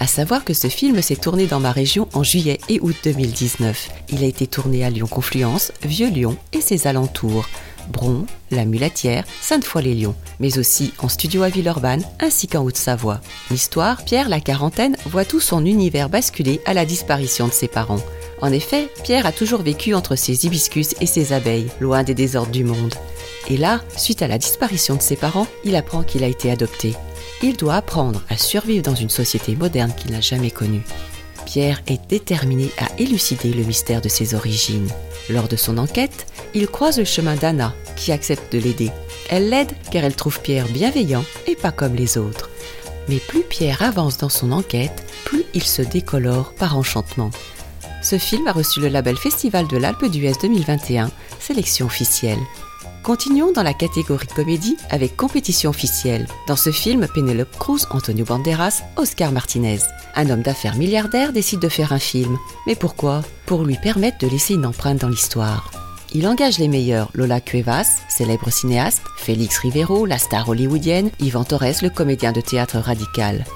À 0.00 0.06
savoir 0.06 0.46
que 0.46 0.54
ce 0.54 0.68
film 0.68 1.02
s'est 1.02 1.14
tourné 1.14 1.46
dans 1.46 1.60
ma 1.60 1.72
région 1.72 2.08
en 2.14 2.22
juillet 2.22 2.58
et 2.70 2.80
août 2.80 2.96
2019. 3.04 3.90
Il 4.08 4.24
a 4.24 4.26
été 4.26 4.46
tourné 4.46 4.82
à 4.82 4.88
Lyon-Confluence, 4.88 5.72
Vieux-Lyon 5.82 6.38
et 6.54 6.62
ses 6.62 6.86
alentours. 6.86 7.46
Bron, 7.92 8.24
La 8.50 8.64
Mulatière, 8.64 9.24
Sainte-Foy-les-Lyons, 9.42 10.14
mais 10.38 10.58
aussi 10.58 10.94
en 11.00 11.08
studio 11.10 11.42
à 11.42 11.50
Villeurbanne 11.50 12.02
ainsi 12.18 12.48
qu'en 12.48 12.64
Haute-Savoie. 12.64 13.20
L'histoire, 13.50 14.02
Pierre 14.02 14.30
la 14.30 14.40
quarantaine 14.40 14.96
voit 15.04 15.26
tout 15.26 15.40
son 15.40 15.66
univers 15.66 16.08
basculer 16.08 16.62
à 16.64 16.72
la 16.72 16.86
disparition 16.86 17.46
de 17.46 17.52
ses 17.52 17.68
parents. 17.68 18.00
En 18.40 18.52
effet, 18.52 18.88
Pierre 19.04 19.26
a 19.26 19.32
toujours 19.32 19.60
vécu 19.60 19.92
entre 19.92 20.16
ses 20.16 20.46
hibiscus 20.46 20.94
et 21.02 21.06
ses 21.06 21.34
abeilles, 21.34 21.70
loin 21.78 22.04
des 22.04 22.14
désordres 22.14 22.52
du 22.52 22.64
monde. 22.64 22.94
Et 23.50 23.58
là, 23.58 23.82
suite 23.98 24.22
à 24.22 24.28
la 24.28 24.38
disparition 24.38 24.94
de 24.94 25.02
ses 25.02 25.16
parents, 25.16 25.46
il 25.62 25.76
apprend 25.76 26.02
qu'il 26.04 26.24
a 26.24 26.28
été 26.28 26.50
adopté. 26.50 26.94
Il 27.42 27.56
doit 27.56 27.76
apprendre 27.76 28.22
à 28.28 28.36
survivre 28.36 28.82
dans 28.82 28.94
une 28.94 29.08
société 29.08 29.56
moderne 29.56 29.92
qu'il 29.96 30.12
n'a 30.12 30.20
jamais 30.20 30.50
connue. 30.50 30.82
Pierre 31.46 31.82
est 31.86 32.00
déterminé 32.08 32.70
à 32.78 32.88
élucider 32.98 33.52
le 33.52 33.64
mystère 33.64 34.02
de 34.02 34.08
ses 34.08 34.34
origines. 34.34 34.88
Lors 35.30 35.48
de 35.48 35.56
son 35.56 35.78
enquête, 35.78 36.26
il 36.54 36.68
croise 36.68 36.98
le 36.98 37.04
chemin 37.04 37.36
d'Anna, 37.36 37.74
qui 37.96 38.12
accepte 38.12 38.52
de 38.52 38.58
l'aider. 38.58 38.90
Elle 39.30 39.48
l'aide 39.48 39.72
car 39.90 40.04
elle 40.04 40.14
trouve 40.14 40.40
Pierre 40.40 40.68
bienveillant 40.68 41.24
et 41.46 41.56
pas 41.56 41.72
comme 41.72 41.94
les 41.94 42.18
autres. 42.18 42.50
Mais 43.08 43.18
plus 43.18 43.42
Pierre 43.42 43.82
avance 43.82 44.18
dans 44.18 44.28
son 44.28 44.52
enquête, 44.52 45.04
plus 45.24 45.44
il 45.54 45.62
se 45.62 45.82
décolore 45.82 46.52
par 46.54 46.76
enchantement. 46.76 47.30
Ce 48.02 48.18
film 48.18 48.46
a 48.46 48.52
reçu 48.52 48.80
le 48.80 48.88
label 48.88 49.16
Festival 49.16 49.66
de 49.66 49.76
l'Alpe 49.76 50.06
d'Huez 50.06 50.34
2021, 50.40 51.10
sélection 51.38 51.86
officielle. 51.86 52.38
Continuons 53.02 53.52
dans 53.52 53.62
la 53.62 53.72
catégorie 53.72 54.26
comédie 54.26 54.76
avec 54.90 55.16
compétition 55.16 55.70
officielle. 55.70 56.26
Dans 56.46 56.56
ce 56.56 56.70
film, 56.70 57.08
Penelope 57.14 57.56
Cruz, 57.58 57.86
Antonio 57.90 58.26
Banderas, 58.26 58.82
Oscar 58.96 59.32
Martinez. 59.32 59.78
Un 60.14 60.28
homme 60.28 60.42
d'affaires 60.42 60.76
milliardaire 60.76 61.32
décide 61.32 61.60
de 61.60 61.70
faire 61.70 61.94
un 61.94 61.98
film. 61.98 62.36
Mais 62.66 62.74
pourquoi? 62.74 63.22
Pour 63.46 63.64
lui 63.64 63.78
permettre 63.82 64.18
de 64.18 64.26
laisser 64.28 64.52
une 64.52 64.66
empreinte 64.66 65.00
dans 65.00 65.08
l'histoire. 65.08 65.70
Il 66.12 66.28
engage 66.28 66.58
les 66.58 66.68
meilleurs, 66.68 67.10
Lola 67.14 67.40
Cuevas, 67.40 67.88
célèbre 68.10 68.50
cinéaste, 68.50 69.02
Félix 69.16 69.56
Rivero, 69.58 70.04
la 70.04 70.18
star 70.18 70.48
hollywoodienne, 70.48 71.10
Yvan 71.20 71.44
Torres, 71.44 71.82
le 71.82 71.88
comédien 71.88 72.32
de 72.32 72.42
théâtre 72.42 72.78
radical. 72.78 73.46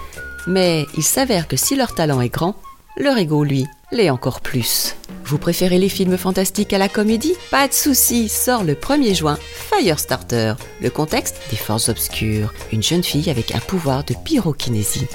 Mais 0.47 0.87
il 0.97 1.03
s'avère 1.03 1.49
que 1.49 1.57
si 1.57 1.77
leur 1.77 1.95
talent 1.95 2.23
est 2.23 2.33
grand, 2.33 2.57
leur 2.97 3.19
ego, 3.19 3.45
lui, 3.45 3.67
l'est 3.95 4.11
encore 4.11 4.41
plus. 4.41 4.97
Vous 5.25 5.39
préférez 5.39 5.79
les 5.79 5.89
films 5.89 6.19
fantastiques 6.19 6.73
à 6.73 6.79
la 6.79 6.89
comédie? 6.89 7.35
Pas 7.51 7.69
de 7.69 7.73
souci, 7.73 8.29
sort 8.29 8.65
le 8.65 8.75
1er 8.75 9.15
juin 9.15 9.39
Firestarter. 9.71 10.55
Le 10.83 10.91
contexte 10.91 11.37
Des 11.51 11.57
forces 11.57 11.89
obscures. 11.89 12.53
Une 12.73 12.83
jeune 12.83 13.03
fille 13.03 13.31
avec 13.31 13.55
un 13.55 13.61
pouvoir 13.61 14.05
de 14.05 14.15
pyrokinésie. 14.15 15.07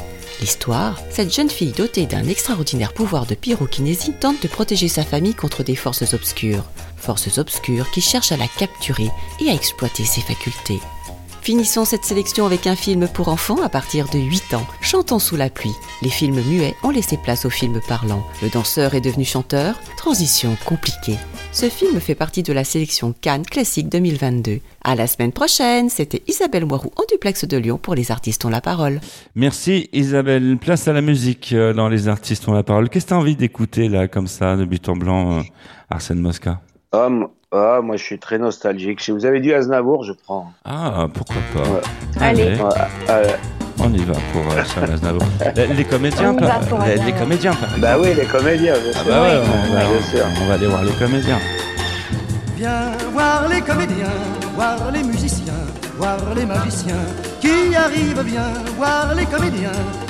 L'histoire 0.42 0.98
Cette 1.10 1.34
jeune 1.34 1.50
fille 1.50 1.74
dotée 1.74 2.06
d'un 2.06 2.28
extraordinaire 2.28 2.94
pouvoir 2.94 3.26
de 3.26 3.36
pyrokinésie 3.36 4.14
tente 4.14 4.42
de 4.42 4.48
protéger 4.48 4.88
sa 4.88 5.04
famille 5.04 5.36
contre 5.36 5.64
des 5.64 5.76
forces 5.76 6.14
obscures. 6.14 6.64
Forces 6.98 7.38
obscures 7.38 7.92
qui 7.92 8.02
cherchent 8.02 8.32
à 8.32 8.38
la 8.38 8.48
capturer 8.48 9.10
et 9.42 9.50
à 9.50 9.54
exploiter 9.54 10.06
ses 10.06 10.22
facultés. 10.22 10.80
Finissons 11.42 11.86
cette 11.86 12.04
sélection 12.04 12.46
avec 12.46 12.68
un 12.68 12.76
film 12.76 13.08
pour 13.08 13.30
enfants 13.30 13.62
à 13.64 13.70
partir 13.70 14.08
de 14.10 14.20
8 14.20 14.54
ans, 14.54 14.68
Chantons 14.82 15.18
sous 15.20 15.36
la 15.36 15.50
pluie. 15.50 15.74
Les 16.04 16.10
films 16.10 16.42
muets 16.44 16.76
ont 16.84 16.92
laissé 16.92 17.18
place 17.18 17.46
aux 17.46 17.50
films 17.50 17.80
parlants. 17.88 18.24
Le 18.44 18.50
danseur 18.50 18.94
est 18.94 19.02
devenu 19.02 19.26
chanteur, 19.26 19.80
transition 19.98 20.56
compliquée. 20.66 21.16
Ce 21.52 21.68
film 21.70 22.00
fait 22.00 22.14
partie 22.14 22.44
de 22.44 22.54
la 22.54 22.64
sélection 22.64 23.16
Cannes 23.20 23.46
Classique 23.46 23.90
2022. 23.90 24.60
À 24.84 24.96
la 24.96 25.08
semaine 25.08 25.32
prochaine, 25.32 25.90
c'était 25.90 26.22
Isabelle 26.28 26.66
Moirou 26.66 26.92
en 26.98 27.04
duplex 27.10 27.46
de 27.46 27.58
Lyon 27.58 27.80
pour 27.82 27.96
Les 27.96 28.12
Artistes 28.12 28.46
ont 28.46 28.50
la 28.50 28.62
parole. 28.62 29.00
Merci 29.34 29.90
Isabelle. 29.94 30.58
Place 30.62 30.88
à 30.88 30.94
la 30.94 31.02
musique 31.02 31.54
euh, 31.54 31.74
dans 31.74 31.88
les 31.90 32.08
artistes 32.08 32.48
ont 32.48 32.54
la 32.54 32.64
parole. 32.64 32.90
Qu'est-ce 32.90 33.06
que 33.06 33.10
tu 33.10 33.14
as 33.16 33.18
envie 33.18 33.36
d'écouter 33.36 33.88
là 33.90 34.08
comme 34.08 34.28
ça 34.28 34.56
de 34.56 34.66
but 34.66 34.88
en 34.90 34.96
blanc 34.96 35.40
euh, 35.40 35.42
Arsène 35.90 36.20
Mosca? 36.20 36.62
Ah, 36.92 37.08
m- 37.08 37.28
ah, 37.52 37.80
moi 37.84 37.98
je 37.98 38.04
suis 38.04 38.20
très 38.20 38.38
nostalgique. 38.38 39.02
Si 39.02 39.12
vous 39.12 39.26
avez 39.26 39.40
du 39.40 39.54
Aznavour, 39.54 40.04
je 40.04 40.14
prends. 40.14 40.52
Ah, 40.66 41.08
pourquoi 41.14 41.36
pas 41.54 41.70
Ouais. 41.70 41.82
Allez. 42.22 42.56
Ouais, 42.56 42.70
euh, 43.10 43.28
On 43.82 43.94
y 43.94 43.98
va 44.04 44.14
pour 44.34 44.42
euh, 44.52 44.64
Charles 44.74 44.92
Aznavour. 44.92 45.24
Les, 45.56 45.68
les 45.68 45.84
comédiens, 45.86 46.32
On 46.32 46.36
pour 46.68 46.80
les, 46.86 46.96
les 46.98 47.14
comédiens, 47.14 47.54
par 47.54 47.64
exemple. 47.70 47.82
bah 47.82 47.98
oui, 48.00 48.10
les 48.16 48.26
comédiens, 48.26 48.74
bien 48.74 48.92
Ah 48.96 49.00
sûr. 49.04 49.12
bah 49.12 49.22
ouais, 49.22 49.40
Oui, 49.42 49.50
on, 49.70 49.74
va, 49.74 49.80
bien 49.80 50.02
sûr. 50.12 50.26
on 50.42 50.46
va 50.48 50.54
aller 50.54 50.68
voir 50.68 50.84
les 50.84 50.92
comédiens. 50.94 51.40
Viens 52.58 52.92
voir 53.14 53.48
les 53.48 53.62
comédiens, 53.62 54.14
voir 54.56 54.92
les 54.92 55.04
musiciens, 55.04 55.54
voir 55.98 56.18
les 56.36 56.46
magiciens 56.46 57.06
qui 57.40 57.74
arrivent 57.74 58.24
bien, 58.26 58.52
voir 58.78 59.16
les 59.16 59.26
comédiens, 59.26 59.72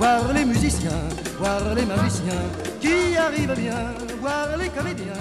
voir 0.00 0.32
les 0.32 0.46
musiciens, 0.46 1.02
voir 1.38 1.74
les 1.74 1.84
magiciens 1.84 2.44
qui 2.80 3.14
arrivent 3.18 3.54
bien, 3.54 3.92
voir 4.18 4.48
les 4.58 4.68
comédiens. 4.70 5.12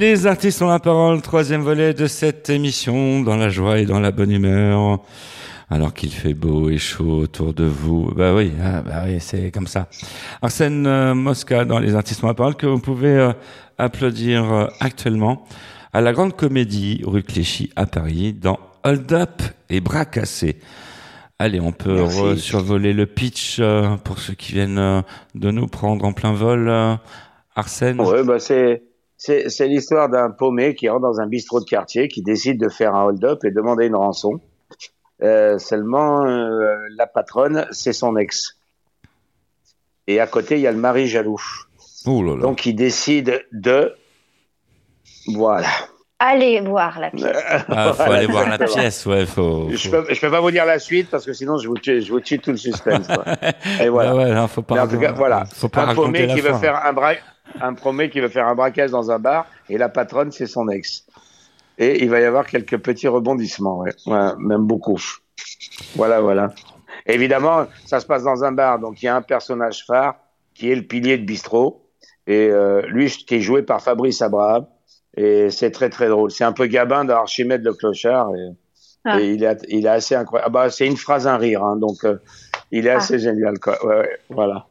Les 0.00 0.26
artistes 0.26 0.60
ont 0.60 0.66
la 0.66 0.80
parole, 0.80 1.22
troisième 1.22 1.62
volet 1.62 1.94
de 1.94 2.08
cette 2.08 2.50
émission, 2.50 3.22
dans 3.22 3.36
la 3.36 3.50
joie 3.50 3.78
et 3.78 3.86
dans 3.86 4.00
la 4.00 4.10
bonne 4.10 4.32
humeur. 4.32 4.98
Alors 5.70 5.94
qu'il 5.94 6.10
fait 6.10 6.34
beau 6.34 6.70
et 6.70 6.78
chaud 6.78 7.20
autour 7.20 7.54
de 7.54 7.64
vous. 7.64 8.10
Bah 8.16 8.34
oui, 8.34 8.50
ah, 8.60 8.82
bah 8.82 9.04
oui, 9.06 9.18
c'est 9.20 9.52
comme 9.52 9.68
ça. 9.68 9.86
Arsène 10.42 10.86
euh, 10.88 11.14
Mosca 11.14 11.64
dans 11.66 11.78
Les 11.78 11.94
artistes 11.94 12.24
ont 12.24 12.26
la 12.26 12.34
parole, 12.34 12.56
que 12.56 12.66
vous 12.66 12.80
pouvez 12.80 13.16
euh, 13.16 13.32
applaudir 13.76 14.52
euh, 14.52 14.66
actuellement 14.80 15.44
à 15.92 16.00
la 16.00 16.12
Grande 16.12 16.34
Comédie 16.34 17.02
rue 17.06 17.22
Clichy 17.22 17.70
à 17.76 17.86
Paris 17.86 18.32
dans 18.32 18.58
Hold 18.82 19.12
Up 19.12 19.42
et 19.70 19.80
Bras 19.80 20.04
cassés. 20.04 20.58
Allez, 21.38 21.60
on 21.60 21.70
peut 21.72 22.36
survoler 22.36 22.92
le 22.92 23.06
pitch 23.06 23.58
euh, 23.60 23.96
pour 23.98 24.18
ceux 24.18 24.34
qui 24.34 24.52
viennent 24.54 24.78
euh, 24.78 25.02
de 25.36 25.52
nous 25.52 25.68
prendre 25.68 26.04
en 26.04 26.12
plein 26.12 26.32
vol. 26.32 26.68
euh, 26.68 26.96
Arsène 27.54 28.00
Ouais, 28.00 28.24
bah 28.24 28.40
c'est 28.40 28.82
c'est 29.16 29.48
c'est 29.48 29.68
l'histoire 29.68 30.08
d'un 30.08 30.30
paumé 30.30 30.74
qui 30.74 30.88
rentre 30.88 31.02
dans 31.02 31.20
un 31.20 31.28
bistrot 31.28 31.60
de 31.60 31.64
quartier, 31.64 32.08
qui 32.08 32.22
décide 32.22 32.60
de 32.60 32.68
faire 32.68 32.94
un 32.94 33.04
hold-up 33.04 33.44
et 33.44 33.50
demander 33.50 33.86
une 33.86 33.96
rançon. 33.96 34.40
Seulement, 35.20 36.24
la 36.24 37.06
patronne, 37.08 37.66
c'est 37.72 37.92
son 37.92 38.16
ex. 38.16 38.58
Et 40.06 40.20
à 40.20 40.26
côté, 40.26 40.54
il 40.56 40.60
y 40.60 40.66
a 40.66 40.72
le 40.72 40.78
mari 40.78 41.06
jaloux. 41.06 41.42
Là 42.06 42.34
là. 42.36 42.40
Donc, 42.40 42.64
il 42.64 42.74
décide 42.74 43.44
de... 43.52 43.94
Voilà. 45.26 45.68
Allez 46.20 46.60
voir 46.60 46.98
la 46.98 47.10
pièce. 47.10 47.36
Ah, 47.68 47.92
faut 47.92 47.96
Voilà, 47.96 48.14
aller 48.16 48.26
voir 48.26 48.48
la 48.48 48.58
pièce, 48.58 49.06
ouais, 49.06 49.24
faut. 49.24 49.68
Je 49.70 49.88
peux, 49.88 50.04
je 50.12 50.20
peux 50.20 50.30
pas 50.30 50.40
vous 50.40 50.50
dire 50.50 50.64
la 50.64 50.80
suite 50.80 51.08
parce 51.10 51.24
que 51.24 51.32
sinon 51.32 51.58
je 51.58 51.68
vous 51.68 51.78
tue, 51.78 52.02
je 52.02 52.10
vous 52.10 52.20
tue 52.20 52.40
tout 52.40 52.50
le 52.50 52.56
suspense. 52.56 53.06
quoi. 53.06 53.24
Et 53.80 53.88
voilà. 53.88 54.10
Ah 54.10 54.16
ouais, 54.16 54.34
non, 54.34 54.48
faut 54.48 54.62
pas. 54.62 54.74
Mais 54.74 54.80
en 54.80 54.88
tout 54.88 54.98
cas, 54.98 55.12
voilà. 55.12 55.44
Faut 55.54 55.68
pas 55.68 55.84
un 55.86 55.94
paumé 55.94 56.26
la 56.26 56.34
qui 56.34 56.40
veut 56.40 56.54
faire 56.54 56.84
un 56.84 56.92
bra... 56.92 57.12
un 57.60 57.74
paumé 57.74 58.10
qui 58.10 58.20
veut 58.20 58.28
faire 58.28 58.48
un 58.48 58.56
braquage 58.56 58.90
dans 58.90 59.10
un 59.12 59.18
bar 59.20 59.46
et 59.68 59.78
la 59.78 59.88
patronne 59.88 60.32
c'est 60.32 60.46
son 60.46 60.68
ex. 60.68 61.06
Et 61.78 62.02
il 62.02 62.10
va 62.10 62.18
y 62.18 62.24
avoir 62.24 62.46
quelques 62.46 62.78
petits 62.78 63.06
rebondissements, 63.06 63.78
ouais. 63.78 63.94
Ouais, 64.06 64.30
même 64.38 64.66
beaucoup. 64.66 65.00
Voilà, 65.94 66.20
voilà. 66.20 66.48
Évidemment, 67.06 67.66
ça 67.86 68.00
se 68.00 68.06
passe 68.06 68.24
dans 68.24 68.42
un 68.42 68.50
bar, 68.50 68.80
donc 68.80 69.00
il 69.00 69.06
y 69.06 69.08
a 69.08 69.14
un 69.14 69.22
personnage 69.22 69.84
phare 69.86 70.16
qui 70.54 70.72
est 70.72 70.74
le 70.74 70.82
pilier 70.82 71.16
de 71.16 71.24
bistrot 71.24 71.88
et 72.26 72.50
euh, 72.50 72.82
lui 72.88 73.08
qui 73.08 73.36
est 73.36 73.40
joué 73.40 73.62
par 73.62 73.80
Fabrice 73.80 74.20
Abraham 74.20 74.66
et 75.20 75.50
c'est 75.50 75.70
très 75.70 75.90
très 75.90 76.08
drôle. 76.08 76.30
C'est 76.30 76.44
un 76.44 76.52
peu 76.52 76.66
Gabin 76.66 77.04
d'Archimède 77.04 77.62
le 77.64 77.74
clochard 77.74 78.28
et, 78.36 78.48
Ah. 79.04 79.20
et 79.20 79.30
il 79.34 79.44
est 79.44 79.64
il 79.68 79.86
est 79.86 79.88
assez 79.90 80.14
incroyable. 80.14 80.46
Ah 80.48 80.64
bah 80.64 80.70
c'est 80.70 80.86
une 80.86 80.96
phrase 80.96 81.26
un 81.26 81.36
rire, 81.36 81.62
hein, 81.64 81.76
donc 81.76 82.04
euh, 82.04 82.16
il 82.72 82.86
est 82.86 82.90
Ah. 82.90 82.96
assez 82.98 83.18
génial 83.18 83.58
quoi. 83.58 83.76
Ouais, 83.86 83.96
ouais, 83.96 84.18
voilà. 84.30 84.66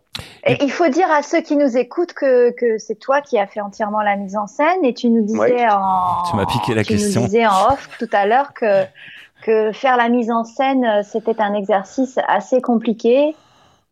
Et 0.47 0.57
il 0.63 0.71
faut 0.71 0.88
dire 0.89 1.10
à 1.12 1.21
ceux 1.21 1.41
qui 1.41 1.55
nous 1.55 1.77
écoutent 1.77 2.13
que, 2.13 2.49
que 2.51 2.77
c'est 2.79 2.95
toi 2.95 3.21
qui 3.21 3.38
as 3.38 3.45
fait 3.45 3.62
entièrement 3.62 4.01
la 4.01 4.15
mise 4.15 4.36
en 4.36 4.47
scène 4.47 4.83
et 4.83 4.93
tu 4.95 5.10
nous 5.10 5.23
disais 5.23 5.38
Ouais. 5.39 5.67
en 5.69 6.23
Tu 6.29 6.36
m'as 6.36 6.45
piqué 6.47 6.73
la 6.73 6.83
tu 6.83 6.93
question. 6.93 7.21
nous 7.21 7.27
disais 7.27 7.45
en 7.45 7.67
off 7.71 7.88
tout 7.99 8.10
à 8.12 8.25
l'heure 8.25 8.53
que 8.53 8.83
que 9.43 9.71
faire 9.71 9.95
la 9.97 10.10
mise 10.10 10.31
en 10.31 10.43
scène 10.43 10.83
euh, 10.86 11.01
c'était 11.03 11.39
un 11.39 11.53
exercice 11.53 12.17
assez 12.27 12.62
compliqué. 12.62 13.36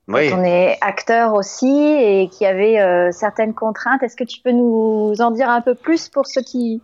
Oui. 0.07 0.29
On 0.33 0.43
est 0.43 0.77
acteur 0.81 1.33
aussi 1.33 1.67
et 1.81 2.29
qui 2.31 2.45
avait 2.45 2.79
euh, 2.79 3.11
certaines 3.11 3.53
contraintes. 3.53 4.03
Est-ce 4.03 4.15
que 4.15 4.23
tu 4.23 4.39
peux 4.41 4.51
nous 4.51 5.13
en 5.19 5.31
dire 5.31 5.49
un 5.49 5.61
peu 5.61 5.73
plus 5.73 6.09
pour 6.09 6.27
ceux 6.27 6.41
qui 6.41 6.81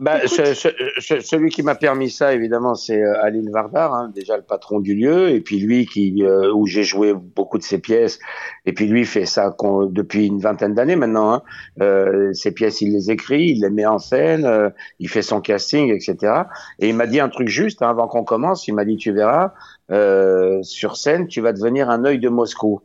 Bah, 0.00 0.26
ce- 0.26 0.54
ce- 0.54 0.68
ce- 0.98 1.20
celui 1.20 1.50
qui 1.50 1.62
m'a 1.62 1.76
permis 1.76 2.10
ça, 2.10 2.34
évidemment, 2.34 2.74
c'est 2.74 3.00
euh, 3.00 3.22
Aline 3.22 3.48
Vardar, 3.52 3.94
hein, 3.94 4.10
déjà 4.12 4.36
le 4.36 4.42
patron 4.42 4.80
du 4.80 4.92
lieu, 4.96 5.28
et 5.30 5.40
puis 5.40 5.60
lui 5.60 5.86
qui 5.86 6.24
euh, 6.24 6.52
où 6.52 6.66
j'ai 6.66 6.82
joué 6.82 7.14
beaucoup 7.14 7.58
de 7.58 7.62
ses 7.62 7.78
pièces, 7.78 8.18
et 8.66 8.72
puis 8.72 8.88
lui 8.88 9.04
fait 9.06 9.24
ça 9.24 9.54
depuis 9.90 10.26
une 10.26 10.40
vingtaine 10.40 10.74
d'années 10.74 10.96
maintenant. 10.96 11.32
Hein. 11.32 11.42
Euh, 11.80 12.32
ses 12.32 12.50
pièces, 12.50 12.80
il 12.80 12.92
les 12.92 13.12
écrit, 13.12 13.50
il 13.50 13.60
les 13.62 13.70
met 13.70 13.86
en 13.86 14.00
scène, 14.00 14.44
euh, 14.46 14.68
il 14.98 15.08
fait 15.08 15.22
son 15.22 15.40
casting, 15.40 15.94
etc. 15.94 16.42
Et 16.80 16.88
il 16.88 16.96
m'a 16.96 17.06
dit 17.06 17.20
un 17.20 17.28
truc 17.28 17.46
juste 17.46 17.80
hein, 17.80 17.90
avant 17.90 18.08
qu'on 18.08 18.24
commence. 18.24 18.66
Il 18.66 18.74
m'a 18.74 18.84
dit, 18.84 18.96
tu 18.96 19.12
verras, 19.12 19.52
euh, 19.90 20.62
sur 20.62 20.96
scène, 20.96 21.26
tu 21.26 21.40
vas 21.40 21.52
devenir 21.52 21.90
un 21.90 22.04
œil 22.04 22.18
de 22.18 22.28
Moscou. 22.28 22.80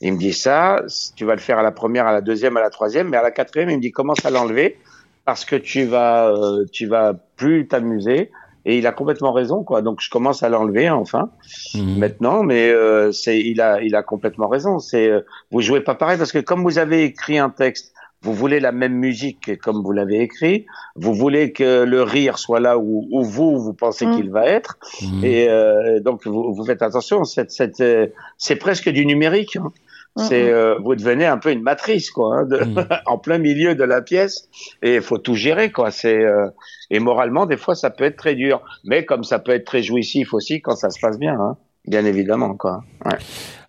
Il 0.00 0.14
me 0.14 0.18
dit 0.18 0.32
ça, 0.32 0.82
tu 1.16 1.24
vas 1.24 1.34
le 1.34 1.40
faire 1.40 1.58
à 1.58 1.62
la 1.62 1.72
première, 1.72 2.06
à 2.06 2.12
la 2.12 2.20
deuxième, 2.20 2.56
à 2.56 2.60
la 2.60 2.70
troisième, 2.70 3.08
mais 3.08 3.16
à 3.16 3.22
la 3.22 3.30
quatrième, 3.30 3.70
il 3.70 3.76
me 3.76 3.80
dit 3.80 3.92
commence 3.92 4.24
à 4.24 4.30
l'enlever 4.30 4.76
parce 5.24 5.44
que 5.44 5.56
tu 5.56 5.84
vas, 5.84 6.28
euh, 6.28 6.64
tu 6.70 6.86
vas 6.86 7.14
plus 7.36 7.66
t'amuser. 7.66 8.30
Et 8.66 8.78
il 8.78 8.86
a 8.86 8.92
complètement 8.92 9.32
raison, 9.32 9.62
quoi. 9.62 9.82
Donc 9.82 10.00
je 10.00 10.08
commence 10.08 10.42
à 10.42 10.48
l'enlever 10.48 10.88
enfin 10.88 11.30
Mhm. 11.74 11.98
maintenant, 11.98 12.42
mais 12.42 12.70
euh, 12.70 13.12
c'est, 13.12 13.38
il 13.38 13.60
a, 13.60 13.82
il 13.82 13.94
a 13.94 14.02
complètement 14.02 14.48
raison. 14.48 14.78
C'est, 14.78 15.08
euh, 15.10 15.20
vous 15.50 15.60
jouez 15.60 15.80
pas 15.80 15.94
pareil 15.94 16.16
parce 16.18 16.32
que 16.32 16.38
comme 16.38 16.62
vous 16.62 16.78
avez 16.78 17.04
écrit 17.04 17.38
un 17.38 17.50
texte, 17.50 17.93
vous 18.24 18.32
voulez 18.34 18.58
la 18.58 18.72
même 18.72 18.94
musique 18.94 19.38
que 19.46 19.52
comme 19.52 19.82
vous 19.84 19.92
l'avez 19.92 20.20
écrit, 20.22 20.66
vous 20.96 21.14
voulez 21.14 21.52
que 21.52 21.84
le 21.84 22.02
rire 22.02 22.38
soit 22.38 22.58
là 22.60 22.78
où, 22.78 23.06
où 23.12 23.22
vous 23.22 23.60
vous 23.62 23.74
pensez 23.74 24.06
Mm. 24.06 24.14
qu'il 24.16 24.30
va 24.30 24.46
être, 24.46 24.76
Mhm. 25.02 25.24
et 25.24 25.48
euh, 25.48 26.00
donc 26.00 26.26
vous, 26.26 26.52
vous 26.52 26.64
faites 26.64 26.82
attention. 26.82 27.24
C'est, 27.24 27.50
c'est, 27.50 27.80
euh, 27.80 28.06
c'est 28.38 28.56
presque 28.56 28.88
du 28.88 29.06
numérique. 29.06 29.56
hein. 29.56 29.70
C'est, 30.16 30.48
euh, 30.48 30.76
vous 30.78 30.94
devenez 30.94 31.26
un 31.26 31.38
peu 31.38 31.50
une 31.50 31.62
matrice, 31.62 32.10
quoi, 32.12 32.36
hein, 32.38 32.44
de- 32.46 32.58
Mhm. 32.64 32.86
en 33.06 33.18
plein 33.18 33.38
milieu 33.38 33.74
de 33.74 33.82
la 33.82 34.00
pièce, 34.00 34.48
et 34.80 34.94
il 34.96 35.02
faut 35.02 35.18
tout 35.18 35.34
gérer, 35.34 35.72
quoi. 35.72 35.90
C'est 35.90 36.16
euh, 36.22 36.46
et 36.90 37.00
moralement, 37.00 37.46
des 37.46 37.56
fois, 37.56 37.74
ça 37.74 37.90
peut 37.90 38.04
être 38.04 38.16
très 38.16 38.36
dur, 38.36 38.62
mais 38.84 39.04
comme 39.04 39.24
ça 39.24 39.40
peut 39.40 39.50
être 39.52 39.64
très 39.64 39.82
jouissif 39.82 40.32
aussi 40.32 40.60
quand 40.62 40.76
ça 40.76 40.90
se 40.90 41.00
passe 41.00 41.18
bien, 41.18 41.34
hein, 41.40 41.56
bien 41.88 42.04
évidemment, 42.04 42.54
quoi. 42.54 42.84
Ouais. 43.04 43.18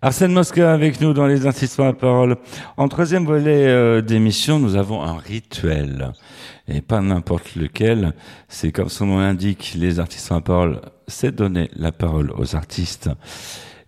Arsène 0.06 0.32
Mosca 0.32 0.72
avec 0.72 1.00
nous 1.00 1.12
dans 1.12 1.26
les 1.26 1.46
artistes 1.46 1.80
à 1.80 1.86
la 1.86 1.92
parole. 1.92 2.36
En 2.76 2.86
troisième 2.86 3.24
volet 3.24 3.66
euh, 3.66 4.00
d'émission, 4.00 4.60
nous 4.60 4.76
avons 4.76 5.02
un 5.02 5.18
rituel. 5.18 6.12
Et 6.68 6.80
pas 6.80 7.00
n'importe 7.00 7.56
lequel. 7.56 8.12
C'est 8.46 8.70
comme 8.70 8.88
son 8.88 9.06
nom 9.06 9.18
l'indique, 9.18 9.74
les 9.76 9.98
artistes 9.98 10.30
à 10.30 10.36
la 10.36 10.42
parole, 10.42 10.80
c'est 11.08 11.34
donner 11.34 11.70
la 11.74 11.90
parole 11.90 12.32
aux 12.38 12.54
artistes. 12.54 13.10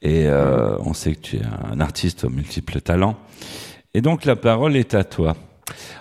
Et 0.02 0.26
euh, 0.26 0.76
on 0.80 0.92
sait 0.92 1.14
que 1.14 1.20
tu 1.20 1.36
es 1.36 1.42
un 1.72 1.78
artiste 1.78 2.24
aux 2.24 2.30
multiples 2.30 2.80
talents. 2.80 3.16
Et 3.94 4.00
donc 4.00 4.24
la 4.24 4.34
parole 4.34 4.74
est 4.74 4.94
à 4.94 5.04
toi. 5.04 5.36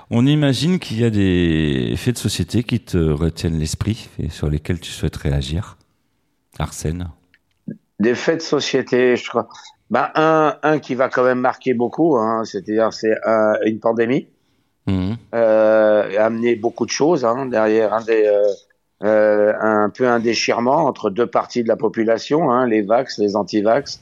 On 0.09 0.25
imagine 0.25 0.79
qu'il 0.79 0.99
y 0.99 1.03
a 1.03 1.11
des 1.11 1.93
faits 1.95 2.15
de 2.15 2.19
société 2.19 2.63
qui 2.63 2.79
te 2.79 2.97
retiennent 2.97 3.59
l'esprit 3.59 4.09
et 4.17 4.29
sur 4.29 4.49
lesquels 4.49 4.79
tu 4.79 4.89
souhaites 4.89 5.17
réagir. 5.17 5.77
Arsène. 6.57 7.07
Des 7.99 8.15
faits 8.15 8.37
de 8.37 8.43
société, 8.43 9.15
je 9.15 9.29
crois. 9.29 9.47
Ben 9.89 10.09
un, 10.15 10.57
un 10.63 10.79
qui 10.79 10.95
va 10.95 11.07
quand 11.09 11.23
même 11.23 11.39
marquer 11.39 11.73
beaucoup, 11.73 12.17
hein, 12.17 12.43
c'est-à-dire 12.45 12.91
c'est 12.91 13.15
un- 13.25 13.55
une 13.65 13.79
pandémie. 13.79 14.27
Mhm. 14.89 15.17
euh, 15.35 16.09
et 16.09 16.17
amener 16.17 16.55
beaucoup 16.55 16.85
de 16.85 16.91
choses 16.91 17.25
hein, 17.25 17.45
derrière 17.45 17.93
un 17.93 18.01
des 18.01 18.25
euh, 18.25 18.47
euh, 19.03 19.51
un 19.59 19.89
peu 19.89 20.07
un 20.07 20.19
déchirement 20.19 20.85
entre 20.85 21.09
deux 21.09 21.27
parties 21.27 21.61
de 21.61 21.67
la 21.67 21.75
population, 21.75 22.51
hein, 22.51 22.65
les 22.65 22.83
vax, 22.83 23.17
les 23.19 23.35
anti-vax, 23.35 23.99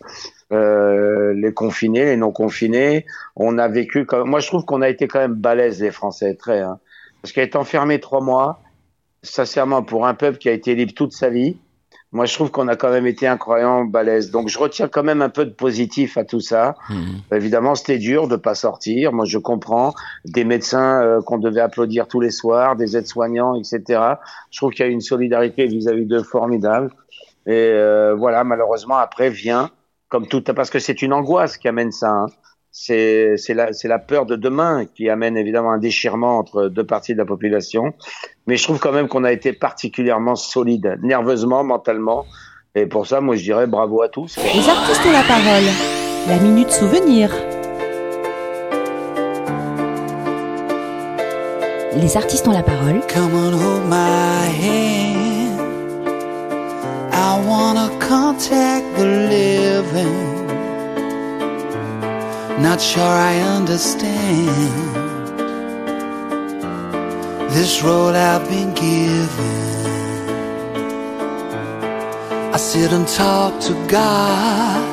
euh, 0.51 1.33
les 1.33 1.51
confinés, 1.53 2.05
les 2.05 2.17
non 2.17 2.31
confinés. 2.31 3.05
On 3.35 3.57
a 3.57 3.67
vécu, 3.67 4.05
comme... 4.05 4.29
moi 4.29 4.39
je 4.39 4.47
trouve 4.47 4.63
qu'on 4.63 4.83
a 4.83 4.89
été 4.89 5.07
quand 5.07 5.17
même 5.19 5.33
balèze 5.33 5.81
les 5.81 5.89
Français 5.89 6.35
très, 6.35 6.59
hein, 6.61 6.77
parce 7.23 7.31
qu'être 7.33 7.55
enfermé 7.55 7.99
trois 7.99 8.21
mois, 8.21 8.61
sincèrement 9.23 9.81
pour 9.81 10.05
un 10.05 10.13
peuple 10.13 10.37
qui 10.37 10.49
a 10.49 10.51
été 10.51 10.75
libre 10.75 10.93
toute 10.93 11.13
sa 11.13 11.29
vie, 11.29 11.57
moi 12.15 12.25
je 12.25 12.33
trouve 12.33 12.49
qu'on 12.49 12.67
a 12.69 12.75
quand 12.77 12.89
même 12.89 13.05
été 13.05 13.27
incroyablement 13.27 13.83
balèze. 13.83 14.31
Donc 14.31 14.47
je 14.47 14.57
retiens 14.57 14.87
quand 14.87 15.03
même 15.03 15.21
un 15.21 15.29
peu 15.29 15.45
de 15.45 15.51
positif 15.51 16.17
à 16.17 16.23
tout 16.23 16.39
ça. 16.39 16.75
Mhm. 16.89 17.21
Évidemment, 17.33 17.75
c'était 17.75 17.97
dur 17.97 18.27
de 18.29 18.37
pas 18.37 18.55
sortir. 18.55 19.11
Moi, 19.11 19.25
je 19.25 19.37
comprends 19.37 19.93
des 20.23 20.45
médecins 20.45 21.01
euh, 21.03 21.21
qu'on 21.21 21.37
devait 21.37 21.59
applaudir 21.61 22.07
tous 22.07 22.21
les 22.21 22.31
soirs, 22.31 22.77
des 22.77 22.95
aides-soignants, 22.95 23.55
etc. 23.55 24.01
Je 24.49 24.57
trouve 24.59 24.71
qu'il 24.71 24.85
y 24.85 24.89
a 24.89 24.91
une 24.91 25.01
solidarité 25.01 25.67
vis-à-vis 25.67 26.05
d'eux 26.05 26.23
formidable. 26.23 26.89
Et 27.47 27.51
euh, 27.53 28.15
voilà, 28.15 28.43
malheureusement, 28.45 28.95
après 28.95 29.29
vient 29.29 29.69
comme 30.07 30.27
tout, 30.27 30.41
parce 30.41 30.69
que 30.69 30.79
c'est 30.79 31.01
une 31.01 31.11
angoisse 31.11 31.57
qui 31.57 31.67
amène 31.67 31.91
ça. 31.91 32.09
hein. 32.09 32.25
C'est 32.77 33.37
c'est 33.37 33.53
la 33.53 33.71
c'est 33.71 33.87
la 33.87 33.99
peur 33.99 34.25
de 34.25 34.35
demain 34.35 34.83
qui 34.83 35.09
amène 35.09 35.37
évidemment 35.37 35.71
un 35.71 35.77
déchirement 35.77 36.37
entre 36.37 36.67
deux 36.67 36.83
parties 36.83 37.13
de 37.13 37.17
la 37.17 37.25
population. 37.25 37.93
Mais 38.47 38.57
je 38.57 38.63
trouve 38.65 38.79
quand 38.79 38.91
même 38.91 39.07
qu'on 39.07 39.23
a 39.23 39.31
été 39.31 39.53
particulièrement 39.53 40.35
solide, 40.35 40.99
nerveusement, 41.01 41.63
mentalement. 41.63 42.25
Et 42.75 42.85
pour 42.85 43.07
ça, 43.07 43.21
moi, 43.21 43.37
je 43.37 43.43
dirais 43.43 43.65
bravo 43.65 44.01
à 44.01 44.09
tous. 44.09 44.35
Les 44.35 44.69
artistes 44.69 45.05
ont 45.07 45.13
la 45.13 45.23
parole. 45.23 45.63
La 46.27 46.37
minute 46.37 46.69
souvenir. 46.69 47.31
Les 51.95 52.17
artistes 52.17 52.45
ont 52.45 52.51
la 52.51 52.63
parole. 52.63 52.99
Come 53.07 53.35
on, 53.35 53.53
hold 53.53 53.85
my 53.87 54.49
hand. 54.49 55.61
I 57.13 57.39
wanna 57.47 57.89
contact 58.01 58.83
the 58.97 59.05
living. 59.05 60.34
Not 62.59 62.79
sure 62.81 63.03
I 63.03 63.39
understand 63.57 64.47
this 67.51 67.83
road 67.83 68.15
I've 68.15 68.47
been 68.49 68.73
given. 68.73 69.85
I 72.53 72.57
sit 72.57 72.91
and 72.93 73.07
talk 73.07 73.61
to 73.63 73.73
God, 73.87 74.83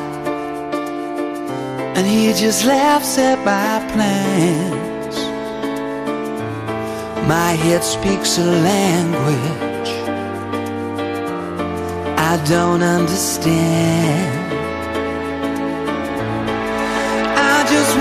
and 1.97 2.07
He 2.07 2.33
just 2.33 2.65
laughs 2.65 3.19
at 3.19 3.39
my 3.45 3.79
plans. 3.93 5.17
My 7.29 7.53
head 7.53 7.85
speaks 7.85 8.39
a 8.39 8.45
language 8.45 9.73
I 12.33 12.43
don't 12.47 12.83
understand. 12.83 14.42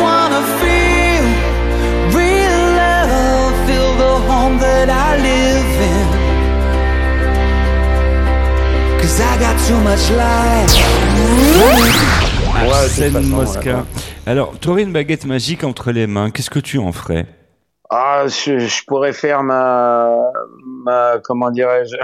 Wanna 0.02 0.42
feel 0.60 1.26
real 2.18 2.60
love, 2.76 3.54
feel 3.68 3.92
the 3.98 4.14
home 4.30 4.58
that 4.60 4.90
I 4.90 5.18
live 5.22 5.74
in. 5.92 6.08
Cause 9.00 9.20
I 9.22 9.38
got 9.40 9.58
too 9.68 9.80
much 9.84 10.10
life. 10.12 10.74
Ouais, 12.54 12.68
de 12.68 12.68
toute 12.68 12.74
Arsène 12.74 13.14
façon, 13.14 13.28
Mosca. 13.28 13.86
Alors, 14.26 14.54
tu 14.60 14.70
aurais 14.70 14.84
une 14.84 14.94
baguette 14.94 15.26
magique 15.26 15.64
entre 15.64 15.92
les 15.92 16.08
mains. 16.08 16.30
Qu'est-ce 16.32 16.50
que 16.50 16.60
tu 16.60 16.78
en 16.78 16.92
ferais? 16.92 17.26
Ah, 17.90 18.24
je, 18.28 18.60
je 18.60 18.82
pourrais 18.88 19.14
faire 19.14 19.44
ma, 19.44 20.16
ma 20.64 21.20
comment 21.24 21.52
dirais-je, 21.52 21.98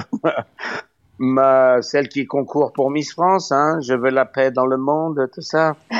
ma 1.20 1.82
celle 1.82 2.08
qui 2.10 2.26
concourt 2.26 2.72
pour 2.74 2.92
Miss 2.92 3.12
France. 3.12 3.52
Hein, 3.52 3.80
je 3.82 3.94
veux 3.94 4.10
la 4.10 4.26
paix 4.26 4.52
dans 4.52 4.66
le 4.66 4.78
monde, 4.78 5.30
tout 5.34 5.42
ça. 5.42 5.76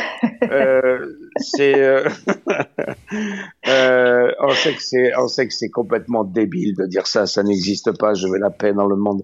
Euh, 0.50 0.98
c'est, 1.38 1.80
euh, 1.80 2.08
euh, 3.68 4.32
on 4.40 4.50
sait 4.50 4.74
que 4.74 4.82
c'est, 4.82 5.12
on 5.18 5.28
sait 5.28 5.48
que 5.48 5.54
c'est 5.54 5.70
complètement 5.70 6.24
débile 6.24 6.76
de 6.76 6.86
dire 6.86 7.06
ça. 7.06 7.26
Ça 7.26 7.44
n'existe 7.44 7.98
pas. 7.98 8.14
Je 8.14 8.28
veux 8.28 8.38
la 8.38 8.50
paix 8.50 8.74
dans 8.74 8.88
le 8.88 8.96
monde. 8.96 9.24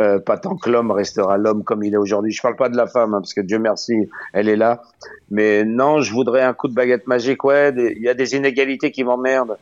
Euh, 0.00 0.18
pas 0.18 0.38
tant 0.38 0.56
que 0.56 0.70
l'homme 0.70 0.90
restera 0.90 1.38
l'homme 1.38 1.64
comme 1.64 1.82
il 1.82 1.94
est 1.94 1.98
aujourd'hui. 1.98 2.32
Je 2.32 2.40
parle 2.40 2.56
pas 2.56 2.68
de 2.68 2.76
la 2.76 2.86
femme, 2.86 3.14
hein, 3.14 3.20
parce 3.20 3.34
que 3.34 3.40
Dieu 3.40 3.58
merci, 3.58 3.94
elle 4.32 4.48
est 4.48 4.56
là. 4.56 4.82
Mais 5.30 5.64
non, 5.64 6.00
je 6.00 6.12
voudrais 6.12 6.42
un 6.42 6.54
coup 6.54 6.68
de 6.68 6.74
baguette 6.74 7.06
magique. 7.06 7.44
Ouais, 7.44 7.74
il 7.76 8.02
y 8.02 8.08
a 8.08 8.14
des 8.14 8.34
inégalités 8.34 8.90
qui 8.92 9.04
m'emmerdent. 9.04 9.56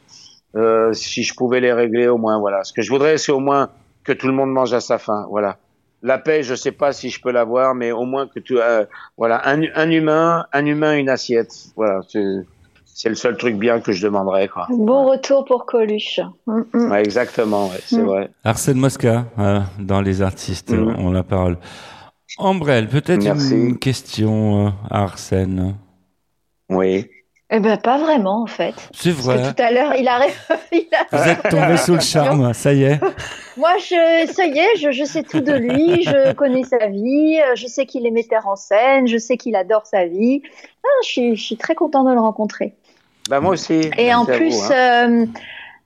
Euh, 0.56 0.92
si 0.92 1.22
je 1.22 1.34
pouvais 1.34 1.60
les 1.60 1.72
régler 1.72 2.08
au 2.08 2.18
moins, 2.18 2.38
voilà. 2.38 2.64
Ce 2.64 2.72
que 2.72 2.82
je 2.82 2.90
voudrais, 2.90 3.18
c'est 3.18 3.32
au 3.32 3.40
moins 3.40 3.70
que 4.04 4.12
tout 4.12 4.26
le 4.26 4.32
monde 4.32 4.50
mange 4.50 4.72
à 4.72 4.80
sa 4.80 4.98
faim, 4.98 5.26
voilà. 5.30 5.58
La 6.02 6.18
paix, 6.18 6.42
je 6.44 6.54
sais 6.54 6.72
pas 6.72 6.92
si 6.92 7.10
je 7.10 7.20
peux 7.20 7.32
l'avoir, 7.32 7.74
mais 7.74 7.90
au 7.90 8.04
moins 8.04 8.26
que 8.28 8.38
tout, 8.38 8.58
euh, 8.58 8.84
voilà, 9.16 9.42
un, 9.48 9.62
un 9.74 9.90
humain, 9.90 10.46
un 10.52 10.64
humain, 10.66 10.96
une 10.96 11.08
assiette, 11.08 11.52
voilà. 11.76 12.00
C'est, 12.94 13.08
le 13.08 13.14
seul 13.14 13.36
truc 13.36 13.56
bien 13.56 13.80
que 13.80 13.92
je 13.92 14.02
demanderais, 14.04 14.48
quoi. 14.48 14.66
Bon 14.70 15.08
retour 15.08 15.44
pour 15.44 15.66
Coluche. 15.66 16.20
Mm, 16.46 16.60
mm. 16.72 16.90
Ouais, 16.90 17.00
exactement, 17.00 17.68
ouais, 17.68 17.80
c'est 17.84 18.02
Mm. 18.02 18.06
vrai. 18.06 18.30
Arsène 18.44 18.78
Mosca, 18.78 19.24
euh, 19.38 19.60
dans 19.78 20.00
les 20.00 20.22
artistes, 20.22 20.72
ont 20.72 21.10
la 21.10 21.22
parole. 21.22 21.58
Ambrelle, 22.38 22.88
peut-être 22.88 23.24
une 23.52 23.78
question 23.78 24.66
euh, 24.66 24.70
à 24.90 25.02
Arsène. 25.02 25.74
Oui. 26.70 27.08
Eh 27.50 27.60
ben 27.60 27.78
pas 27.78 27.96
vraiment 27.96 28.42
en 28.42 28.46
fait. 28.46 28.74
C'est 28.92 29.12
Parce 29.12 29.24
vrai. 29.24 29.36
que 29.36 29.54
tout 29.56 29.62
à 29.62 29.70
l'heure, 29.70 29.94
il 29.98 30.06
a, 30.06 30.20
il 30.72 30.86
a 30.92 31.16
Vous 31.16 31.28
êtes 31.28 31.48
tombé 31.48 31.76
sous 31.78 31.94
le 31.94 32.00
charme, 32.00 32.52
ça 32.52 32.74
y 32.74 32.82
est. 32.84 33.00
Moi, 33.56 33.72
je, 33.78 34.30
ça 34.32 34.46
y 34.46 34.58
est, 34.58 34.76
je, 34.78 34.92
je 34.92 35.04
sais 35.04 35.22
tout 35.22 35.40
de 35.40 35.52
lui, 35.52 36.02
je 36.04 36.32
connais 36.34 36.62
sa 36.64 36.88
vie, 36.88 37.40
euh, 37.40 37.56
je 37.56 37.66
sais 37.66 37.86
qu'il 37.86 38.06
est 38.06 38.10
metteur 38.10 38.46
en 38.46 38.54
scène, 38.54 39.08
je 39.08 39.16
sais 39.16 39.36
qu'il 39.36 39.56
adore 39.56 39.86
sa 39.86 40.04
vie. 40.04 40.42
Ah, 40.84 40.88
je, 41.02 41.08
suis, 41.08 41.36
je 41.36 41.42
suis 41.42 41.56
très 41.56 41.74
content 41.74 42.04
de 42.04 42.12
le 42.12 42.20
rencontrer. 42.20 42.74
Bah, 43.28 43.40
moi 43.40 43.52
aussi. 43.52 43.90
Et 43.96 44.14
en 44.14 44.24
plus, 44.26 44.54
vous, 44.54 44.72
hein. 44.72 45.10
euh, 45.10 45.26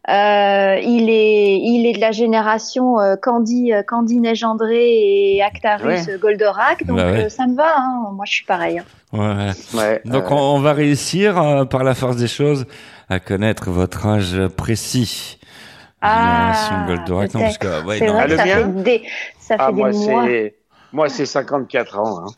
euh, 0.08 0.78
il, 0.82 1.08
est, 1.10 1.58
il 1.58 1.86
est 1.86 1.92
de 1.92 2.00
la 2.00 2.10
génération 2.10 2.98
euh, 2.98 3.14
Candy, 3.16 3.72
euh, 3.72 3.82
Candy 3.82 4.18
Neige-André 4.18 5.34
et 5.36 5.42
Actarus 5.42 6.06
Ouais. 6.08 6.18
Goldorak, 6.20 6.84
donc 6.86 6.96
Bah 6.96 7.12
ouais. 7.12 7.24
euh, 7.24 7.28
ça 7.28 7.46
me 7.46 7.54
va, 7.54 7.74
hein. 7.78 8.10
moi 8.12 8.24
je 8.26 8.32
suis 8.32 8.44
pareil. 8.44 8.80
hein. 8.80 8.84
Ouais. 9.12 9.50
Ouais, 9.78 10.00
Donc 10.04 10.24
euh, 10.24 10.28
on, 10.34 10.56
on 10.56 10.60
va 10.60 10.72
réussir, 10.72 11.40
euh, 11.40 11.64
par 11.64 11.84
la 11.84 11.94
force 11.94 12.16
des 12.16 12.26
choses, 12.28 12.66
à 13.08 13.20
connaître 13.20 13.70
votre 13.70 14.06
âge 14.06 14.36
précis. 14.56 15.38
Génération 16.02 16.74
Ah, 16.80 16.84
Goldorak, 16.88 17.34
non, 17.34 17.40
parce 17.42 17.58
que, 17.58 17.84
ouais, 17.86 17.98
c'est 17.98 18.06
non. 18.06 18.14
vrai 18.14 18.24
Ah, 18.24 18.28
que 18.28 18.36
ça 18.36 18.44
fait 18.44 18.82
des, 18.82 19.02
ça 19.38 19.56
fait 19.56 19.62
ah, 19.64 19.72
des 19.72 19.72
moi, 19.82 19.90
mois. 19.92 20.24
Moi, 20.92 21.08
c'est 21.08 21.26
54 21.26 21.98
ans, 21.98 22.24
hein. 22.26 22.30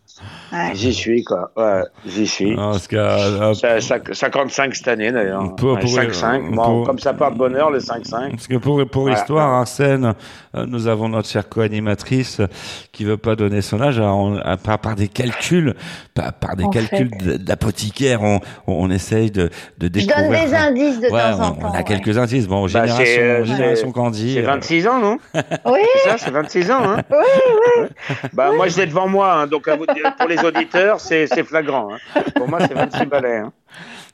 Ouais. 0.52 0.70
J'y 0.74 0.94
suis, 0.94 1.24
quoi. 1.24 1.50
Ouais, 1.56 1.82
j'y 2.06 2.26
suis. 2.26 2.54
Non, 2.54 2.70
parce 2.70 2.86
que, 2.86 2.94
euh, 2.94 3.52
Ça- 3.54 3.80
ça- 3.80 3.98
55 4.12 4.74
cette 4.76 4.86
année 4.86 5.10
d'ailleurs. 5.10 5.56
Pour- 5.56 5.72
Ouais, 5.72 5.80
pour- 5.80 5.90
5-5. 5.90 6.52
Bon, 6.52 6.62
pour- 6.64 6.86
comme 6.86 6.98
ça 7.00 7.12
porte 7.14 7.36
bonheur, 7.36 7.70
le 7.70 7.80
5-5. 7.80 8.30
Parce 8.30 8.46
que 8.46 8.56
pour, 8.56 8.86
pour 8.88 9.02
Voilà. 9.02 9.18
histoire, 9.18 9.52
Arsène, 9.54 10.14
euh, 10.54 10.66
nous 10.66 10.86
avons 10.86 11.08
notre 11.08 11.28
chère 11.28 11.48
co-animatrice 11.48 12.38
euh, 12.40 12.46
qui 12.92 13.04
veut 13.04 13.16
pas 13.16 13.34
donner 13.34 13.60
son 13.60 13.80
âge 13.80 13.98
alors 13.98 14.16
on- 14.18 14.36
à- 14.38 14.56
par, 14.56 14.78
par 14.78 14.94
des 14.94 15.08
calculs, 15.08 15.74
par, 16.14 16.32
par 16.34 16.54
des 16.54 16.62
En 16.64 16.70
calculs 16.70 17.10
d'apothicaire, 17.40 18.22
on, 18.22 18.38
on, 18.68 18.88
essaye 18.90 19.32
de, 19.32 19.50
de 19.78 19.86
Je 19.86 19.88
découvrir. 19.88 20.30
donne 20.30 20.48
des 20.48 20.54
indices 20.54 21.00
de 21.00 21.08
Ouais, 21.10 21.20
temps 21.20 21.40
en 21.40 21.48
on, 21.48 21.54
temps. 21.54 21.58
on 21.62 21.74
a 21.74 21.78
ouais. 21.78 21.84
quelques 21.84 22.16
indices. 22.16 22.46
Bon, 22.46 22.62
Bah, 22.62 22.68
génération, 22.68 23.04
euh, 23.22 23.44
génération 23.44 23.90
Candy. 23.90 24.34
C'est 24.34 24.42
euh, 24.44 24.46
26 24.46 24.86
ans, 24.86 25.00
non? 25.00 25.18
Oui, 25.66 25.80
C'est 26.04 26.08
ça, 26.10 26.18
c'est 26.18 26.30
26 26.30 26.70
ans, 26.70 26.78
hein 26.84 27.02
oui, 27.10 27.16
oui. 27.80 27.86
Bah, 28.32 28.43
moi, 28.52 28.68
je 28.68 28.76
l'ai 28.78 28.86
devant 28.86 29.08
moi, 29.08 29.32
hein, 29.34 29.46
donc 29.46 29.66
à 29.68 29.76
vous 29.76 29.86
dire, 29.86 30.14
pour 30.18 30.28
les 30.28 30.38
auditeurs, 30.44 31.00
c'est 31.00 31.26
flagrant. 31.44 31.88
Hein. 31.94 32.22
Pour 32.36 32.48
moi, 32.48 32.58
c'est 32.60 32.74
26 32.74 33.06
balais. 33.06 33.38
Hein. 33.38 33.52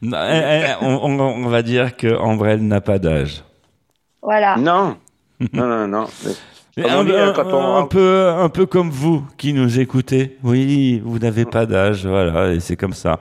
non, 0.03 0.19
eh, 0.31 0.63
eh, 0.67 0.85
on, 0.85 1.05
on, 1.05 1.21
on 1.21 1.49
va 1.49 1.63
dire 1.63 1.97
que 1.97 2.57
n'a 2.57 2.81
pas 2.81 2.99
d'âge. 2.99 3.43
Voilà. 4.23 4.57
Non, 4.57 4.97
non, 5.53 5.67
non, 5.67 5.89
non. 5.89 6.07
Mais 6.77 6.89
Un, 6.89 6.99
on 7.01 7.05
dit, 7.05 7.13
un- 7.13 7.33
quand 7.33 7.53
on- 7.53 7.77
un 7.77 7.87
peu, 7.87 8.29
un 8.29 8.49
peu 8.49 8.65
comme 8.65 8.91
vous 8.91 9.25
qui 9.37 9.53
nous 9.53 9.81
écoutez. 9.81 10.39
Oui, 10.43 11.03
vous 11.05 11.19
n'avez 11.19 11.45
pas 11.45 11.67
d'âge, 11.67 12.07
voilà, 12.07 12.53
et 12.53 12.61
c'est 12.61 12.77
comme 12.77 12.93
ça. 12.93 13.19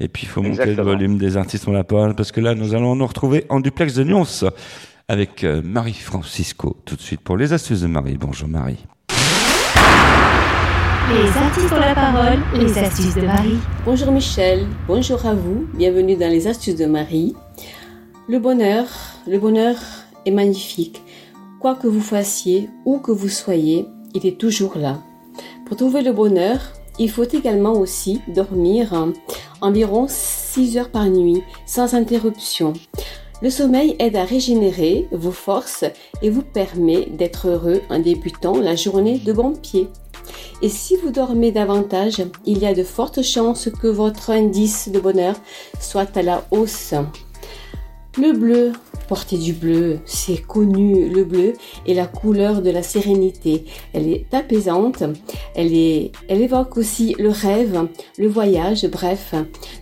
Et 0.00 0.08
puis 0.08 0.24
il 0.24 0.28
faut 0.28 0.42
monter 0.42 0.74
le 0.74 0.82
volume 0.82 1.16
des 1.18 1.36
artistes 1.36 1.68
on 1.68 1.72
la 1.72 1.84
parole 1.84 2.14
parce 2.14 2.32
que 2.32 2.40
là 2.40 2.54
nous 2.54 2.74
allons 2.74 2.96
nous 2.96 3.06
retrouver 3.06 3.44
en 3.50 3.60
duplex 3.60 3.94
de 3.94 4.02
Nyons 4.04 4.24
avec 5.08 5.44
euh, 5.44 5.60
Marie 5.62 5.92
Francisco 5.92 6.76
tout 6.86 6.96
de 6.96 7.00
suite 7.02 7.20
pour 7.20 7.36
les 7.36 7.52
astuces 7.52 7.82
de 7.82 7.86
Marie. 7.86 8.16
Bonjour 8.18 8.48
Marie. 8.48 8.78
Les 11.12 11.28
artistes 11.36 11.72
ont 11.72 11.80
la 11.80 11.94
parole, 11.94 12.38
les 12.54 12.78
astuces 12.78 13.16
de 13.16 13.22
Marie. 13.22 13.58
Bonjour 13.84 14.12
Michel, 14.12 14.64
bonjour 14.86 15.26
à 15.26 15.34
vous, 15.34 15.66
bienvenue 15.74 16.14
dans 16.14 16.30
les 16.30 16.46
astuces 16.46 16.76
de 16.76 16.86
Marie. 16.86 17.34
Le 18.28 18.38
bonheur, 18.38 18.86
le 19.26 19.40
bonheur 19.40 19.74
est 20.24 20.30
magnifique. 20.30 21.02
Quoi 21.58 21.74
que 21.74 21.88
vous 21.88 22.00
fassiez, 22.00 22.70
où 22.84 22.98
que 22.98 23.10
vous 23.10 23.28
soyez, 23.28 23.88
il 24.14 24.24
est 24.24 24.38
toujours 24.38 24.78
là. 24.78 25.00
Pour 25.66 25.76
trouver 25.76 26.02
le 26.02 26.12
bonheur, 26.12 26.60
il 27.00 27.10
faut 27.10 27.24
également 27.24 27.72
aussi 27.72 28.20
dormir 28.28 28.94
environ 29.60 30.06
6 30.08 30.78
heures 30.78 30.90
par 30.90 31.06
nuit, 31.06 31.42
sans 31.66 31.94
interruption. 31.94 32.72
Le 33.42 33.50
sommeil 33.50 33.96
aide 33.98 34.14
à 34.14 34.24
régénérer 34.24 35.08
vos 35.10 35.32
forces 35.32 35.84
et 36.22 36.30
vous 36.30 36.42
permet 36.42 37.06
d'être 37.06 37.48
heureux 37.48 37.80
en 37.90 37.98
débutant 37.98 38.60
la 38.60 38.76
journée 38.76 39.18
de 39.18 39.32
bon 39.32 39.54
pied. 39.54 39.88
Et 40.62 40.68
si 40.68 40.96
vous 40.96 41.10
dormez 41.10 41.52
davantage, 41.52 42.22
il 42.44 42.58
y 42.58 42.66
a 42.66 42.74
de 42.74 42.82
fortes 42.82 43.22
chances 43.22 43.70
que 43.70 43.86
votre 43.86 44.30
indice 44.30 44.90
de 44.90 45.00
bonheur 45.00 45.36
soit 45.80 46.14
à 46.18 46.22
la 46.22 46.44
hausse. 46.50 46.94
Le 48.18 48.32
bleu, 48.32 48.72
portez 49.08 49.38
du 49.38 49.54
bleu, 49.54 50.00
c'est 50.04 50.42
connu, 50.42 51.08
le 51.08 51.24
bleu 51.24 51.54
est 51.86 51.94
la 51.94 52.06
couleur 52.06 52.60
de 52.60 52.70
la 52.70 52.82
sérénité. 52.82 53.64
Elle 53.94 54.08
est 54.08 54.34
apaisante, 54.34 55.02
elle, 55.54 55.72
elle 56.28 56.42
évoque 56.42 56.76
aussi 56.76 57.14
le 57.18 57.30
rêve, 57.30 57.88
le 58.18 58.28
voyage, 58.28 58.84
bref, 58.86 59.34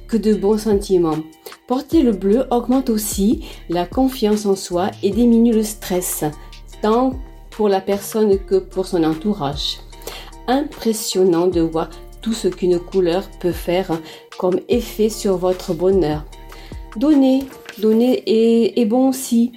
que 0.06 0.16
de 0.16 0.34
bons 0.34 0.58
sentiments. 0.58 1.18
Porter 1.66 2.02
le 2.02 2.12
bleu 2.12 2.44
augmente 2.50 2.90
aussi 2.90 3.44
la 3.68 3.84
confiance 3.84 4.46
en 4.46 4.54
soi 4.54 4.90
et 5.02 5.10
diminue 5.10 5.54
le 5.54 5.64
stress, 5.64 6.24
tant 6.82 7.14
pour 7.50 7.68
la 7.68 7.80
personne 7.80 8.38
que 8.38 8.56
pour 8.56 8.86
son 8.86 9.02
entourage 9.02 9.78
impressionnant 10.48 11.46
de 11.46 11.60
voir 11.60 11.90
tout 12.20 12.32
ce 12.32 12.48
qu'une 12.48 12.80
couleur 12.80 13.22
peut 13.40 13.52
faire 13.52 14.00
comme 14.38 14.58
effet 14.68 15.08
sur 15.08 15.36
votre 15.36 15.72
bonheur. 15.74 16.24
Donner, 16.96 17.44
donner 17.78 18.22
est, 18.26 18.80
est 18.80 18.86
bon 18.86 19.10
aussi. 19.10 19.52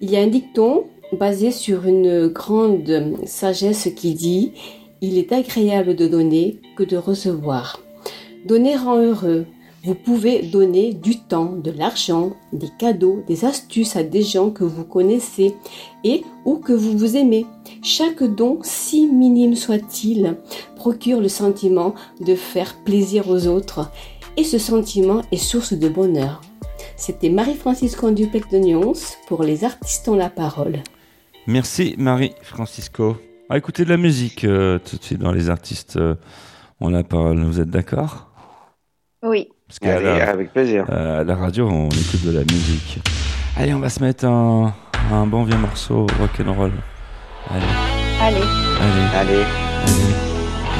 Il 0.00 0.10
y 0.10 0.16
a 0.16 0.20
un 0.20 0.28
dicton 0.28 0.84
basé 1.12 1.50
sur 1.50 1.86
une 1.86 2.28
grande 2.28 3.14
sagesse 3.26 3.90
qui 3.94 4.14
dit 4.14 4.52
il 5.00 5.18
est 5.18 5.32
agréable 5.32 5.94
de 5.94 6.08
donner 6.08 6.60
que 6.76 6.82
de 6.82 6.96
recevoir. 6.96 7.80
Donner 8.46 8.76
rend 8.76 8.96
heureux. 8.96 9.46
Vous 9.84 9.94
pouvez 9.94 10.42
donner 10.42 10.92
du 10.92 11.20
temps, 11.20 11.52
de 11.52 11.70
l'argent, 11.70 12.32
des 12.52 12.68
cadeaux, 12.78 13.22
des 13.28 13.44
astuces 13.44 13.94
à 13.94 14.02
des 14.02 14.22
gens 14.22 14.50
que 14.50 14.64
vous 14.64 14.84
connaissez 14.84 15.54
et 16.02 16.24
ou 16.44 16.56
que 16.56 16.72
vous 16.72 16.98
vous 16.98 17.16
aimez. 17.16 17.46
Chaque 17.82 18.24
don, 18.24 18.58
si 18.62 19.06
minime 19.06 19.54
soit-il, 19.54 20.36
procure 20.74 21.20
le 21.20 21.28
sentiment 21.28 21.94
de 22.20 22.34
faire 22.34 22.76
plaisir 22.84 23.28
aux 23.28 23.46
autres 23.46 23.90
et 24.36 24.44
ce 24.44 24.58
sentiment 24.58 25.22
est 25.30 25.36
source 25.36 25.72
de 25.72 25.88
bonheur. 25.88 26.40
C'était 26.96 27.30
Marie-Francis 27.30 27.94
Condupec 27.94 28.50
de 28.50 28.58
Nyons 28.58 28.94
pour 29.28 29.44
Les 29.44 29.62
artistes 29.64 30.08
ont 30.08 30.16
la 30.16 30.30
parole. 30.30 30.82
Merci 31.46 31.94
Marie-Francisco. 31.98 33.16
On 33.48 33.54
va 33.54 33.58
écouter 33.58 33.84
de 33.84 33.90
la 33.90 33.96
musique 33.96 34.44
euh, 34.44 34.78
tout 34.78 34.96
de 34.96 35.02
suite 35.02 35.20
dans 35.20 35.32
les 35.32 35.48
artistes. 35.48 35.96
euh, 35.96 36.16
on 36.80 36.90
la 36.90 37.04
parole. 37.04 37.42
Vous 37.44 37.60
êtes 37.60 37.70
d'accord? 37.70 38.30
Oui. 39.22 39.48
Parce 39.68 39.94
Allez, 39.96 40.04
la, 40.18 40.30
avec 40.30 40.52
plaisir. 40.52 40.84
euh, 40.90 41.20
à 41.20 41.24
la 41.24 41.34
radio, 41.36 41.68
on 41.68 41.88
écoute 41.90 42.24
de 42.24 42.30
la 42.32 42.40
musique. 42.40 43.00
Allez, 43.56 43.74
on 43.74 43.80
va 43.80 43.90
se 43.90 44.00
mettre 44.02 44.24
un, 44.24 44.72
un 45.12 45.26
bon 45.26 45.44
vieux 45.44 45.58
morceau 45.58 46.06
rock'n'roll. 46.18 46.72
Allez, 47.50 47.62
Allez. 48.22 48.36
allez, 48.36 49.16
Allez. 49.18 49.34
allez. 49.34 49.44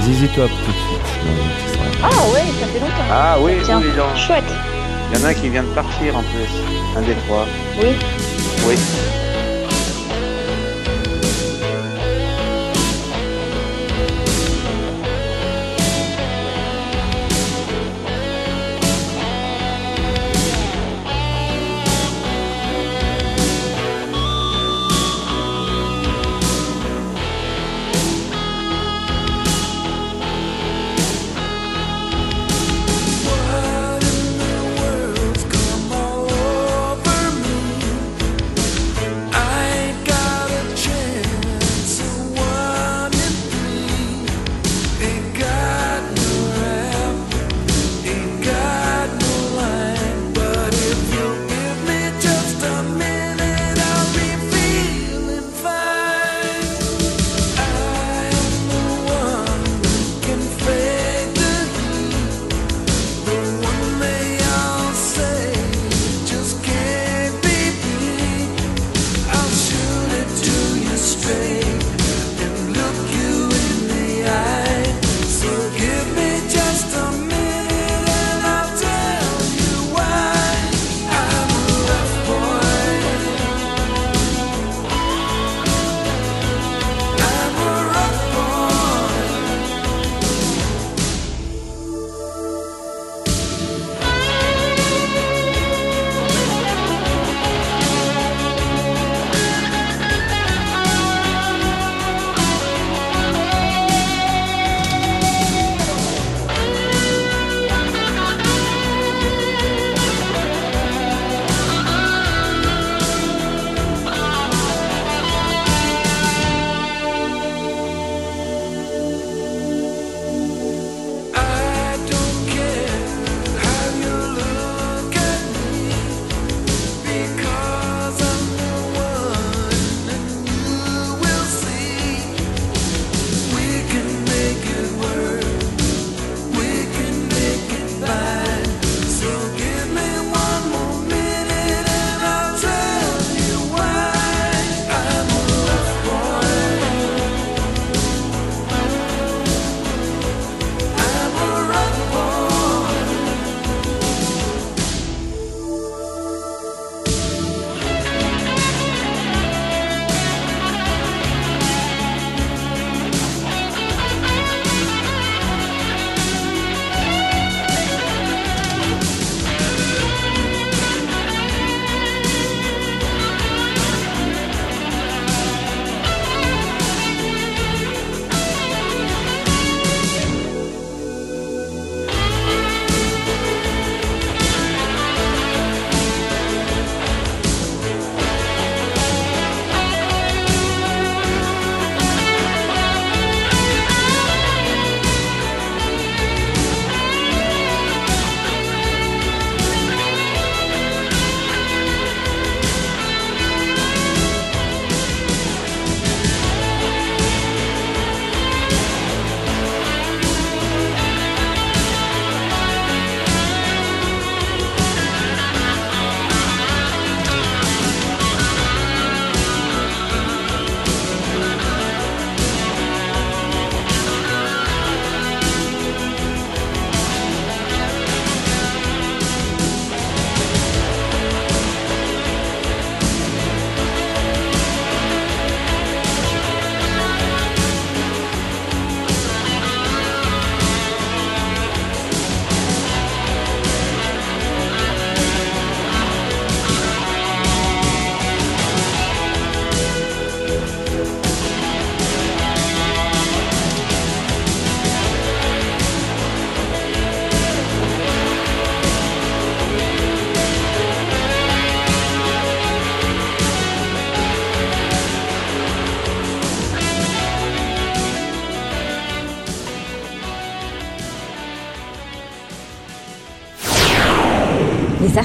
Zizi 0.02 0.28
Top 0.28 0.48
tout 0.48 0.72
de 0.72 0.76
suite. 0.76 1.80
Ah 2.02 2.06
ouais, 2.32 2.40
ça 2.60 2.66
fait 2.66 2.80
longtemps. 2.80 2.92
Ah 3.10 3.36
oui, 3.40 3.52
Tiens, 3.64 3.78
oui, 3.80 3.88
donc. 3.96 4.16
chouette. 4.16 4.44
Il 5.12 5.18
y 5.18 5.22
en 5.22 5.26
a 5.26 5.28
un 5.30 5.34
qui 5.34 5.48
vient 5.48 5.62
de 5.62 5.68
partir 5.74 6.16
en 6.16 6.20
plus. 6.22 6.96
Un 6.96 7.02
des 7.02 7.14
trois. 7.26 7.44
Oui. 7.82 7.88
Oui. 8.66 8.74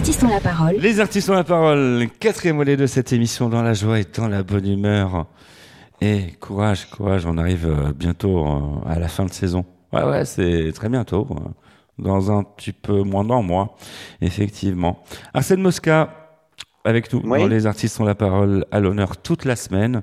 Artistes 0.03 0.23
ont 0.23 0.27
la 0.29 0.39
parole. 0.41 0.75
Les 0.79 0.99
artistes 0.99 1.29
ont 1.29 1.33
la 1.33 1.43
parole. 1.45 2.07
Quatrième 2.19 2.57
volet 2.57 2.75
de 2.75 2.87
cette 2.87 3.13
émission 3.13 3.47
dans 3.47 3.61
la 3.61 3.73
joie 3.73 3.99
et 3.99 4.05
dans 4.17 4.27
la 4.27 4.43
bonne 4.43 4.67
humeur. 4.67 5.27
Et 6.01 6.33
courage, 6.41 6.89
courage, 6.89 7.25
on 7.25 7.37
arrive 7.37 7.65
euh, 7.65 7.93
bientôt 7.95 8.45
euh, 8.45 8.59
à 8.89 8.99
la 8.99 9.07
fin 9.07 9.23
de 9.25 9.31
saison. 9.31 9.63
Ouais, 9.93 10.03
ouais, 10.03 10.25
c'est 10.25 10.71
très 10.73 10.89
bientôt. 10.89 11.25
euh, 11.31 11.49
Dans 11.99 12.37
un 12.37 12.43
petit 12.43 12.73
peu 12.73 13.01
moins 13.03 13.23
d'un 13.23 13.41
mois, 13.41 13.77
effectivement. 14.21 15.01
Arsène 15.33 15.61
Mosca, 15.61 16.09
avec 16.83 17.11
nous, 17.13 17.21
Oui. 17.23 17.39
dans 17.39 17.47
Les 17.47 17.65
artistes 17.65 17.97
ont 18.01 18.05
la 18.05 18.15
parole 18.15 18.65
à 18.71 18.81
l'honneur 18.81 19.15
toute 19.15 19.45
la 19.45 19.55
semaine 19.55 20.01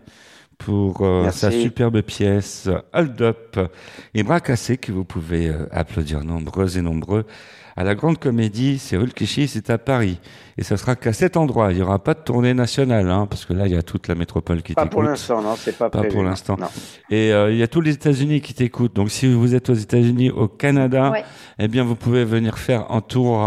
pour 0.57 1.03
euh, 1.03 1.31
sa 1.31 1.51
superbe 1.51 2.01
pièce 2.03 2.69
Hold 2.95 3.21
Up 3.21 3.59
et 4.15 4.23
Bras 4.23 4.41
cassés 4.41 4.77
que 4.79 4.93
vous 4.93 5.05
pouvez 5.05 5.49
euh, 5.49 5.67
applaudir 5.71 6.23
nombreux 6.25 6.79
et 6.79 6.83
nombreux 6.83 7.27
à 7.81 7.85
la 7.85 7.95
Grande 7.95 8.19
Comédie, 8.19 8.79
c'est 8.79 8.99
rue 8.99 9.07
le 9.07 9.11
Clichy, 9.13 9.49
c'est 9.49 9.71
à 9.71 9.79
Paris. 9.79 10.19
Et 10.59 10.63
ça 10.63 10.77
sera 10.77 10.97
qu'à 10.97 11.15
cet 11.15 11.39
endroit. 11.39 11.73
Il 11.73 11.77
n'y 11.77 11.83
aura 11.83 11.99
pas 11.99 12.13
de 12.13 12.19
tournée 12.21 12.53
nationale, 12.53 13.09
hein, 13.11 13.27
parce 13.29 13.47
que 13.47 13.55
là, 13.55 13.67
il 13.67 13.73
y 13.73 13.77
a 13.77 13.83
toute 13.83 14.07
la 14.07 14.15
métropole 14.15 14.63
qui 14.63 14.75
Pas 14.75 14.83
pour 14.83 15.01
t'écoute. 15.01 15.09
l'instant, 15.13 15.41
non, 15.41 15.55
c'est 15.57 15.79
pas, 15.79 15.89
Pas 15.89 16.01
prévu, 16.01 16.13
pour 16.15 16.23
l'instant. 16.23 16.57
Et 17.11 17.33
euh, 17.33 17.51
il 17.51 17.57
y 17.57 17.63
a 17.63 17.69
tous 17.69 17.81
les 17.81 17.95
États-Unis 17.95 18.43
qui 18.43 18.53
t'écoutent. 18.53 18.95
Donc 18.95 19.11
si 19.11 19.33
vous 19.33 19.55
êtes 19.55 19.71
aux 19.71 19.75
États-Unis, 19.75 20.31
au 20.31 20.47
Canada, 20.47 21.11
Ouais. 21.11 21.25
eh 21.59 21.69
bien 21.69 21.83
vous 21.83 21.97
pouvez 21.97 22.25
venir 22.27 22.59
faire 22.59 22.91
un 22.93 23.01
tour 23.01 23.39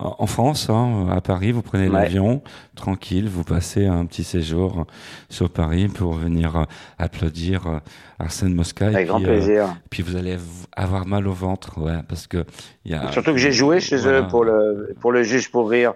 en 0.00 0.26
France, 0.26 0.68
hein, 0.70 1.08
à 1.10 1.20
Paris. 1.20 1.52
Vous 1.52 1.62
prenez 1.62 1.88
Ouais. 1.88 2.02
l'avion, 2.02 2.42
tranquille, 2.74 3.28
vous 3.28 3.44
passez 3.44 3.86
un 3.86 4.04
petit 4.06 4.24
séjour 4.24 4.86
sur 5.28 5.50
Paris 5.50 5.88
pour 5.88 6.14
venir 6.14 6.56
euh, 6.56 6.64
applaudir 6.98 7.66
euh, 7.66 7.78
Arsène 8.18 8.54
Mosca. 8.54 8.86
Avec 8.86 9.06
grand 9.08 9.18
puis, 9.18 9.26
euh, 9.26 9.32
plaisir. 9.32 9.76
puis 9.90 10.02
vous 10.02 10.16
allez 10.16 10.36
avoir 10.76 11.06
mal 11.06 11.26
au 11.28 11.32
ventre, 11.32 11.78
ouais, 11.80 11.98
parce 12.08 12.26
que 12.26 12.44
il 12.84 12.92
y 12.92 12.94
a. 12.94 13.10
Surtout 13.12 13.32
que 13.32 13.38
j'ai 13.38 13.52
joué 13.52 13.80
chez 13.80 13.96
Voilà. 13.96 14.20
eux 14.20 14.28
pour 14.28 14.44
le, 14.44 14.94
pour 15.00 15.12
le 15.12 15.22
juge 15.22 15.50
pour 15.50 15.68
rire. 15.70 15.94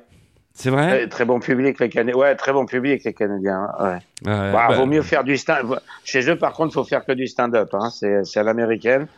C'est 0.56 0.70
vrai? 0.70 0.86
Très, 0.88 1.08
très 1.08 1.24
bon 1.24 1.40
public, 1.40 1.80
les 1.80 1.88
Canadiens. 1.88 2.16
Ouais, 2.20 2.36
très 2.36 2.52
bon 2.52 2.64
public, 2.64 3.02
les 3.04 3.12
Canadiens. 3.12 3.70
Ouais. 3.80 3.86
Ouais, 3.86 3.98
Bah, 4.52 4.66
bah, 4.68 4.76
vaut 4.76 4.86
mieux 4.86 5.02
faire 5.02 5.24
du 5.24 5.36
stand. 5.36 5.80
Chez 6.04 6.30
eux, 6.30 6.36
par 6.36 6.52
contre, 6.52 6.72
faut 6.74 6.84
faire 6.84 7.04
que 7.04 7.10
du 7.10 7.26
stand-up. 7.26 7.70
Hein. 7.72 7.90
C'est 7.90 8.38
à 8.38 8.42
l'américaine. 8.44 9.08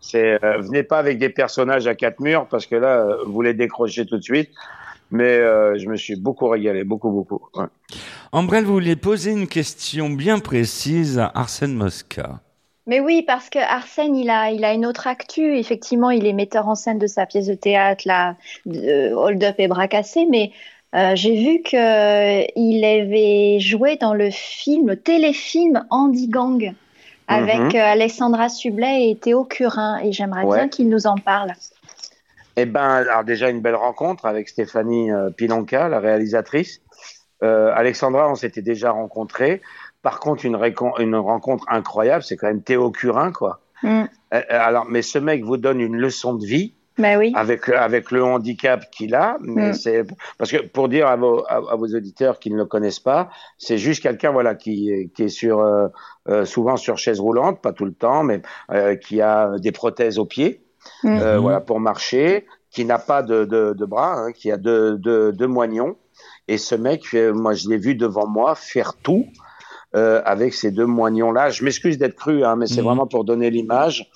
C'est, 0.00 0.42
euh, 0.44 0.58
venez 0.58 0.82
pas 0.82 0.98
avec 0.98 1.18
des 1.18 1.28
personnages 1.28 1.86
à 1.86 1.94
quatre 1.94 2.20
murs 2.20 2.46
parce 2.48 2.66
que 2.66 2.76
là, 2.76 2.98
euh, 2.98 3.16
vous 3.26 3.42
les 3.42 3.54
décrochez 3.54 4.06
tout 4.06 4.18
de 4.18 4.22
suite. 4.22 4.50
Mais 5.10 5.24
euh, 5.38 5.78
je 5.78 5.88
me 5.88 5.96
suis 5.96 6.16
beaucoup 6.16 6.48
régalé, 6.48 6.82
beaucoup, 6.82 7.10
beaucoup. 7.10 7.48
Ouais. 7.54 7.66
Ambrelle, 8.32 8.64
vous 8.64 8.72
vouliez 8.72 8.96
poser 8.96 9.30
une 9.30 9.46
question 9.46 10.10
bien 10.10 10.40
précise 10.40 11.18
à 11.18 11.30
Arsène 11.34 11.74
Mosca. 11.74 12.40
Mais 12.88 13.00
oui, 13.00 13.22
parce 13.26 13.48
que 13.48 13.58
Arsène, 13.58 14.14
il 14.16 14.30
a, 14.30 14.50
il 14.50 14.64
a 14.64 14.72
une 14.72 14.86
autre 14.86 15.06
actu. 15.06 15.56
Effectivement, 15.56 16.10
il 16.10 16.26
est 16.26 16.32
metteur 16.32 16.68
en 16.68 16.74
scène 16.74 16.98
de 16.98 17.06
sa 17.06 17.26
pièce 17.26 17.46
de 17.46 17.54
théâtre, 17.54 18.02
là, 18.06 18.36
de 18.64 19.12
Hold 19.12 19.42
Up 19.42 19.56
et 19.58 19.66
Bras 19.66 19.88
cassés. 19.88 20.26
Mais 20.28 20.52
euh, 20.94 21.16
j'ai 21.16 21.34
vu 21.34 21.62
que 21.62 21.76
euh, 21.76 22.46
il 22.54 22.84
avait 22.84 23.58
joué 23.58 23.96
dans 23.96 24.14
le 24.14 24.30
film, 24.30 24.88
le 24.88 24.96
téléfilm 24.96 25.84
Andy 25.90 26.28
Gang, 26.28 26.74
avec 27.28 27.58
Mhm. 27.58 27.76
euh, 27.76 27.84
Alessandra 27.84 28.48
Sublet 28.48 29.10
et 29.10 29.16
Théo 29.16 29.44
Curin. 29.44 29.98
Et 30.02 30.12
j'aimerais 30.12 30.44
Ouais. 30.44 30.58
bien 30.58 30.68
qu'il 30.68 30.88
nous 30.88 31.06
en 31.06 31.16
parle. 31.16 31.52
Eh 32.56 32.64
ben, 32.64 32.80
alors 32.80 33.24
déjà 33.24 33.50
une 33.50 33.60
belle 33.60 33.74
rencontre 33.74 34.24
avec 34.26 34.48
Stéphanie 34.48 35.10
euh, 35.12 35.30
Pilonka, 35.30 35.88
la 35.88 36.00
réalisatrice. 36.00 36.80
Euh, 37.42 37.70
Alexandra, 37.74 38.30
on 38.30 38.34
s'était 38.34 38.62
déjà 38.62 38.90
rencontrés. 38.92 39.60
Par 40.02 40.20
contre, 40.20 40.46
une, 40.46 40.56
rencontre 41.16 41.64
incroyable, 41.68 42.22
c'est 42.22 42.36
quand 42.36 42.46
même 42.46 42.62
Théo 42.62 42.90
Curin, 42.90 43.32
quoi. 43.32 43.60
Mm. 43.82 44.04
Euh, 44.34 44.40
Alors, 44.48 44.86
mais 44.86 45.02
ce 45.02 45.18
mec 45.18 45.44
vous 45.44 45.56
donne 45.58 45.80
une 45.80 45.96
leçon 45.96 46.34
de 46.34 46.46
vie. 46.46 46.74
Ben 46.98 47.18
oui. 47.18 47.32
avec 47.34 47.68
avec 47.68 48.10
le 48.10 48.24
handicap 48.24 48.90
qu'il 48.90 49.14
a 49.14 49.36
mais 49.40 49.70
Mm. 49.70 49.74
c'est 49.74 50.04
parce 50.38 50.50
que 50.50 50.62
pour 50.66 50.88
dire 50.88 51.06
à 51.08 51.16
vos 51.16 51.44
à, 51.48 51.56
à 51.72 51.76
vos 51.76 51.86
auditeurs 51.94 52.38
qui 52.38 52.50
ne 52.50 52.56
le 52.56 52.64
connaissent 52.64 53.00
pas 53.00 53.28
c'est 53.58 53.76
juste 53.78 54.02
quelqu'un 54.02 54.32
voilà 54.32 54.54
qui 54.54 54.90
est- 54.90 55.08
qui 55.14 55.24
est 55.24 55.28
sur 55.28 55.60
euh, 55.60 55.88
euh, 56.28 56.44
souvent 56.46 56.76
sur 56.78 56.96
chaise 56.96 57.20
roulante 57.20 57.60
pas 57.60 57.72
tout 57.72 57.84
le 57.84 57.92
temps 57.92 58.22
mais 58.22 58.40
euh, 58.72 58.96
qui 58.96 59.20
a 59.20 59.58
des 59.58 59.72
prothèses 59.72 60.18
aux 60.18 60.24
pieds 60.26 60.62
Mm. 61.02 61.18
euh, 61.18 61.34
Mhm. 61.34 61.40
voilà 61.42 61.60
pour 61.60 61.80
marcher 61.80 62.46
qui 62.70 62.84
n'a 62.84 62.98
pas 62.98 63.22
de 63.22 63.44
de, 63.44 63.74
de 63.76 63.84
bras 63.84 64.14
hein, 64.14 64.32
qui 64.32 64.50
a 64.52 64.56
deux 64.56 64.96
deux 64.96 65.32
deux 65.32 65.46
moignons 65.48 65.96
et 66.48 66.58
ce 66.58 66.74
mec 66.76 67.12
moi 67.34 67.52
je 67.54 67.68
l'ai 67.68 67.76
vu 67.76 67.94
devant 67.96 68.26
moi 68.26 68.54
faire 68.54 68.94
tout 69.02 69.26
euh, 69.96 70.22
avec 70.24 70.54
ces 70.54 70.70
deux 70.70 70.86
moignons 70.86 71.32
là 71.32 71.50
je 71.50 71.64
m'excuse 71.64 71.98
d'être 71.98 72.14
cru 72.16 72.44
hein, 72.44 72.54
mais 72.56 72.66
c'est 72.68 72.80
Mhm. 72.82 72.86
vraiment 72.86 73.06
pour 73.06 73.24
donner 73.24 73.50
l'image 73.50 74.08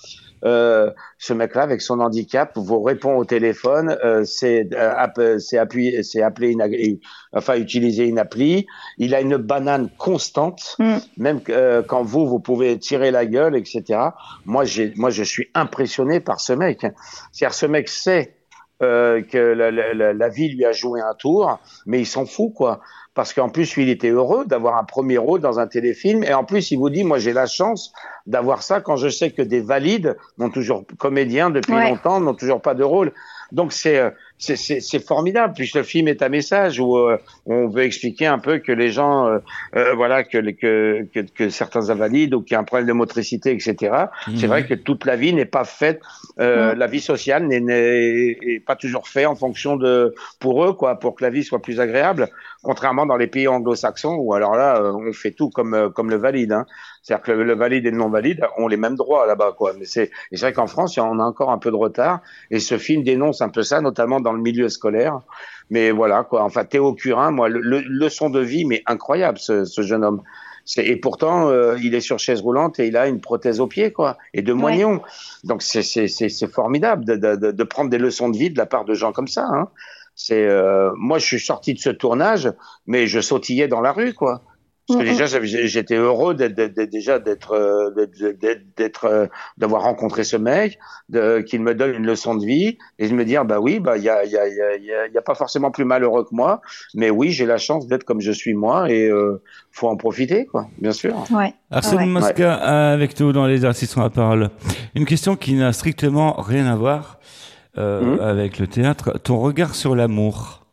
euh, 0.45 0.91
ce 1.17 1.33
mec-là, 1.33 1.63
avec 1.63 1.81
son 1.81 1.99
handicap, 1.99 2.51
vous 2.55 2.81
répond 2.81 3.15
au 3.15 3.25
téléphone, 3.25 3.97
euh, 4.03 4.23
c'est 4.23 4.67
euh, 4.73 4.93
app- 4.95 5.39
c'est 5.39 5.57
appuyer, 5.57 6.03
c'est 6.03 6.21
une, 6.41 6.61
ag- 6.61 6.99
enfin 7.33 7.55
utiliser 7.57 8.05
une 8.07 8.19
appli. 8.19 8.65
Il 8.97 9.13
a 9.15 9.21
une 9.21 9.37
banane 9.37 9.89
constante, 9.97 10.75
Mm. 10.79 10.97
même 11.17 11.39
euh, 11.49 11.81
quand 11.83 12.03
vous 12.03 12.25
vous 12.27 12.39
pouvez 12.39 12.77
tirer 12.79 13.11
la 13.11 13.25
gueule, 13.25 13.55
etc. 13.55 13.99
Moi, 14.45 14.65
j'ai, 14.65 14.93
moi, 14.95 15.09
je 15.09 15.23
suis 15.23 15.49
impressionné 15.53 16.19
par 16.19 16.39
ce 16.41 16.53
mec. 16.53 16.85
C'est-à-dire, 17.31 17.53
ce 17.53 17.65
mec 17.65 17.87
sait 17.89 18.35
euh, 18.81 19.21
que 19.21 19.37
la, 19.37 19.71
la- 19.71 20.13
la- 20.13 20.29
vie 20.29 20.49
lui 20.55 20.65
a 20.65 20.71
joué 20.71 21.01
un 21.01 21.13
tour, 21.13 21.59
mais 21.85 21.99
il 21.99 22.05
s'en 22.05 22.25
fout, 22.25 22.53
quoi. 22.53 22.79
Parce 23.13 23.33
qu'en 23.33 23.49
plus, 23.49 23.75
lui, 23.75 23.83
il 23.83 23.89
était 23.89 24.09
heureux 24.09 24.45
d'avoir 24.45 24.77
un 24.77 24.85
premier 24.85 25.17
rôle 25.17 25.41
dans 25.41 25.59
un 25.59 25.67
téléfilm. 25.67 26.23
Et 26.23 26.33
en 26.33 26.45
plus, 26.45 26.71
il 26.71 26.77
vous 26.77 26.89
dit, 26.89 27.03
moi, 27.03 27.19
j'ai 27.19 27.33
la 27.33 27.45
chance 27.45 27.91
d'avoir 28.25 28.63
ça 28.63 28.79
quand 28.79 28.95
je 28.95 29.09
sais 29.09 29.31
que 29.31 29.41
des 29.41 29.59
valides 29.59 30.15
n'ont 30.37 30.49
toujours 30.49 30.85
comédiens 30.97 31.49
depuis 31.49 31.73
Ouais. 31.73 31.89
longtemps 31.89 32.21
n'ont 32.21 32.33
toujours 32.33 32.61
pas 32.61 32.73
de 32.73 32.83
rôle. 32.83 33.11
Donc 33.51 33.73
c'est 33.73 33.97
euh, 33.97 34.11
c'est 34.41 34.55
c'est 34.57 34.79
c'est 34.81 34.99
formidable. 34.99 35.53
Puis 35.55 35.71
le 35.75 35.83
film 35.83 36.07
est 36.07 36.21
un 36.23 36.29
message 36.29 36.79
où 36.79 36.97
euh, 36.97 37.17
on 37.45 37.67
veut 37.67 37.83
expliquer 37.83 38.25
un 38.25 38.39
peu 38.39 38.57
que 38.57 38.71
les 38.71 38.89
gens 38.89 39.27
euh, 39.27 39.37
euh, 39.77 39.93
voilà 39.93 40.23
que, 40.23 40.37
les- 40.39 40.55
que 40.55 41.05
que 41.13 41.19
que 41.19 41.49
certains 41.49 41.89
invalides 41.91 42.33
ou 42.33 42.41
qui 42.41 42.55
ont 42.55 42.59
un 42.59 42.63
problème 42.63 42.87
de 42.87 42.93
motricité 42.93 43.51
etc. 43.51 43.75
C'est 44.25 44.43
Mhm. 44.43 44.47
vrai 44.47 44.65
que 44.65 44.73
toute 44.73 45.05
la 45.05 45.15
vie 45.15 45.33
n'est 45.33 45.45
pas 45.45 45.63
faite. 45.63 46.01
Euh, 46.39 46.73
Mhm. 46.73 46.79
La 46.79 46.87
vie 46.87 46.99
sociale 47.01 47.47
n'est- 47.47 47.59
n'est 47.59 48.37
est 48.41 48.63
pas 48.65 48.75
toujours 48.75 49.07
faite 49.07 49.27
en 49.27 49.35
fonction 49.35 49.75
de 49.77 50.13
pour 50.39 50.65
eux 50.65 50.73
quoi 50.73 50.95
pour 50.95 51.15
que 51.15 51.23
la 51.23 51.29
vie 51.29 51.43
soit 51.43 51.61
plus 51.61 51.79
agréable. 51.79 52.27
Contrairement 52.63 53.05
dans 53.05 53.17
les 53.17 53.27
pays 53.27 53.47
anglo-saxons 53.47 54.15
où 54.15 54.33
alors 54.33 54.55
là 54.55 54.81
euh, 54.81 54.91
on 54.93 55.13
fait 55.13 55.31
tout 55.31 55.49
comme 55.51 55.91
comme 55.95 56.09
le 56.09 56.17
valide. 56.17 56.51
Hein. 56.51 56.65
C'est-à-dire 57.03 57.23
que 57.23 57.31
le, 57.31 57.43
le 57.43 57.55
valide 57.55 57.85
et 57.87 57.91
le 57.91 57.97
non-valide 57.97 58.41
ont 58.59 58.67
les 58.67 58.77
mêmes 58.77 58.95
droits 58.95 59.25
là-bas, 59.25 59.55
quoi. 59.57 59.71
Mais 59.79 59.85
c'est, 59.85 60.11
et 60.31 60.37
c'est 60.37 60.41
vrai 60.45 60.53
qu'en 60.53 60.67
France, 60.67 60.99
on 60.99 61.17
a 61.19 61.23
encore 61.23 61.49
un 61.49 61.57
peu 61.57 61.71
de 61.71 61.75
retard. 61.75 62.19
Et 62.51 62.59
ce 62.59 62.77
film 62.77 63.01
dénonce 63.03 63.41
un 63.41 63.49
peu 63.49 63.63
ça, 63.63 63.81
notamment 63.81 64.19
dans 64.19 64.30
le 64.33 64.41
milieu 64.41 64.69
scolaire. 64.69 65.21
Mais 65.69 65.91
voilà, 65.91 66.23
quoi. 66.23 66.43
Enfin, 66.43 66.65
Théo 66.65 66.93
Curin, 66.93 67.31
moi, 67.31 67.47
le, 67.49 67.59
le- 67.61 67.79
leçon 67.81 68.29
de 68.29 68.41
vie, 68.41 68.65
mais 68.65 68.83
incroyable, 68.85 69.39
ce, 69.39 69.63
ce 69.65 69.81
jeune 69.81 70.03
homme. 70.03 70.21
Et 70.77 70.95
pourtant, 70.95 71.49
euh, 71.49 71.75
il 71.81 71.95
est 71.95 72.01
sur 72.01 72.19
chaise 72.19 72.41
roulante 72.41 72.79
et 72.79 72.87
il 72.87 72.95
a 72.95 73.07
une 73.07 73.19
prothèse 73.19 73.59
au 73.59 73.67
pied, 73.67 73.91
quoi, 73.91 74.17
et 74.33 74.41
de 74.41 74.53
moignons. 74.53 75.01
Donc, 75.43 75.63
c'est, 75.63 76.47
formidable 76.47 77.03
de, 77.05 77.51
de 77.51 77.63
prendre 77.63 77.89
des 77.89 77.97
leçons 77.97 78.29
de 78.29 78.37
vie 78.37 78.49
de 78.49 78.57
la 78.57 78.65
part 78.65 78.85
de 78.85 78.93
gens 78.93 79.11
comme 79.11 79.27
ça. 79.27 79.47
Hein. 79.51 79.69
C'est, 80.13 80.45
euh, 80.45 80.91
moi, 80.97 81.17
je 81.17 81.25
suis 81.25 81.39
sorti 81.39 81.73
de 81.73 81.79
ce 81.79 81.89
tournage, 81.89 82.51
mais 82.85 83.07
je 83.07 83.21
sautillais 83.21 83.67
dans 83.67 83.81
la 83.81 83.91
rue, 83.91 84.13
quoi. 84.13 84.41
Parce 84.91 85.03
que 85.03 85.07
Mhm. 85.07 85.11
déjà, 85.13 85.25
j'avais- 85.25 85.67
j'étais 85.67 85.95
heureux 85.95 86.33
d'être, 86.33 86.55
déjà 86.89 87.19
d'être, 87.19 87.53
euh, 87.53 87.91
d'être, 87.91 88.39
d'être- 88.39 88.65
d'être, 88.75 89.05
euh, 89.05 89.25
d'avoir 89.57 89.83
rencontré 89.83 90.23
ce 90.23 90.35
mec, 90.37 90.77
qu'il 91.47 91.61
me 91.61 91.73
donne 91.73 91.93
une 91.95 92.05
leçon 92.05 92.35
de 92.35 92.45
vie, 92.45 92.77
et 92.99 93.07
de 93.07 93.13
me 93.13 93.23
dire, 93.25 93.45
bah 93.45 93.59
oui, 93.59 93.79
bah 93.79 93.97
il 93.97 94.03
y 94.03 94.09
a, 94.09 94.25
il 94.25 94.31
y 94.31 94.37
a, 94.37 94.47
il 94.47 94.55
y 94.55 94.61
a, 94.61 94.75
il 94.75 94.83
y 94.85 94.93
a- 94.93 95.07
il 95.07 95.13
y 95.13 95.17
a 95.17 95.21
pas 95.21 95.35
forcément 95.35 95.71
plus 95.71 95.85
malheureux 95.85 96.23
que 96.23 96.33
moi, 96.35 96.61
mais 96.93 97.09
oui, 97.09 97.31
j'ai 97.31 97.45
la 97.45 97.57
chance 97.57 97.87
d'être 97.87 98.03
comme 98.03 98.21
je 98.21 98.31
suis 98.31 98.53
moi, 98.53 98.89
et 98.91 99.07
euh, 99.07 99.41
faut 99.71 99.87
en 99.87 99.95
profiter, 99.97 100.45
quoi, 100.45 100.67
bien 100.77 100.91
sûr. 100.91 101.15
Ouais. 101.31 101.53
Arsène 101.69 101.99
Ouais. 101.99 102.05
Mosca 102.05 102.53
avec 102.91 103.17
nous 103.19 103.31
dans 103.31 103.45
les 103.47 103.63
artistes 103.65 103.97
ont 103.97 104.01
la 104.01 104.09
parole. 104.09 104.49
Une 104.95 105.05
question 105.05 105.35
qui 105.35 105.53
n'a 105.53 105.71
strictement 105.73 106.33
rien 106.41 106.65
à 106.67 106.75
voir 106.75 107.17
euh, 107.77 108.01
Mhm. 108.01 108.19
avec 108.19 108.59
le 108.59 108.67
théâtre. 108.67 109.17
Ton 109.23 109.39
regard 109.39 109.75
sur 109.75 109.95
l'amour. 109.95 110.65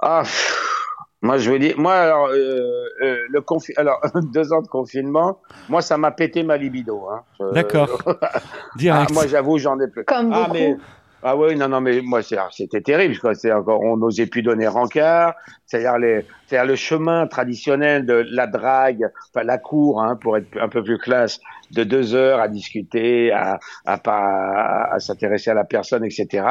Ah, 0.00 0.20
pff, 0.22 0.77
moi 1.20 1.38
je 1.38 1.50
veux 1.50 1.58
dire, 1.58 1.74
moi 1.78 1.94
alors 1.94 2.28
euh, 2.28 2.84
euh, 3.02 3.16
le 3.28 3.40
confi 3.40 3.72
alors 3.76 4.00
deux 4.32 4.52
ans 4.52 4.62
de 4.62 4.68
confinement, 4.68 5.40
moi 5.68 5.82
ça 5.82 5.98
m'a 5.98 6.12
pété 6.12 6.42
ma 6.44 6.56
libido. 6.56 7.08
Hein. 7.10 7.22
D'accord. 7.52 8.02
Ah, 8.20 8.40
Direct. 8.76 9.12
moi 9.12 9.26
j'avoue 9.26 9.58
j'en 9.58 9.78
ai 9.80 9.88
plus. 9.88 10.04
Comme 10.04 10.32
Ah 10.32 10.42
beaucoup. 10.44 10.52
mais 10.52 10.76
ah 11.22 11.36
oui 11.36 11.56
non 11.56 11.68
non 11.68 11.80
mais 11.80 12.00
moi 12.00 12.22
c'est 12.22 12.36
alors, 12.36 12.52
c'était 12.52 12.80
terrible 12.80 13.18
quoi. 13.18 13.34
C'est 13.34 13.52
encore 13.52 13.80
on 13.80 13.96
n'osait 13.96 14.26
plus 14.26 14.42
donner 14.42 14.68
rencard. 14.68 15.34
C'est-à-dire 15.66 15.98
les 15.98 16.24
c'est-à-dire 16.46 16.68
le 16.68 16.76
chemin 16.76 17.26
traditionnel 17.26 18.06
de 18.06 18.24
la 18.30 18.46
drague, 18.46 19.10
enfin 19.34 19.44
la 19.44 19.58
cour 19.58 20.00
hein, 20.00 20.14
pour 20.16 20.36
être 20.36 20.46
un 20.60 20.68
peu 20.68 20.84
plus 20.84 20.98
classe, 20.98 21.40
de 21.72 21.82
deux 21.82 22.14
heures 22.14 22.40
à 22.40 22.46
discuter, 22.46 23.32
à 23.32 23.58
à 23.86 23.98
pas 23.98 24.88
à, 24.92 25.00
s'intéresser 25.00 25.50
à 25.50 25.54
la 25.54 25.64
personne 25.64 26.04
etc. 26.04 26.46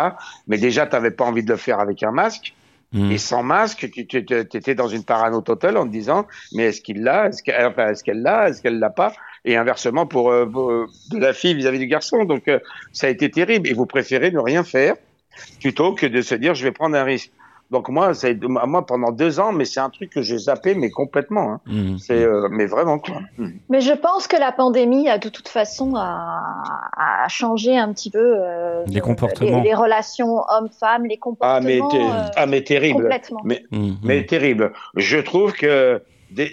Mais 0.47 0.57
déjà 0.57 0.85
t'avais 0.85 1.11
pas 1.11 1.23
envie 1.23 1.43
de 1.43 1.49
le 1.49 1.57
faire 1.57 1.79
avec 1.79 2.03
un 2.03 2.11
masque. 2.11 2.53
Mhm. 2.93 3.11
Et 3.11 3.17
sans 3.17 3.43
masque, 3.43 3.89
tu 3.91 4.07
tu- 4.07 4.25
tu- 4.25 4.35
étais 4.35 4.75
dans 4.75 4.87
une 4.87 5.03
parano 5.03 5.41
totale 5.41 5.77
en 5.77 5.85
te 5.85 5.91
disant, 5.91 6.25
mais 6.53 6.63
est-ce 6.63 6.81
qu'il 6.81 7.03
l'a, 7.03 7.27
est-ce 7.27 7.43
qu'elle 7.43 7.65
enfin, 7.65 7.89
est-ce 7.89 8.03
qu'elle 8.03 8.21
l'a, 8.21 8.49
est-ce 8.49 8.61
qu'elle 8.61 8.79
l'a 8.79 8.89
pas? 8.89 9.11
Et 9.45 9.57
inversement 9.57 10.05
pour, 10.05 10.31
euh, 10.31 10.45
pour, 10.45 10.71
euh, 10.71 10.87
de 11.11 11.19
la 11.19 11.33
fille 11.33 11.53
vis-à-vis 11.53 11.79
du 11.79 11.87
garçon. 11.87 12.23
Donc 12.23 12.47
euh, 12.47 12.59
ça 12.93 13.07
a 13.07 13.09
été 13.09 13.29
terrible. 13.29 13.67
Et 13.69 13.73
vous 13.73 13.85
préférez 13.85 14.31
ne 14.31 14.39
rien 14.39 14.63
faire 14.63 14.95
plutôt 15.59 15.93
que 15.93 16.05
de 16.05 16.21
se 16.21 16.35
dire 16.35 16.55
je 16.55 16.63
vais 16.63 16.71
prendre 16.71 16.95
un 16.95 17.03
risque. 17.03 17.31
Donc 17.69 17.89
moi, 17.89 18.13
pendant 18.87 19.11
deux 19.11 19.41
ans, 19.41 19.51
mais 19.51 19.65
c'est 19.65 19.81
un 19.81 19.89
truc 19.89 20.09
que 20.09 20.21
j'ai 20.21 20.37
zappé, 20.37 20.73
mais 20.73 20.89
complètement. 20.89 21.51
Hein. 21.51 21.59
Mmh. 21.65 21.97
C'est, 21.97 22.23
euh, 22.23 22.47
mais 22.49 22.65
vraiment 22.65 22.97
quoi. 22.97 23.19
Mmh. 23.37 23.47
Mais 23.69 23.81
je 23.81 23.91
pense 23.91 24.27
que 24.27 24.37
la 24.37 24.53
pandémie 24.53 25.09
a 25.09 25.17
de 25.17 25.27
toute 25.27 25.49
façon 25.49 25.95
a, 25.97 26.41
a 26.95 27.27
changé 27.27 27.77
un 27.77 27.91
petit 27.91 28.09
peu 28.09 28.37
euh, 28.37 28.76
Les 28.89 29.01
comportements. 29.01 29.61
les, 29.61 29.69
les 29.69 29.73
relations 29.75 30.43
hommes-femmes, 30.49 31.05
les 31.05 31.19
Ah 31.41 31.59
mais, 31.63 31.77
comportements. 31.79 32.13
euh, 32.13 32.29
ah 32.35 32.45
mais 32.45 32.63
terrible. 32.63 33.01
complètement. 33.03 33.41
Mais, 33.43 33.63
Mmh, 33.71 33.91
mais 34.03 34.21
mmh. 34.21 34.25
terrible. 34.25 34.73
Je 34.95 35.17
trouve 35.17 35.53
que, 35.53 36.01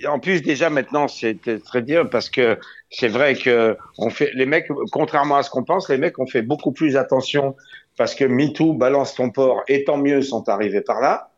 en 0.09 0.19
plus 0.19 0.43
déjà 0.43 0.71
maintenant, 0.71 1.09
c'est 1.09 1.39
très 1.65 1.83
dur 1.83 2.09
parce 2.11 2.31
que 2.31 2.59
c'est 2.91 3.09
vrai 3.09 3.35
que 3.35 3.77
on 3.99 4.11
fait 4.11 4.31
les 4.35 4.47
mecs, 4.47 4.69
contrairement 4.93 5.37
à 5.37 5.43
ce 5.43 5.51
qu'on 5.51 5.65
pense, 5.65 5.89
les 5.89 5.99
mecs 5.99 6.19
ont 6.19 6.27
fait 6.27 6.43
beaucoup 6.43 6.73
plus 6.73 6.97
attention 6.97 7.57
parce 7.97 8.15
que 8.15 8.25
MeToo, 8.25 8.73
balance 8.73 9.15
ton 9.15 9.31
porc, 9.31 9.63
et 9.69 9.85
tant 9.85 9.97
mieux 9.97 10.23
sont 10.23 10.49
arrivés 10.49 10.81
par 10.81 11.01
là. 11.01 11.31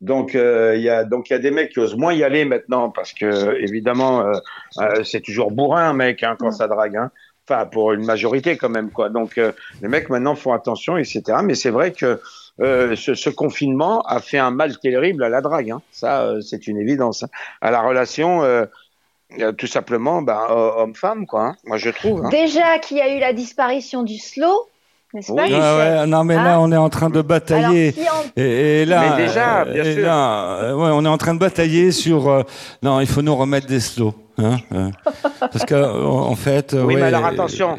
Donc 0.00 0.36
euh, 0.36 0.76
il 0.76 0.82
y 0.82 0.88
a 0.88 1.02
donc 1.02 1.28
il 1.28 1.32
y 1.32 1.36
a 1.36 1.40
des 1.40 1.50
mecs 1.50 1.70
qui 1.72 1.80
osent 1.80 1.96
moins 1.96 2.12
y 2.14 2.22
aller 2.22 2.44
maintenant 2.44 2.88
parce 2.88 3.12
que 3.12 3.60
évidemment 3.60 4.20
euh, 4.20 4.32
euh, 4.80 5.02
c'est 5.02 5.20
toujours 5.20 5.50
bourrin 5.50 5.88
un 5.90 5.92
mec 5.92 6.22
hein, 6.22 6.36
quand 6.38 6.52
ça 6.52 6.68
drague. 6.68 6.94
Hein. 6.96 7.10
Enfin 7.48 7.64
pour 7.64 7.92
une 7.92 8.04
majorité 8.04 8.58
quand 8.58 8.68
même 8.68 8.90
quoi. 8.90 9.08
Donc 9.08 9.38
euh, 9.38 9.52
les 9.80 9.88
mecs 9.88 10.10
maintenant 10.10 10.34
font 10.34 10.52
attention 10.52 10.98
etc. 10.98 11.22
Mais 11.42 11.54
c'est 11.54 11.70
vrai 11.70 11.92
que 11.92 12.20
euh, 12.60 12.94
ce, 12.94 13.30
confinement 13.30 14.02
a 14.02 14.20
fait 14.20 14.36
un 14.36 14.50
mal 14.50 14.78
terrible 14.78 15.24
à 15.24 15.30
la 15.30 15.40
drague. 15.40 15.70
Hein. 15.70 15.80
Ça 15.90 16.24
euh, 16.24 16.42
c'est 16.42 16.66
une 16.66 16.76
évidence. 16.76 17.22
hein. 17.22 17.28
À 17.62 17.70
la 17.70 17.80
relation 17.80 18.42
tout 19.56 19.66
simplement 19.66 20.20
ben, 20.20 20.38
homme-femme 20.50 21.26
quoi. 21.26 21.42
hein. 21.42 21.56
Moi 21.64 21.78
je 21.78 21.88
trouve. 21.88 22.28
Déjà 22.28 22.78
qu'il 22.78 22.98
y 22.98 23.00
a 23.00 23.16
eu 23.16 23.18
la 23.18 23.32
disparition 23.32 24.02
du 24.02 24.18
slow, 24.18 24.68
n'est-ce 25.14 25.32
Oui. 25.32 25.52
Ah 25.54 25.76
ouais, 25.76 26.06
non 26.06 26.24
mais 26.24 26.34
là 26.36 26.54
Hein 26.54 26.58
on 26.60 26.70
est 26.72 26.76
en 26.76 26.88
train 26.90 27.10
de 27.10 27.22
batailler. 27.22 27.94
Alors, 27.98 28.22
si 28.22 28.30
on- 28.36 28.40
Et, 28.40 28.82
et 28.82 28.84
là, 28.84 29.16
Mais 29.16 29.26
déjà, 29.26 29.60
euh, 29.62 29.72
bien 29.72 29.84
et 29.84 29.94
sûr. 29.94 30.02
là, 30.04 30.58
euh, 30.62 30.74
ouais, 30.74 30.90
on 30.92 31.04
est 31.04 31.08
en 31.08 31.18
train 31.18 31.34
de 31.34 31.38
batailler 31.40 31.92
sur. 31.92 32.28
euh, 32.28 32.42
non, 32.82 33.00
il 33.00 33.06
faut 33.06 33.22
nous 33.22 33.34
remettre 33.36 33.66
des 33.66 33.80
slows, 33.80 34.14
hein, 34.38 34.56
euh, 34.74 34.90
parce 35.40 35.64
que 35.64 35.74
euh, 35.74 36.04
en 36.04 36.34
fait. 36.36 36.74
euh, 36.74 36.82
Oui, 36.84 36.94
ouais, 36.94 37.00
mais 37.00 37.06
alors 37.08 37.24
attention. 37.26 37.76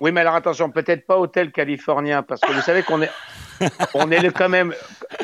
Oui, 0.00 0.12
mais 0.12 0.20
alors 0.20 0.34
attention, 0.34 0.68
peut-être 0.70 1.06
pas 1.06 1.16
hôtel 1.16 1.50
californien, 1.52 2.22
parce 2.22 2.40
que 2.42 2.52
vous 2.52 2.60
savez 2.60 2.82
qu'on 2.82 3.00
est, 3.00 3.10
on 3.94 4.10
est 4.10 4.20
le- 4.20 4.30
quand 4.30 4.50
même, 4.50 4.74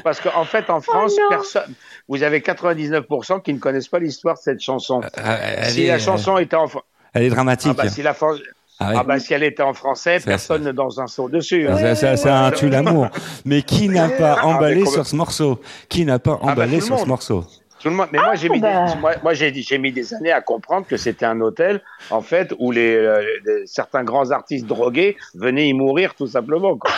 parce 0.02 0.18
qu'en 0.20 0.44
fait, 0.44 0.70
en 0.70 0.80
France, 0.80 1.12
non. 1.18 1.28
personne, 1.28 1.74
vous 2.08 2.22
avez 2.22 2.40
99% 2.40 3.42
qui 3.42 3.52
ne 3.52 3.58
connaissent 3.58 3.88
pas 3.88 3.98
l'histoire 3.98 4.36
de 4.36 4.40
cette 4.42 4.60
chanson. 4.62 5.02
euh, 5.02 5.36
elle, 5.58 5.70
si 5.70 5.84
est, 5.84 5.88
la 5.88 5.98
chanson 5.98 6.38
était 6.38 6.56
en, 6.56 6.66
elle 7.12 7.24
est 7.24 7.28
dramatique. 7.30 7.76
ah 7.78 7.82
bah, 7.82 7.88
si 7.90 8.02
la 8.02 8.14
Fran- 8.14 8.36
Ah 8.78 8.90
ouais. 8.90 8.96
ah 8.98 9.04
bah, 9.04 9.18
si 9.20 9.32
elle 9.32 9.42
était 9.44 9.62
en 9.62 9.74
français, 9.74 10.18
Ça, 10.18 10.24
personne 10.26 10.64
ne 10.64 10.72
danse 10.72 10.98
un 10.98 11.06
saut 11.06 11.28
dessus. 11.28 11.68
hein. 11.68 12.50
Tue 12.50 12.68
l'amour. 12.68 13.08
Mais 13.44 13.62
qui 13.62 13.88
n'a 13.88 14.08
pas 14.08 14.38
Ah, 14.40 14.46
mais 14.46 14.52
emballé 14.54 14.74
complètement. 14.76 14.90
sur 14.92 15.06
ce 15.06 15.16
morceau? 15.16 15.60
Qui 15.88 16.04
n'a 16.04 16.18
pas 16.18 16.32
bah, 16.42 16.52
emballé 16.52 16.80
sur 16.80 16.98
ce 16.98 17.06
morceau? 17.06 17.44
Tout 17.82 17.88
le 17.88 17.96
monde. 17.96 18.08
Mais 18.12 18.18
moi, 18.20 18.34
j'ai 18.36 18.48
mis, 18.48 18.60
bah. 18.60 18.86
des, 18.86 19.00
moi, 19.00 19.12
moi, 19.22 19.34
j'ai 19.34 19.50
dit- 19.50 19.62
j'ai 19.62 19.78
mis 19.78 19.90
des 19.92 20.14
années 20.14 20.30
à 20.32 20.40
comprendre 20.40 20.86
que 20.86 20.96
c'était 20.96 21.26
un 21.26 21.40
hôtel, 21.40 21.80
en 22.10 22.20
fait, 22.20 22.54
où 22.58 22.70
les, 22.70 22.94
euh, 22.94 23.20
les- 23.44 23.66
certains 23.66 24.04
grands 24.04 24.30
artistes 24.30 24.66
drogués 24.66 25.16
venaient 25.34 25.66
y 25.68 25.72
mourir 25.72 26.14
tout 26.14 26.26
simplement. 26.28 26.76
Quoi. 26.76 26.90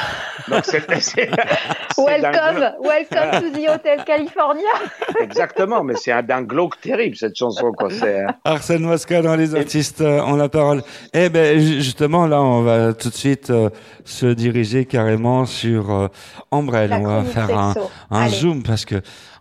Donc 0.49 0.65
Welcome, 1.97 2.75
welcome 2.83 3.41
to 3.41 3.51
the 3.59 3.69
Hotel 3.69 4.05
California. 4.05 4.69
Exactement, 5.21 5.83
mais 5.85 5.95
c'est 5.97 6.13
un 6.13 6.23
d'un 6.23 6.43
glauque 6.43 6.81
terrible 6.81 7.17
cette 7.17 7.37
chanson. 7.37 7.73
Quoi. 7.73 7.89
Euh, 8.03 8.27
Arsène 8.45 8.83
Mosca 8.83 9.23
dans 9.23 9.37
les 9.37 9.55
artistes 9.55 10.01
euh, 10.01 10.21
ont 10.23 10.37
la 10.37 10.49
parole. 10.49 10.83
Eh 11.13 11.29
ben 11.29 11.59
ju- 11.59 11.81
justement 11.81 12.27
là, 12.27 12.43
on 12.43 12.63
va 12.63 12.93
tout 12.93 13.09
de 13.11 13.15
suite 13.15 13.51
euh, 13.51 13.71
se 14.05 14.27
diriger 14.27 14.85
carrément 14.87 15.47
sur 15.47 15.91
euh, 15.93 16.09
on 16.51 16.63
va 16.63 17.23
faire 17.25 17.57
un, 17.57 17.73
sexo. 17.75 17.91
un 18.11 18.21
Allez. 18.23 18.35
zoom 18.35 18.63
parce 18.63 18.85
que 18.85 18.97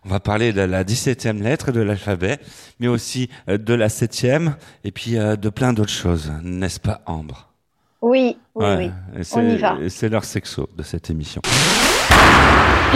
on 0.06 0.10
va 0.10 0.20
parler 0.20 0.54
de 0.54 0.62
la 0.62 0.84
17e 0.84 1.41
lettre 1.41 1.72
de 1.72 1.82
l'alphabet, 1.82 2.39
mais 2.80 2.88
aussi 2.88 3.30
euh, 3.49 3.58
de 3.58 3.74
la 3.74 3.88
7e 3.88 4.54
et 4.84 4.91
puis 4.91 5.18
euh, 5.18 5.36
de 5.36 5.49
plein 5.49 5.74
d'autres 5.74 5.89
choses, 5.91 6.32
n'est-ce 6.43 6.80
pas 6.80 7.01
Ambre? 7.06 7.47
Oui, 8.01 8.38
oui, 8.56 8.66
Ouais, 8.66 8.76
oui. 8.78 8.91
et 9.20 9.24
c'est- 9.24 9.38
On 9.38 9.47
y 9.49 9.58
va. 9.58 9.78
C'est 9.89 10.10
leur 10.10 10.26
sexo 10.26 10.68
de 10.78 10.84
cette 10.84 11.10
émission. 11.10 11.41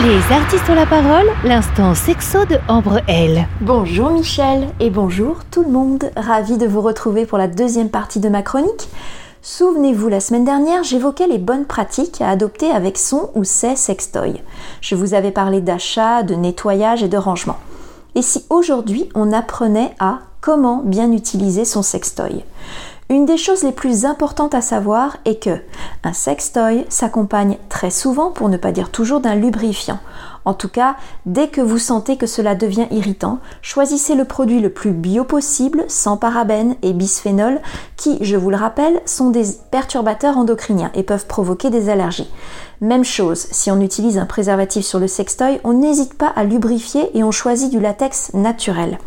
Les 0.04 0.32
artistes 0.32 0.68
ont 0.70 0.74
la 0.76 0.86
parole, 0.86 1.26
l'instant 1.44 1.92
sexo 1.94 2.44
de 2.44 2.56
Ambre 2.68 3.00
L. 3.08 3.48
Bonjour 3.62 4.10
Michel 4.12 4.68
et 4.78 4.90
bonjour 4.90 5.40
tout 5.50 5.64
le 5.64 5.70
monde, 5.70 6.10
ravi 6.16 6.56
de 6.56 6.66
vous 6.66 6.82
retrouver 6.82 7.26
pour 7.26 7.36
la 7.38 7.48
deuxième 7.48 7.90
partie 7.90 8.20
de 8.20 8.28
ma 8.28 8.42
chronique. 8.42 8.88
Souvenez-vous, 9.40 10.08
la 10.08 10.18
semaine 10.18 10.44
dernière, 10.44 10.82
j'évoquais 10.82 11.28
les 11.28 11.38
bonnes 11.38 11.64
pratiques 11.64 12.20
à 12.20 12.28
adopter 12.28 12.70
avec 12.70 12.98
son 12.98 13.30
ou 13.36 13.44
ses 13.44 13.76
sextoys. 13.76 14.42
Je 14.80 14.96
vous 14.96 15.14
avais 15.14 15.30
parlé 15.30 15.60
d'achat, 15.60 16.24
de 16.24 16.34
nettoyage 16.34 17.04
et 17.04 17.08
de 17.08 17.16
rangement. 17.16 17.56
Et 18.16 18.22
si 18.22 18.44
aujourd'hui 18.50 19.08
on 19.14 19.32
apprenait 19.32 19.94
à 20.00 20.18
comment 20.40 20.82
bien 20.84 21.12
utiliser 21.12 21.64
son 21.64 21.82
sextoy? 21.82 22.44
Une 23.10 23.26
des 23.26 23.38
choses 23.38 23.62
les 23.62 23.72
plus 23.72 24.04
importantes 24.04 24.54
à 24.54 24.60
savoir 24.60 25.16
est 25.24 25.42
que 25.42 25.60
un 26.02 26.12
sextoy 26.12 26.84
s'accompagne 26.88 27.58
très 27.68 27.90
souvent, 27.90 28.32
pour 28.32 28.48
ne 28.48 28.56
pas 28.56 28.72
dire 28.72 28.90
toujours, 28.90 29.20
d'un 29.20 29.36
lubrifiant. 29.36 30.00
En 30.44 30.54
tout 30.54 30.68
cas, 30.68 30.96
dès 31.26 31.48
que 31.48 31.60
vous 31.60 31.78
sentez 31.78 32.16
que 32.16 32.26
cela 32.26 32.54
devient 32.54 32.86
irritant, 32.90 33.38
choisissez 33.62 34.14
le 34.14 34.24
produit 34.24 34.60
le 34.60 34.70
plus 34.70 34.92
bio 34.92 35.24
possible, 35.24 35.84
sans 35.88 36.16
parabènes 36.16 36.76
et 36.82 36.92
bisphénol, 36.92 37.60
qui, 37.96 38.18
je 38.20 38.36
vous 38.36 38.50
le 38.50 38.56
rappelle, 38.56 39.00
sont 39.04 39.30
des 39.30 39.44
perturbateurs 39.70 40.38
endocriniens 40.38 40.90
et 40.94 41.02
peuvent 41.02 41.26
provoquer 41.26 41.70
des 41.70 41.88
allergies. 41.90 42.30
Même 42.80 43.04
chose, 43.04 43.46
si 43.50 43.70
on 43.70 43.80
utilise 43.80 44.18
un 44.18 44.26
préservatif 44.26 44.84
sur 44.84 45.00
le 45.00 45.08
sextoy, 45.08 45.60
on 45.64 45.72
n'hésite 45.72 46.14
pas 46.14 46.28
à 46.28 46.44
lubrifier 46.44 47.16
et 47.16 47.24
on 47.24 47.32
choisit 47.32 47.70
du 47.70 47.80
latex 47.80 48.32
naturel. 48.34 48.98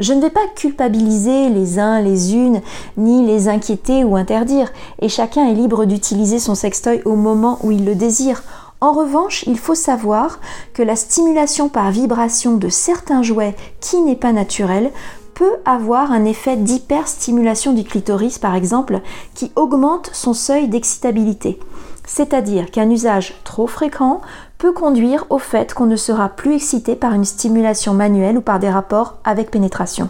Je 0.00 0.14
ne 0.14 0.22
vais 0.22 0.30
pas 0.30 0.40
culpabiliser 0.56 1.50
les 1.50 1.78
uns, 1.78 2.00
les 2.00 2.34
unes, 2.34 2.62
ni 2.96 3.26
les 3.26 3.48
inquiéter 3.48 4.02
ou 4.02 4.16
interdire, 4.16 4.72
et 5.02 5.10
chacun 5.10 5.46
est 5.46 5.54
libre 5.54 5.84
d'utiliser 5.84 6.38
son 6.38 6.54
sextoy 6.54 7.02
au 7.04 7.16
moment 7.16 7.58
où 7.62 7.70
il 7.70 7.84
le 7.84 7.94
désire. 7.94 8.42
En 8.82 8.92
revanche, 8.92 9.44
il 9.46 9.58
faut 9.58 9.74
savoir 9.74 10.40
que 10.72 10.82
la 10.82 10.96
stimulation 10.96 11.68
par 11.68 11.90
vibration 11.90 12.56
de 12.56 12.70
certains 12.70 13.22
jouets 13.22 13.54
qui 13.80 14.00
n'est 14.00 14.16
pas 14.16 14.32
naturelle 14.32 14.90
peut 15.34 15.56
avoir 15.66 16.12
un 16.12 16.24
effet 16.24 16.56
d'hyperstimulation 16.56 17.74
du 17.74 17.84
clitoris 17.84 18.38
par 18.38 18.54
exemple 18.54 19.00
qui 19.34 19.52
augmente 19.54 20.08
son 20.14 20.32
seuil 20.32 20.68
d'excitabilité. 20.68 21.58
C'est-à-dire 22.06 22.70
qu'un 22.70 22.88
usage 22.88 23.34
trop 23.44 23.66
fréquent 23.66 24.22
peut 24.56 24.72
conduire 24.72 25.26
au 25.28 25.38
fait 25.38 25.74
qu'on 25.74 25.86
ne 25.86 25.96
sera 25.96 26.30
plus 26.30 26.54
excité 26.54 26.96
par 26.96 27.12
une 27.12 27.26
stimulation 27.26 27.92
manuelle 27.92 28.38
ou 28.38 28.42
par 28.42 28.58
des 28.58 28.70
rapports 28.70 29.18
avec 29.24 29.50
pénétration. 29.50 30.08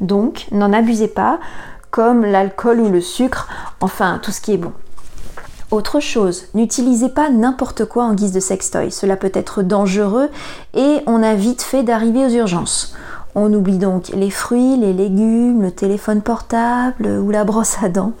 Donc, 0.00 0.46
n'en 0.52 0.72
abusez 0.72 1.08
pas, 1.08 1.40
comme 1.90 2.24
l'alcool 2.24 2.80
ou 2.80 2.90
le 2.90 3.00
sucre, 3.00 3.48
enfin 3.80 4.20
tout 4.22 4.30
ce 4.30 4.40
qui 4.40 4.52
est 4.52 4.56
bon. 4.56 4.72
Autre 5.70 6.00
chose, 6.00 6.44
n'utilisez 6.54 7.10
pas 7.10 7.28
n'importe 7.28 7.84
quoi 7.84 8.04
en 8.04 8.14
guise 8.14 8.32
de 8.32 8.40
sextoy. 8.40 8.90
Cela 8.90 9.16
peut 9.16 9.30
être 9.34 9.62
dangereux 9.62 10.30
et 10.74 11.00
on 11.06 11.22
a 11.22 11.34
vite 11.34 11.60
fait 11.60 11.82
d'arriver 11.82 12.24
aux 12.24 12.30
urgences. 12.30 12.94
On 13.34 13.52
oublie 13.52 13.76
donc 13.76 14.08
les 14.08 14.30
fruits, 14.30 14.78
les 14.78 14.94
légumes, 14.94 15.60
le 15.60 15.70
téléphone 15.70 16.22
portable 16.22 17.06
ou 17.06 17.30
la 17.30 17.44
brosse 17.44 17.76
à 17.82 17.90
dents. 17.90 18.14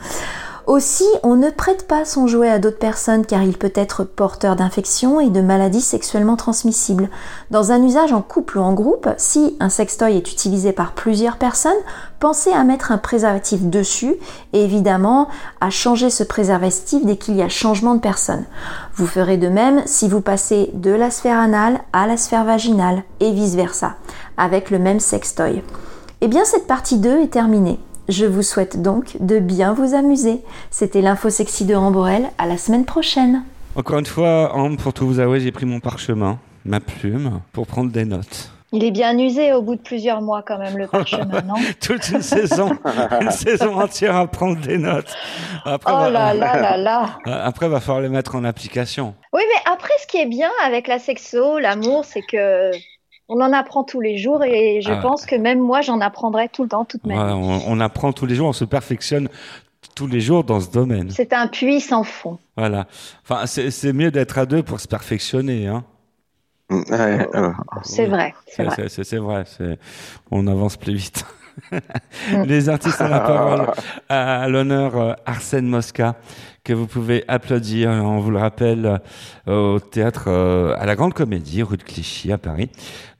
Aussi, 0.68 1.06
on 1.22 1.36
ne 1.36 1.48
prête 1.48 1.88
pas 1.88 2.04
son 2.04 2.26
jouet 2.26 2.50
à 2.50 2.58
d'autres 2.58 2.78
personnes 2.78 3.24
car 3.24 3.42
il 3.42 3.56
peut 3.56 3.72
être 3.74 4.04
porteur 4.04 4.54
d'infections 4.54 5.18
et 5.18 5.30
de 5.30 5.40
maladies 5.40 5.80
sexuellement 5.80 6.36
transmissibles. 6.36 7.08
Dans 7.50 7.72
un 7.72 7.82
usage 7.82 8.12
en 8.12 8.20
couple 8.20 8.58
ou 8.58 8.60
en 8.60 8.74
groupe, 8.74 9.08
si 9.16 9.56
un 9.60 9.70
sextoy 9.70 10.18
est 10.18 10.30
utilisé 10.30 10.72
par 10.72 10.92
plusieurs 10.92 11.38
personnes, 11.38 11.72
pensez 12.20 12.52
à 12.52 12.64
mettre 12.64 12.92
un 12.92 12.98
préservatif 12.98 13.62
dessus 13.62 14.16
et 14.52 14.62
évidemment 14.62 15.28
à 15.62 15.70
changer 15.70 16.10
ce 16.10 16.22
préservatif 16.22 17.02
dès 17.02 17.16
qu'il 17.16 17.36
y 17.36 17.42
a 17.42 17.48
changement 17.48 17.94
de 17.94 18.00
personne. 18.00 18.44
Vous 18.94 19.06
ferez 19.06 19.38
de 19.38 19.48
même 19.48 19.80
si 19.86 20.06
vous 20.06 20.20
passez 20.20 20.68
de 20.74 20.90
la 20.90 21.10
sphère 21.10 21.38
anale 21.38 21.80
à 21.94 22.06
la 22.06 22.18
sphère 22.18 22.44
vaginale 22.44 23.04
et 23.20 23.32
vice 23.32 23.54
versa 23.54 23.94
avec 24.36 24.70
le 24.70 24.78
même 24.78 25.00
sextoy. 25.00 25.62
Eh 26.20 26.28
bien 26.28 26.44
cette 26.44 26.66
partie 26.66 26.98
2 26.98 27.22
est 27.22 27.32
terminée. 27.32 27.80
Je 28.08 28.24
vous 28.24 28.42
souhaite 28.42 28.80
donc 28.80 29.16
de 29.20 29.38
bien 29.38 29.74
vous 29.74 29.94
amuser. 29.94 30.40
C'était 30.70 31.02
l'info 31.02 31.28
sexy 31.30 31.64
de 31.66 31.74
Ramborel. 31.74 32.28
À 32.38 32.46
la 32.46 32.56
semaine 32.56 32.84
prochaine. 32.84 33.42
Encore 33.76 33.98
une 33.98 34.06
fois, 34.06 34.54
Ambre, 34.54 34.78
pour 34.82 34.92
tout 34.94 35.06
vous 35.06 35.20
avouer, 35.20 35.40
j'ai 35.40 35.52
pris 35.52 35.66
mon 35.66 35.78
parchemin, 35.80 36.38
ma 36.64 36.80
plume, 36.80 37.40
pour 37.52 37.66
prendre 37.66 37.92
des 37.92 38.04
notes. 38.04 38.50
Il 38.72 38.84
est 38.84 38.90
bien 38.90 39.16
usé 39.18 39.52
au 39.54 39.62
bout 39.62 39.76
de 39.76 39.80
plusieurs 39.80 40.20
mois 40.20 40.42
quand 40.42 40.58
même 40.58 40.76
le 40.76 40.86
parchemin, 40.88 41.42
non? 41.42 41.54
Toute 41.80 42.08
une 42.10 42.22
saison, 42.22 42.70
une 43.20 43.30
saison 43.30 43.78
entière 43.78 44.16
à 44.16 44.26
prendre 44.26 44.58
des 44.60 44.78
notes. 44.78 45.14
Après, 45.64 45.92
Oh 45.94 46.00
va- 46.00 46.10
là 46.10 46.34
là 46.34 46.60
là 46.60 46.76
là 46.76 47.06
Après, 47.44 47.68
va 47.68 47.80
falloir 47.80 48.02
les 48.02 48.08
mettre 48.08 48.34
en 48.36 48.44
application. 48.44 49.14
Oui, 49.32 49.42
mais 49.54 49.70
après, 49.72 49.92
ce 50.02 50.06
qui 50.06 50.16
est 50.18 50.26
bien 50.26 50.50
avec 50.66 50.88
la 50.88 50.98
sexo, 50.98 51.58
l'amour, 51.58 52.04
c'est 52.04 52.22
que 52.22 52.70
on 53.28 53.40
en 53.40 53.52
apprend 53.52 53.84
tous 53.84 54.00
les 54.00 54.16
jours 54.18 54.42
et 54.44 54.80
je 54.82 54.90
Ah 54.90 54.96
pense 54.96 55.26
que 55.26 55.36
même 55.36 55.60
moi, 55.60 55.80
j'en 55.82 56.00
apprendrai 56.00 56.48
tout 56.48 56.62
le 56.62 56.68
temps, 56.68 56.84
toute 56.84 57.04
ma 57.06 57.14
Ouais, 57.14 57.26
vie. 57.34 57.38
on, 57.66 57.72
on 57.72 57.80
apprend 57.80 58.12
tous 58.12 58.26
les 58.26 58.34
jours, 58.34 58.48
on 58.48 58.52
se 58.52 58.64
perfectionne 58.64 59.28
tous 59.94 60.06
les 60.06 60.20
jours 60.20 60.44
dans 60.44 60.60
ce 60.60 60.70
domaine. 60.70 61.10
C'est 61.10 61.32
un 61.32 61.46
puits 61.46 61.80
sans 61.80 62.04
fond. 62.04 62.38
Voilà. 62.56 62.86
Enfin, 63.22 63.46
c'est 63.46 63.70
c'est 63.70 63.92
mieux 63.92 64.10
d'être 64.10 64.38
à 64.38 64.46
deux 64.46 64.62
pour 64.62 64.80
se 64.80 64.88
perfectionner. 64.88 65.66
Hein. 65.66 65.84
C'est 67.82 68.06
vrai, 68.06 68.34
c'est 68.46 69.16
vrai. 69.18 69.44
C'est- 69.46 69.78
On 70.30 70.46
avance 70.46 70.76
plus 70.76 70.94
vite. 70.94 71.24
Les 72.46 72.68
artistes 72.68 73.00
ont 73.00 73.08
la 73.08 73.20
parole. 73.20 73.66
À, 74.08 74.42
à 74.42 74.48
l'honneur 74.48 74.96
euh, 74.96 75.12
Arsène 75.26 75.66
Mosca, 75.66 76.16
que 76.64 76.72
vous 76.72 76.86
pouvez 76.86 77.24
applaudir. 77.28 77.90
On 77.90 78.18
vous 78.20 78.30
le 78.30 78.38
rappelle 78.38 79.00
euh, 79.48 79.74
au 79.74 79.80
théâtre 79.80 80.24
euh, 80.28 80.74
à 80.78 80.86
la 80.86 80.94
Grande 80.96 81.14
Comédie, 81.14 81.62
rue 81.62 81.76
de 81.76 81.82
Clichy 81.82 82.32
à 82.32 82.38
Paris, 82.38 82.70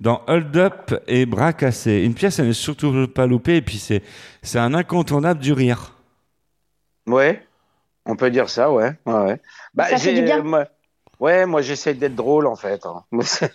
dans 0.01 0.23
Hold 0.27 0.57
Up 0.57 0.95
et 1.07 1.27
Bras 1.27 1.53
cassés. 1.53 2.03
Une 2.05 2.15
pièce, 2.15 2.39
elle 2.39 2.47
n'est 2.49 2.53
surtout 2.53 3.07
pas 3.09 3.27
loupée. 3.27 3.57
Et 3.57 3.63
puis 3.63 3.79
c'est 3.79 4.03
c'est 4.43 4.59
un 4.59 4.75
incontournable 4.75 5.41
du 5.41 5.53
rire. 5.53 5.95
Ouais, 7.07 7.43
on 8.07 8.17
peut 8.17 8.31
dire 8.31 8.49
ça, 8.51 8.71
ouais. 8.71 8.93
ouais, 9.07 9.15
ouais. 9.15 9.41
Bah, 9.75 9.87
Ça 9.89 9.97
fait 9.99 10.15
du 10.15 10.23
bien. 10.23 10.43
moi- 10.43 10.67
ouais, 11.21 11.47
moi 11.47 11.63
j'essaie 11.63 11.95
d'être 11.95 12.15
drôle 12.15 12.47
en 12.47 12.57
fait. 12.57 12.85
hein. 12.87 13.03
Moi, 13.11 13.25
c'est- 13.25 13.53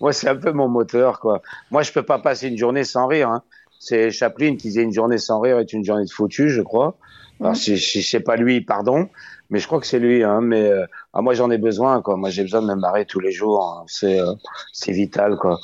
Moi, 0.00 0.12
c'est 0.12 0.28
un 0.28 0.36
peu 0.36 0.52
mon 0.52 0.68
moteur, 0.68 1.20
quoi. 1.20 1.42
Moi, 1.70 1.82
je 1.82 1.92
peux 1.92 2.02
pas 2.02 2.18
passer 2.18 2.48
une 2.48 2.56
journée 2.58 2.84
sans 2.84 3.06
rire. 3.06 3.28
Hein. 3.30 3.42
C'est 3.80 4.10
Chaplin 4.10 4.56
qui 4.56 4.68
disait 4.68 4.82
une 4.82 4.92
journée 4.92 5.18
sans 5.18 5.40
rire 5.40 5.58
est 5.58 5.72
une 5.72 5.84
journée 5.84 6.04
de 6.04 6.10
foutu, 6.10 6.50
je 6.50 6.62
crois. 6.62 6.96
Alors, 7.40 7.54
si, 7.54 7.78
si 7.78 8.02
c'est 8.02 8.20
pas 8.20 8.36
lui, 8.36 8.62
pardon, 8.62 9.08
mais 9.50 9.58
je 9.58 9.66
crois 9.66 9.78
que 9.78 9.86
c'est 9.86 9.98
lui. 9.98 10.24
Hein. 10.24 10.40
Mais 10.40 10.70
euh, 10.70 10.86
ah, 11.12 11.20
moi, 11.20 11.34
j'en 11.34 11.50
ai 11.50 11.58
besoin, 11.58 12.00
quoi. 12.00 12.16
Moi, 12.16 12.30
j'ai 12.30 12.42
besoin 12.42 12.62
de 12.62 12.66
me 12.66 12.74
marrer 12.74 13.04
tous 13.04 13.20
les 13.20 13.30
jours. 13.30 13.62
hein. 13.62 13.84
C'est 13.86 14.18
euh, 14.18 14.32
c'est 14.72 14.92
vital, 14.92 15.36
quoi. 15.36 15.58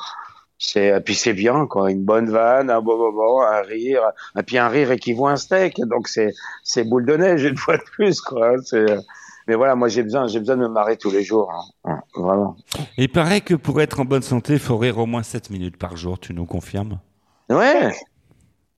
C'est 0.58 0.88
et 0.88 1.00
puis 1.00 1.14
c'est 1.14 1.32
bien, 1.32 1.66
quoi. 1.66 1.90
Une 1.90 2.04
bonne 2.04 2.28
vanne, 2.30 2.70
un 2.70 2.80
bon 2.82 2.98
moment, 2.98 3.42
un 3.42 3.62
rire, 3.62 4.02
et 4.38 4.42
puis 4.42 4.58
un 4.58 4.68
rire 4.68 4.92
équivaut 4.92 5.26
à 5.26 5.32
un 5.32 5.36
steak. 5.36 5.80
Donc 5.86 6.08
c'est 6.08 6.32
c'est 6.62 6.84
boule 6.84 7.06
de 7.06 7.16
neige 7.16 7.42
une 7.44 7.56
fois 7.56 7.78
de 7.78 7.82
plus, 7.82 8.20
quoi. 8.20 8.52
C'est 8.62 8.90
euh, 8.90 9.00
mais 9.48 9.56
voilà, 9.56 9.74
moi 9.74 9.88
j'ai 9.88 10.02
besoin, 10.04 10.28
j'ai 10.28 10.38
besoin 10.38 10.56
de 10.56 10.62
me 10.62 10.68
marrer 10.68 10.96
tous 10.98 11.10
les 11.10 11.24
jours, 11.24 11.50
hein. 11.84 12.00
Vraiment. 12.14 12.56
Il 12.98 13.08
paraît 13.08 13.40
que 13.40 13.54
pour 13.54 13.80
être 13.80 13.98
en 13.98 14.04
bonne 14.04 14.22
santé, 14.22 14.52
il 14.52 14.58
faut 14.60 14.76
rire 14.76 14.98
au 14.98 15.06
moins 15.06 15.22
7 15.24 15.50
minutes 15.50 15.78
par 15.78 15.96
jour. 15.96 16.20
Tu 16.20 16.32
nous 16.34 16.46
confirmes? 16.46 17.00
Ouais, 17.52 17.92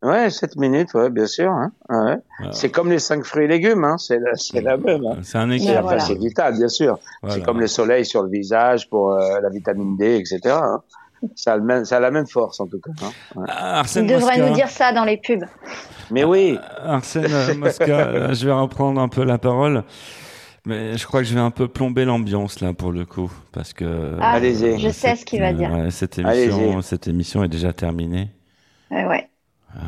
ouais, 0.02 0.30
7 0.30 0.56
minutes, 0.56 0.92
ouais, 0.94 1.10
bien 1.10 1.26
sûr. 1.26 1.50
Hein. 1.50 1.72
Ouais. 1.88 2.16
C'est 2.52 2.70
comme 2.70 2.90
les 2.90 2.98
cinq 2.98 3.24
fruits 3.24 3.44
et 3.44 3.48
légumes, 3.48 3.84
hein. 3.84 3.96
c'est 3.98 4.18
la, 4.62 4.76
même. 4.76 5.04
Hein. 5.06 5.18
C'est 5.22 5.38
un 5.38 5.50
Et 5.50 5.56
équilibre. 5.56 5.84
enfin, 5.86 5.98
c'est 5.98 6.18
vital, 6.18 6.56
bien 6.56 6.68
sûr. 6.68 6.98
Voilà. 7.22 7.36
C'est 7.36 7.42
comme 7.42 7.60
le 7.60 7.66
soleil 7.66 8.04
sur 8.04 8.22
le 8.22 8.28
visage 8.30 8.88
pour 8.90 9.12
euh, 9.12 9.40
la 9.40 9.48
vitamine 9.50 9.96
D, 9.96 10.16
etc. 10.16 10.40
Hein. 10.46 10.82
Ça, 11.36 11.54
a 11.54 11.56
le 11.56 11.62
même, 11.62 11.86
ça 11.86 11.96
a 11.96 12.00
la 12.00 12.10
même 12.10 12.26
force 12.26 12.60
en 12.60 12.66
tout 12.66 12.80
cas. 12.80 12.90
Hein. 13.02 13.10
Ouais. 13.40 13.46
Arsène 13.48 14.04
Il 14.04 14.10
devrait 14.14 14.36
Mosca. 14.36 14.48
nous 14.50 14.54
dire 14.54 14.68
ça 14.68 14.92
dans 14.92 15.04
les 15.04 15.16
pubs. 15.16 15.44
Mais 16.10 16.22
oui. 16.24 16.58
Arsène 16.84 17.26
euh, 17.32 17.54
Mosca, 17.54 17.84
euh, 17.88 18.34
je 18.34 18.44
vais 18.44 18.52
reprendre 18.52 19.00
un 19.00 19.08
peu 19.08 19.24
la 19.24 19.38
parole. 19.38 19.84
Mais 20.66 20.96
je 20.98 21.06
crois 21.06 21.20
que 21.20 21.26
je 21.26 21.34
vais 21.34 21.40
un 21.40 21.50
peu 21.50 21.66
plomber 21.68 22.04
l'ambiance 22.06 22.60
là 22.60 22.72
pour 22.72 22.90
le 22.92 23.04
coup, 23.04 23.30
parce 23.52 23.72
que 23.74 24.16
Ah, 24.20 24.32
Allez-y. 24.32 24.78
je 24.80 24.88
sais 24.90 25.14
ce 25.14 25.24
qu'il 25.26 25.40
va 25.40 25.52
dire. 25.52 25.70
ouais, 25.70 25.90
cette 25.90 26.18
émission, 26.18 26.70
Allez-y. 26.70 26.82
cette 26.82 27.06
émission 27.08 27.44
est 27.44 27.48
déjà 27.48 27.72
terminée. 27.74 28.28
Ouais, 28.90 29.04
ouais. 29.06 29.28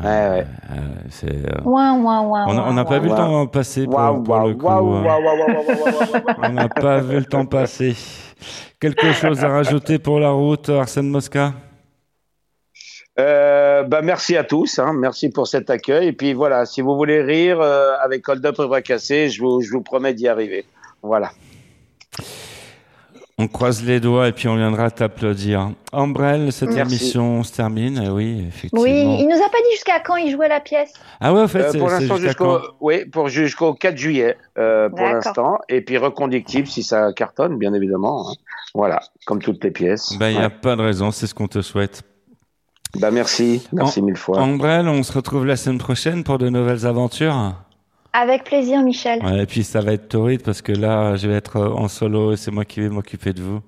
Ouais, 0.03 0.29
ouais. 0.29 0.45
Euh, 0.71 1.23
euh, 1.23 1.61
Ouin, 1.63 1.97
ouin, 1.97 2.21
ouin, 2.21 2.45
on 2.47 2.73
n'a 2.73 2.83
pas 2.83 2.99
vu 2.99 3.07
le 3.07 3.15
temps 3.15 3.47
passer 3.47 3.85
pour, 3.85 3.99
le 3.99 4.53
coup. 4.53 4.67
on 4.67 6.49
n'a 6.49 6.67
pas 6.67 6.99
vu 6.99 7.17
le 7.17 7.25
temps 7.25 7.45
passer. 7.45 7.95
Quelque 8.79 9.13
chose 9.13 9.43
à 9.43 9.49
rajouter 9.49 9.97
pour 9.97 10.19
la 10.19 10.31
route, 10.31 10.69
Arsène 10.69 11.09
Mosca? 11.09 11.53
Euh, 13.19 13.83
bah, 13.83 14.01
merci 14.03 14.37
à 14.37 14.43
tous, 14.43 14.77
hein. 14.77 14.93
merci 14.93 15.29
pour 15.29 15.47
cet 15.47 15.69
accueil. 15.69 16.09
Et 16.09 16.13
puis 16.13 16.33
voilà, 16.33 16.65
si 16.65 16.81
vous 16.81 16.95
voulez 16.95 17.21
rire 17.21 17.59
euh, 17.59 17.95
avec 18.03 18.27
Hold 18.29 18.45
Up 18.45 18.55
et 18.59 18.67
Bras 18.67 18.81
je 18.81 19.41
vous, 19.41 19.61
je 19.61 19.71
vous 19.71 19.81
promets 19.81 20.13
d'y 20.13 20.27
arriver. 20.27 20.65
Voilà. 21.01 21.31
On 23.39 23.47
croise 23.47 23.83
les 23.83 23.99
doigts 23.99 24.27
et 24.27 24.31
puis 24.31 24.47
on 24.47 24.55
viendra 24.55 24.89
t'applaudir. 24.89 25.69
Ambrelle, 25.91 26.51
cette 26.51 26.71
Merci. 26.71 26.95
émission 26.95 27.43
se 27.43 27.53
termine. 27.53 28.01
Eh 28.03 28.09
oui, 28.09 28.43
effectivement. 28.47 28.81
Oui, 28.81 28.89
il 29.19 29.27
nous 29.27 29.35
a 29.35 29.47
pas 29.49 29.59
dit 29.63 29.71
jusqu'à 29.75 29.99
quand 29.99 30.15
il 30.15 30.31
jouait 30.31 30.47
la 30.47 30.59
pièce. 30.59 30.91
Ah 31.19 31.31
ouais, 31.31 31.41
en 31.41 31.47
fait, 31.47 31.59
Euh, 31.61 31.69
c'est 31.71 31.77
pour 31.77 31.89
c'est 31.89 31.99
l'instant, 31.99 32.15
jusqu'à 32.15 32.29
jusqu'au 32.29 32.57
quand? 32.57 32.61
oui, 32.81 33.05
pour 33.05 33.27
jusqu'au 33.29 33.73
4 33.75 33.95
juillet 33.95 34.37
euh, 34.57 34.89
pour 34.89 35.01
l'instant, 35.05 35.59
et 35.69 35.81
puis 35.81 35.97
reconductible 35.99 36.67
si 36.67 36.81
ça 36.81 37.13
cartonne, 37.13 37.59
bien 37.59 37.75
évidemment. 37.75 38.27
hein. 38.27 38.33
Voilà, 38.73 39.01
comme 39.27 39.39
toutes 39.39 39.63
les 39.63 39.71
pièces. 39.71 40.17
Ben, 40.17 40.29
il 40.29 40.37
n'y 40.37 40.41
a 40.43 40.47
Ouais. 40.47 40.49
pas 40.49 40.75
de 40.75 40.81
raison, 40.81 41.11
c'est 41.11 41.27
ce 41.27 41.35
qu'on 41.35 41.47
te 41.47 41.61
souhaite. 41.61 42.01
Bah 42.99 43.11
merci, 43.11 43.67
merci 43.71 44.01
mille 44.01 44.15
fois. 44.17 44.39
Ambrelle, 44.39 44.87
on 44.87 45.03
se 45.03 45.13
retrouve 45.13 45.45
la 45.45 45.57
semaine 45.57 45.77
prochaine 45.77 46.23
pour 46.23 46.39
de 46.39 46.49
nouvelles 46.49 46.87
aventures. 46.87 47.53
Avec 48.19 48.45
plaisir, 48.45 48.81
Michel. 48.81 49.23
Ouais, 49.23 49.43
et 49.43 49.45
puis 49.45 49.63
ça 49.63 49.79
va 49.79 49.93
être 49.93 50.09
torride 50.09 50.41
parce 50.41 50.63
que 50.63 50.71
là, 50.71 51.15
je 51.17 51.27
vais 51.27 51.35
être 51.35 51.57
euh, 51.57 51.69
en 51.69 51.87
solo 51.87 52.31
et 52.31 52.35
c'est 52.35 52.49
moi 52.49 52.65
qui 52.65 52.79
vais 52.79 52.89
m'occuper 52.89 53.31
de 53.31 53.43
vous. 53.43 53.61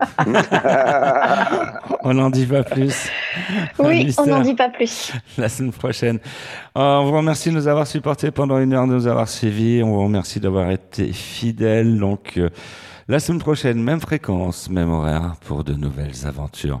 on 2.04 2.14
n'en 2.14 2.30
dit 2.30 2.46
pas 2.46 2.62
plus. 2.62 3.10
Oui, 3.80 4.14
on 4.16 4.26
n'en 4.26 4.42
dit 4.42 4.54
pas 4.54 4.68
plus. 4.68 5.12
la 5.38 5.48
semaine 5.48 5.72
prochaine. 5.72 6.20
Euh, 6.78 6.98
on 6.98 7.06
vous 7.06 7.16
remercie 7.16 7.48
de 7.48 7.54
nous 7.56 7.66
avoir 7.66 7.88
supportés 7.88 8.30
pendant 8.30 8.60
une 8.60 8.74
heure, 8.74 8.86
de 8.86 8.92
nous 8.92 9.08
avoir 9.08 9.28
suivis. 9.28 9.82
On 9.82 9.90
vous 9.90 10.04
remercie 10.04 10.38
d'avoir 10.38 10.70
été 10.70 11.12
fidèles. 11.12 11.98
Donc, 11.98 12.34
euh, 12.36 12.50
la 13.08 13.18
semaine 13.18 13.40
prochaine, 13.40 13.82
même 13.82 14.00
fréquence, 14.00 14.70
même 14.70 14.92
horaire 14.92 15.34
pour 15.46 15.64
de 15.64 15.74
nouvelles 15.74 16.28
aventures. 16.28 16.80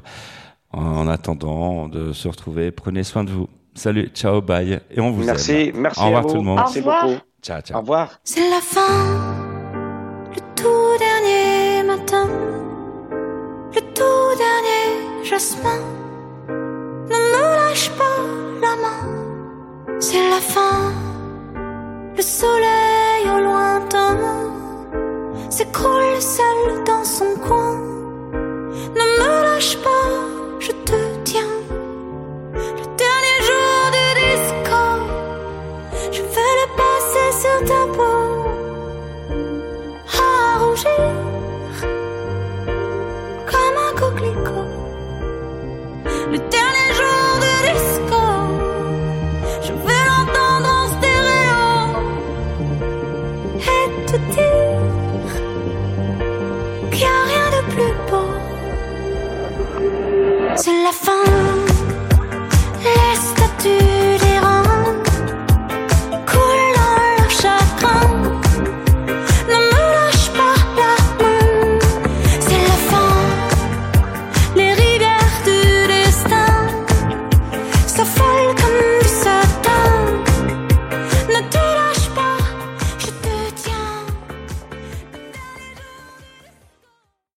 En 0.70 1.08
attendant 1.08 1.88
de 1.88 2.12
se 2.12 2.28
retrouver, 2.28 2.70
prenez 2.70 3.02
soin 3.02 3.24
de 3.24 3.30
vous. 3.30 3.48
Salut, 3.74 4.08
ciao, 4.14 4.40
bye. 4.40 4.80
Et 4.90 5.00
on 5.00 5.10
vous 5.10 5.24
Merci, 5.24 5.52
aime. 5.74 5.80
merci 5.80 6.00
Au 6.00 6.04
revoir 6.04 6.18
à 6.22 6.26
vous. 6.26 6.28
tout 6.32 6.36
le 6.36 6.42
monde. 6.42 6.56
Merci 6.58 6.78
Au 6.78 6.82
revoir. 6.82 7.06
beaucoup. 7.06 7.20
Ciao, 7.42 7.60
ciao. 7.60 7.76
Au 7.76 7.80
revoir. 7.80 8.20
C'est 8.24 8.48
la 8.50 8.60
fin, 8.60 8.80
le 10.34 10.40
tout 10.54 10.98
dernier 10.98 11.82
matin, 11.82 12.28
le 13.74 13.80
tout 13.80 14.38
dernier 14.38 15.24
jasmin. 15.24 15.80
Ne 16.48 17.16
me 17.16 17.42
lâche 17.68 17.90
pas 17.90 18.20
la 18.62 18.76
main, 18.76 19.98
c'est 20.00 20.30
la 20.30 20.40
fin, 20.40 20.92
le 22.16 22.22
soleil 22.22 23.24
au 23.36 23.40
lointain 23.44 24.18
s'écroule 25.50 26.20
seul 26.20 26.84
dans 26.86 27.04
son 27.04 27.34
coin. 27.46 27.76
Ne 28.32 29.04
me 29.20 29.42
lâche 29.44 29.76
pas, 29.78 30.60
je 30.60 30.70
te 30.72 30.96
sur 37.40 37.58
ta 37.64 37.82
peau 37.96 38.18
à 40.18 40.58
rougir 40.58 41.10
comme 43.50 43.76
un 43.88 43.92
coquelicot. 43.98 44.68
Le 46.30 46.38
dernier 46.56 46.90
jour 46.98 47.28
de 47.44 47.50
disco, 47.72 48.22
je 49.62 49.72
vais 49.84 50.02
l'entendre 50.08 50.70
en 50.80 50.86
stéréo 50.94 51.64
et 53.58 53.86
te 54.06 54.16
dire 54.34 55.32
qu'il 56.92 57.00
n'y 57.00 57.04
a 57.04 57.08
rien 57.32 57.46
de 57.56 57.60
plus 57.72 57.94
beau. 58.10 58.30
C'est 60.56 60.78
la 60.86 60.92
fin, 60.92 61.24